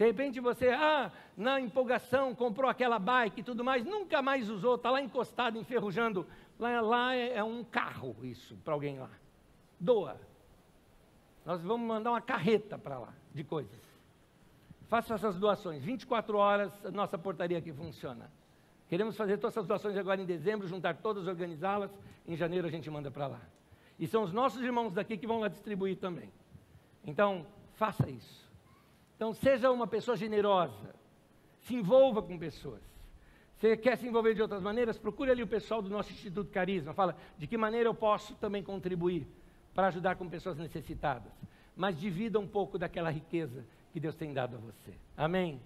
De 0.00 0.06
repente 0.06 0.40
você, 0.40 0.70
ah, 0.70 1.12
na 1.36 1.60
empolgação, 1.60 2.34
comprou 2.34 2.70
aquela 2.70 2.98
bike 2.98 3.42
e 3.42 3.44
tudo 3.44 3.62
mais, 3.62 3.84
nunca 3.84 4.22
mais 4.22 4.48
usou, 4.48 4.76
está 4.76 4.90
lá 4.90 4.98
encostado, 4.98 5.58
enferrujando. 5.58 6.26
Lá, 6.58 6.80
lá 6.80 7.14
é, 7.14 7.36
é 7.36 7.44
um 7.44 7.62
carro 7.62 8.16
isso 8.22 8.56
para 8.64 8.72
alguém 8.72 8.98
lá. 8.98 9.10
Doa. 9.78 10.18
Nós 11.44 11.62
vamos 11.62 11.86
mandar 11.86 12.12
uma 12.12 12.20
carreta 12.22 12.78
para 12.78 12.98
lá 12.98 13.12
de 13.34 13.44
coisas. 13.44 13.78
Faça 14.88 15.12
essas 15.12 15.38
doações. 15.38 15.84
24 15.84 16.34
horas 16.38 16.72
a 16.82 16.90
nossa 16.90 17.18
portaria 17.18 17.58
aqui 17.58 17.70
funciona. 17.70 18.32
Queremos 18.88 19.18
fazer 19.18 19.36
todas 19.36 19.54
essas 19.54 19.66
doações 19.66 19.98
agora 19.98 20.18
em 20.18 20.24
dezembro, 20.24 20.66
juntar 20.66 20.96
todas, 20.96 21.26
organizá-las. 21.26 21.94
Em 22.26 22.34
janeiro 22.36 22.66
a 22.66 22.70
gente 22.70 22.90
manda 22.90 23.10
para 23.10 23.26
lá. 23.26 23.40
E 23.98 24.06
são 24.06 24.22
os 24.22 24.32
nossos 24.32 24.62
irmãos 24.62 24.94
daqui 24.94 25.18
que 25.18 25.26
vão 25.26 25.40
lá 25.40 25.48
distribuir 25.48 25.98
também. 25.98 26.32
Então, 27.04 27.46
faça 27.74 28.08
isso. 28.08 28.49
Então, 29.20 29.34
seja 29.34 29.70
uma 29.70 29.86
pessoa 29.86 30.16
generosa, 30.16 30.94
se 31.60 31.74
envolva 31.74 32.22
com 32.22 32.38
pessoas. 32.38 32.80
Você 33.58 33.76
quer 33.76 33.98
se 33.98 34.08
envolver 34.08 34.32
de 34.32 34.40
outras 34.40 34.62
maneiras? 34.62 34.96
Procure 34.96 35.30
ali 35.30 35.42
o 35.42 35.46
pessoal 35.46 35.82
do 35.82 35.90
nosso 35.90 36.10
Instituto 36.10 36.50
Carisma. 36.50 36.94
Fala 36.94 37.14
de 37.36 37.46
que 37.46 37.58
maneira 37.58 37.86
eu 37.86 37.92
posso 37.92 38.34
também 38.36 38.62
contribuir 38.62 39.26
para 39.74 39.88
ajudar 39.88 40.16
com 40.16 40.26
pessoas 40.26 40.56
necessitadas. 40.56 41.30
Mas 41.76 42.00
divida 42.00 42.40
um 42.40 42.48
pouco 42.48 42.78
daquela 42.78 43.10
riqueza 43.10 43.62
que 43.92 44.00
Deus 44.00 44.14
tem 44.14 44.32
dado 44.32 44.56
a 44.56 44.58
você. 44.58 44.94
Amém? 45.14 45.60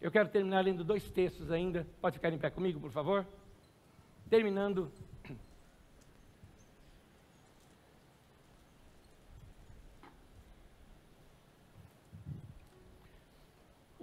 Eu 0.00 0.10
quero 0.10 0.28
terminar 0.28 0.64
lendo 0.64 0.82
dois 0.82 1.08
textos 1.08 1.52
ainda. 1.52 1.86
Pode 2.00 2.16
ficar 2.16 2.32
em 2.32 2.38
pé 2.38 2.50
comigo, 2.50 2.80
por 2.80 2.90
favor? 2.90 3.24
Terminando 4.28 4.90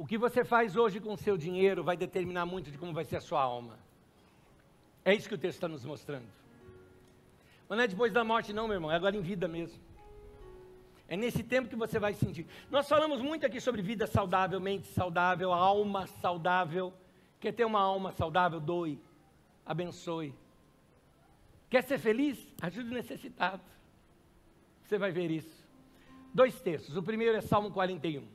O 0.04 0.06
que 0.06 0.18
você 0.18 0.43
faz 0.43 0.76
hoje 0.76 0.99
com 0.99 1.14
o 1.14 1.18
seu 1.18 1.38
dinheiro 1.38 1.82
vai 1.82 1.95
determinar 1.95 2.45
muito 2.45 2.70
de 2.70 2.78
como 2.78 2.91
vai 2.91 3.06
ser 3.06 3.16
a 3.16 3.22
sua 3.22 3.41
alma. 3.41 3.80
É 5.06 5.14
isso 5.14 5.30
que 5.30 5.36
o 5.36 5.38
texto 5.38 5.56
está 5.56 5.68
nos 5.70 5.86
mostrando. 5.86 6.28
Mas 7.70 7.78
não 7.78 7.86
é 7.86 7.88
depois 7.88 8.12
da 8.12 8.22
morte, 8.22 8.51
não, 8.51 8.68
meu 8.68 8.74
irmão, 8.74 8.91
é 8.91 8.97
agora 8.97 9.16
em 9.16 9.22
vida 9.22 9.47
mesmo. 9.47 9.82
É 11.08 11.16
nesse 11.16 11.41
tempo 11.41 11.70
que 11.70 11.76
você 11.78 11.99
vai 11.99 12.14
sentir. 12.16 12.45
Nós 12.70 12.86
falamos 12.89 13.22
muito 13.22 13.45
aqui 13.45 13.62
sobre 13.62 13.82
vida 13.82 14.06
saudável, 14.06 14.60
mente 14.60 14.88
saudável, 14.88 15.54
alma 15.54 16.06
saudável. 16.06 16.93
Quer 17.39 17.54
ter 17.54 17.64
uma 17.64 17.80
alma 17.80 18.12
saudável? 18.12 18.60
Doe, 18.60 18.99
abençoe. 19.66 20.36
Quer 21.70 21.82
ser 21.82 21.97
feliz? 21.97 22.45
Ajude 22.62 22.89
o 22.89 22.93
necessitado. 22.93 23.64
Você 24.84 24.97
vai 24.97 25.14
ver 25.14 25.32
isso. 25.32 25.66
Dois 26.34 26.60
textos. 26.60 26.97
O 26.97 27.01
primeiro 27.01 27.38
é 27.38 27.41
Salmo 27.41 27.72
41. 27.72 28.28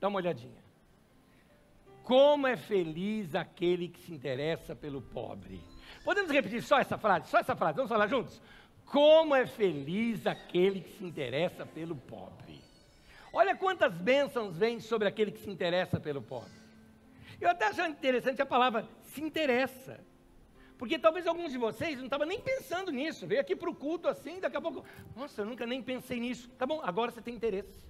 Dá 0.00 0.06
uma 0.06 0.18
olhadinha. 0.18 0.61
Como 2.02 2.46
é 2.46 2.56
feliz 2.56 3.34
aquele 3.34 3.88
que 3.88 4.00
se 4.00 4.12
interessa 4.12 4.74
pelo 4.74 5.00
pobre. 5.00 5.60
Podemos 6.04 6.30
repetir 6.30 6.62
só 6.62 6.78
essa 6.78 6.98
frase? 6.98 7.28
Só 7.28 7.38
essa 7.38 7.54
frase, 7.54 7.76
vamos 7.76 7.90
falar 7.90 8.08
juntos? 8.08 8.40
Como 8.86 9.34
é 9.34 9.46
feliz 9.46 10.26
aquele 10.26 10.80
que 10.80 10.98
se 10.98 11.04
interessa 11.04 11.64
pelo 11.64 11.96
pobre. 11.96 12.60
Olha 13.32 13.56
quantas 13.56 13.94
bênçãos 13.94 14.56
vêm 14.56 14.80
sobre 14.80 15.08
aquele 15.08 15.30
que 15.30 15.38
se 15.38 15.48
interessa 15.48 15.98
pelo 15.98 16.20
pobre. 16.20 16.52
Eu 17.40 17.48
até 17.48 17.66
acho 17.66 17.80
interessante 17.82 18.42
a 18.42 18.46
palavra 18.46 18.86
se 19.02 19.22
interessa. 19.22 19.98
Porque 20.76 20.98
talvez 20.98 21.26
alguns 21.26 21.52
de 21.52 21.58
vocês 21.58 21.96
não 21.96 22.04
estavam 22.04 22.26
nem 22.26 22.40
pensando 22.40 22.90
nisso. 22.90 23.26
Veio 23.26 23.40
aqui 23.40 23.54
para 23.54 23.70
o 23.70 23.74
culto 23.74 24.08
assim, 24.08 24.40
daqui 24.40 24.56
a 24.56 24.60
pouco, 24.60 24.84
nossa, 25.16 25.42
eu 25.42 25.46
nunca 25.46 25.64
nem 25.64 25.80
pensei 25.82 26.18
nisso. 26.18 26.50
Tá 26.58 26.66
bom, 26.66 26.80
agora 26.82 27.10
você 27.10 27.22
tem 27.22 27.34
interesse. 27.34 27.86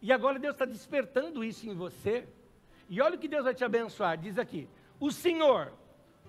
E 0.00 0.12
agora 0.12 0.38
Deus 0.38 0.54
está 0.54 0.64
despertando 0.64 1.42
isso 1.42 1.68
em 1.68 1.74
você. 1.74 2.26
E 2.88 3.00
olha 3.00 3.16
o 3.16 3.18
que 3.18 3.28
Deus 3.28 3.44
vai 3.44 3.54
te 3.54 3.64
abençoar, 3.64 4.16
diz 4.16 4.38
aqui: 4.38 4.68
o 5.00 5.10
Senhor 5.10 5.72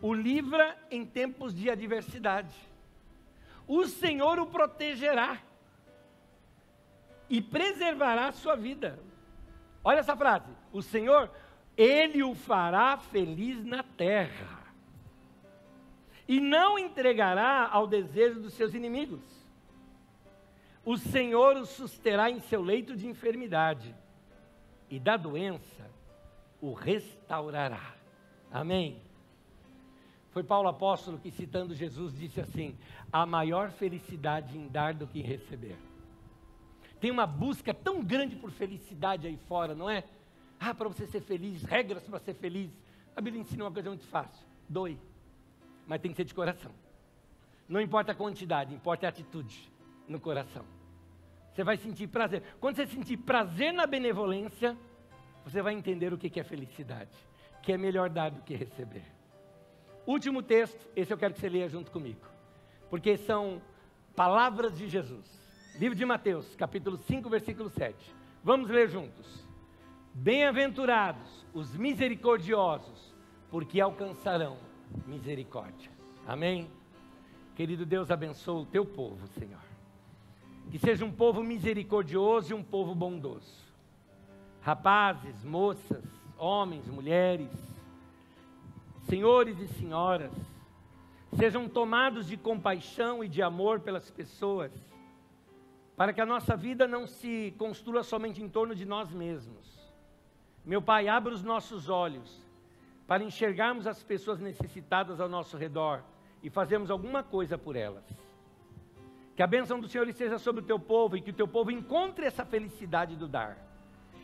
o 0.01 0.13
livra 0.13 0.77
em 0.91 1.05
tempos 1.05 1.53
de 1.53 1.69
adversidade, 1.69 2.55
o 3.67 3.85
Senhor 3.85 4.39
o 4.39 4.45
protegerá 4.45 5.41
e 7.29 7.41
preservará 7.41 8.27
a 8.27 8.31
sua 8.31 8.55
vida. 8.55 8.99
Olha 9.83 9.99
essa 9.99 10.15
frase: 10.15 10.51
o 10.71 10.81
Senhor, 10.81 11.31
ele 11.75 12.23
o 12.23 12.33
fará 12.33 12.97
feliz 12.97 13.63
na 13.63 13.83
terra 13.83 14.57
e 16.27 16.39
não 16.39 16.77
entregará 16.77 17.67
ao 17.71 17.87
desejo 17.87 18.39
dos 18.39 18.53
seus 18.53 18.73
inimigos. 18.73 19.21
O 20.83 20.97
Senhor 20.97 21.57
o 21.57 21.65
susterá 21.65 22.29
em 22.29 22.39
seu 22.39 22.61
leito 22.61 22.95
de 22.95 23.07
enfermidade 23.07 23.93
e 24.89 24.99
da 24.99 25.17
doença 25.17 25.96
o 26.61 26.73
restaurará. 26.73 27.95
Amém? 28.51 29.01
Foi 30.31 30.43
Paulo 30.43 30.69
apóstolo 30.69 31.17
que, 31.17 31.31
citando 31.31 31.73
Jesus, 31.73 32.17
disse 32.17 32.39
assim: 32.39 32.77
há 33.11 33.25
maior 33.25 33.71
felicidade 33.71 34.57
em 34.57 34.67
dar 34.67 34.93
do 34.93 35.07
que 35.07 35.19
em 35.19 35.23
receber. 35.23 35.77
Tem 36.99 37.11
uma 37.11 37.27
busca 37.27 37.73
tão 37.73 38.03
grande 38.03 38.35
por 38.35 38.51
felicidade 38.51 39.27
aí 39.27 39.37
fora, 39.47 39.75
não 39.75 39.89
é? 39.89 40.03
Ah, 40.59 40.73
para 40.73 40.87
você 40.87 41.05
ser 41.07 41.21
feliz, 41.21 41.63
regras 41.63 42.03
para 42.03 42.19
ser 42.19 42.33
feliz. 42.33 42.71
A 43.15 43.21
Bíblia 43.21 43.41
ensina 43.41 43.63
uma 43.63 43.71
coisa 43.71 43.89
muito 43.89 44.05
fácil: 44.07 44.45
doe. 44.67 44.99
Mas 45.85 46.01
tem 46.01 46.11
que 46.11 46.17
ser 46.17 46.25
de 46.25 46.33
coração. 46.33 46.71
Não 47.67 47.81
importa 47.81 48.11
a 48.11 48.15
quantidade, 48.15 48.73
importa 48.73 49.05
a 49.05 49.09
atitude 49.09 49.71
no 50.07 50.19
coração. 50.19 50.65
Você 51.53 51.63
vai 51.63 51.77
sentir 51.77 52.07
prazer. 52.07 52.43
Quando 52.59 52.75
você 52.75 52.85
sentir 52.85 53.17
prazer 53.17 53.73
na 53.73 53.87
benevolência, 53.87 54.77
você 55.49 55.61
vai 55.61 55.73
entender 55.73 56.11
o 56.13 56.17
que 56.17 56.39
é 56.39 56.43
felicidade, 56.43 57.17
que 57.63 57.71
é 57.71 57.77
melhor 57.77 58.09
dar 58.09 58.29
do 58.29 58.41
que 58.41 58.53
receber. 58.53 59.05
Último 60.05 60.43
texto, 60.43 60.85
esse 60.93 61.13
eu 61.13 61.17
quero 61.17 61.33
que 61.33 61.39
você 61.39 61.47
leia 61.47 61.69
junto 61.69 61.89
comigo, 61.89 62.27
porque 62.89 63.15
são 63.15 63.61
palavras 64.13 64.77
de 64.77 64.89
Jesus. 64.89 65.25
Livro 65.79 65.97
de 65.97 66.03
Mateus, 66.03 66.53
capítulo 66.55 66.97
5, 66.97 67.29
versículo 67.29 67.69
7. 67.69 67.95
Vamos 68.43 68.69
ler 68.69 68.89
juntos. 68.89 69.47
Bem-aventurados 70.13 71.45
os 71.53 71.77
misericordiosos, 71.77 73.15
porque 73.49 73.79
alcançarão 73.79 74.57
misericórdia. 75.05 75.89
Amém? 76.27 76.69
Querido 77.55 77.85
Deus, 77.85 78.11
abençoa 78.11 78.63
o 78.63 78.65
teu 78.65 78.85
povo, 78.85 79.25
Senhor. 79.27 79.63
Que 80.69 80.77
seja 80.77 81.05
um 81.05 81.11
povo 81.11 81.41
misericordioso 81.41 82.51
e 82.51 82.53
um 82.53 82.63
povo 82.63 82.93
bondoso 82.93 83.66
rapazes, 84.67 85.45
moças, 85.45 86.03
homens, 86.37 86.85
mulheres, 86.89 87.49
senhores 89.03 89.57
e 89.61 89.67
senhoras, 89.69 90.33
sejam 91.37 91.69
tomados 91.69 92.27
de 92.27 92.35
compaixão 92.35 93.23
e 93.23 93.29
de 93.29 93.41
amor 93.41 93.79
pelas 93.79 94.11
pessoas, 94.11 94.73
para 95.95 96.11
que 96.11 96.19
a 96.19 96.25
nossa 96.25 96.53
vida 96.57 96.85
não 96.85 97.07
se 97.07 97.55
construa 97.57 98.03
somente 98.03 98.43
em 98.43 98.49
torno 98.49 98.75
de 98.75 98.85
nós 98.85 99.09
mesmos. 99.09 99.65
Meu 100.65 100.81
Pai, 100.81 101.07
abra 101.07 101.33
os 101.33 101.43
nossos 101.43 101.87
olhos 101.87 102.45
para 103.07 103.23
enxergarmos 103.23 103.87
as 103.87 104.03
pessoas 104.03 104.37
necessitadas 104.37 105.21
ao 105.21 105.29
nosso 105.29 105.55
redor 105.55 106.03
e 106.43 106.49
fazermos 106.49 106.91
alguma 106.91 107.23
coisa 107.23 107.57
por 107.57 107.77
elas. 107.77 108.03
Que 109.33 109.41
a 109.41 109.47
bênção 109.47 109.79
do 109.79 109.87
Senhor 109.87 110.09
esteja 110.09 110.37
sobre 110.37 110.61
o 110.61 110.65
teu 110.65 110.77
povo 110.77 111.15
e 111.15 111.21
que 111.21 111.31
o 111.31 111.33
teu 111.33 111.47
povo 111.47 111.71
encontre 111.71 112.25
essa 112.25 112.43
felicidade 112.43 113.15
do 113.15 113.29
dar, 113.29 113.66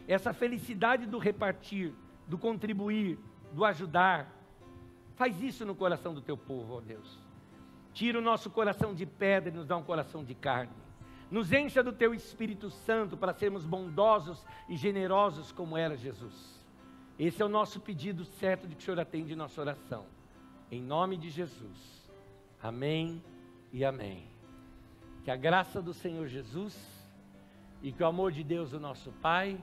essa 0.08 0.34
felicidade 0.34 1.06
do 1.06 1.18
repartir, 1.18 1.94
do 2.28 2.38
contribuir, 2.38 3.18
do 3.52 3.64
ajudar. 3.66 4.32
Faz 5.16 5.42
isso 5.42 5.66
no 5.66 5.76
coração 5.76 6.14
do 6.14 6.22
teu 6.22 6.38
povo, 6.38 6.76
ó 6.76 6.82
Deus. 6.82 7.20
Tira 7.94 8.18
o 8.18 8.22
nosso 8.22 8.50
coração 8.50 8.94
de 8.94 9.06
pedra 9.06 9.50
e 9.50 9.56
nos 9.56 9.68
dá 9.68 9.78
um 9.78 9.84
coração 9.84 10.24
de 10.24 10.34
carne. 10.34 10.74
Nos 11.30 11.52
encha 11.52 11.84
do 11.84 11.94
teu 11.94 12.14
Espírito 12.14 12.70
Santo 12.70 13.16
para 13.16 13.34
sermos 13.34 13.66
bondosos 13.66 14.46
e 14.68 14.76
generosos 14.76 15.52
como 15.52 15.78
era 15.78 15.96
Jesus. 15.96 16.64
Esse 17.18 17.42
é 17.42 17.46
o 17.46 17.50
nosso 17.50 17.80
pedido 17.80 18.26
certo 18.26 18.68
de 18.68 18.76
que 18.76 18.82
o 18.82 18.86
Senhor 18.86 19.00
atende 19.00 19.36
nossa 19.36 19.62
oração. 19.62 20.06
Em 20.72 20.82
nome 20.82 21.18
de 21.18 21.30
Jesus. 21.30 22.12
Amém 22.62 23.24
e 23.72 23.86
amém. 23.86 24.28
Que 25.24 25.32
a 25.32 25.36
graça 25.36 25.82
do 25.82 25.94
Senhor 25.94 26.28
Jesus 26.28 26.76
e 27.82 27.92
que 27.92 28.02
o 28.02 28.08
amor 28.08 28.32
de 28.32 28.44
Deus, 28.44 28.74
o 28.74 28.80
nosso 28.80 29.12
Pai, 29.14 29.60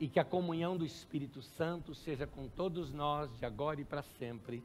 e 0.00 0.08
que 0.08 0.20
a 0.20 0.24
comunhão 0.24 0.76
do 0.76 0.84
Espírito 0.84 1.42
Santo 1.42 1.94
seja 1.94 2.26
com 2.26 2.48
todos 2.48 2.92
nós 2.92 3.36
de 3.38 3.44
agora 3.44 3.80
e 3.80 3.84
para 3.84 4.02
sempre. 4.02 4.62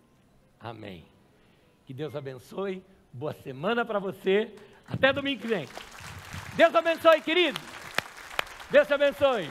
Amém. 0.59 1.05
Que 1.85 1.93
Deus 1.93 2.15
abençoe. 2.15 2.83
Boa 3.11 3.33
semana 3.33 3.83
para 3.83 3.99
você. 3.99 4.53
Até 4.87 5.11
domingo 5.11 5.41
que 5.41 5.47
vem. 5.47 5.67
Deus 6.55 6.73
abençoe, 6.73 7.21
querido. 7.21 7.59
Deus 8.69 8.91
abençoe. 8.91 9.49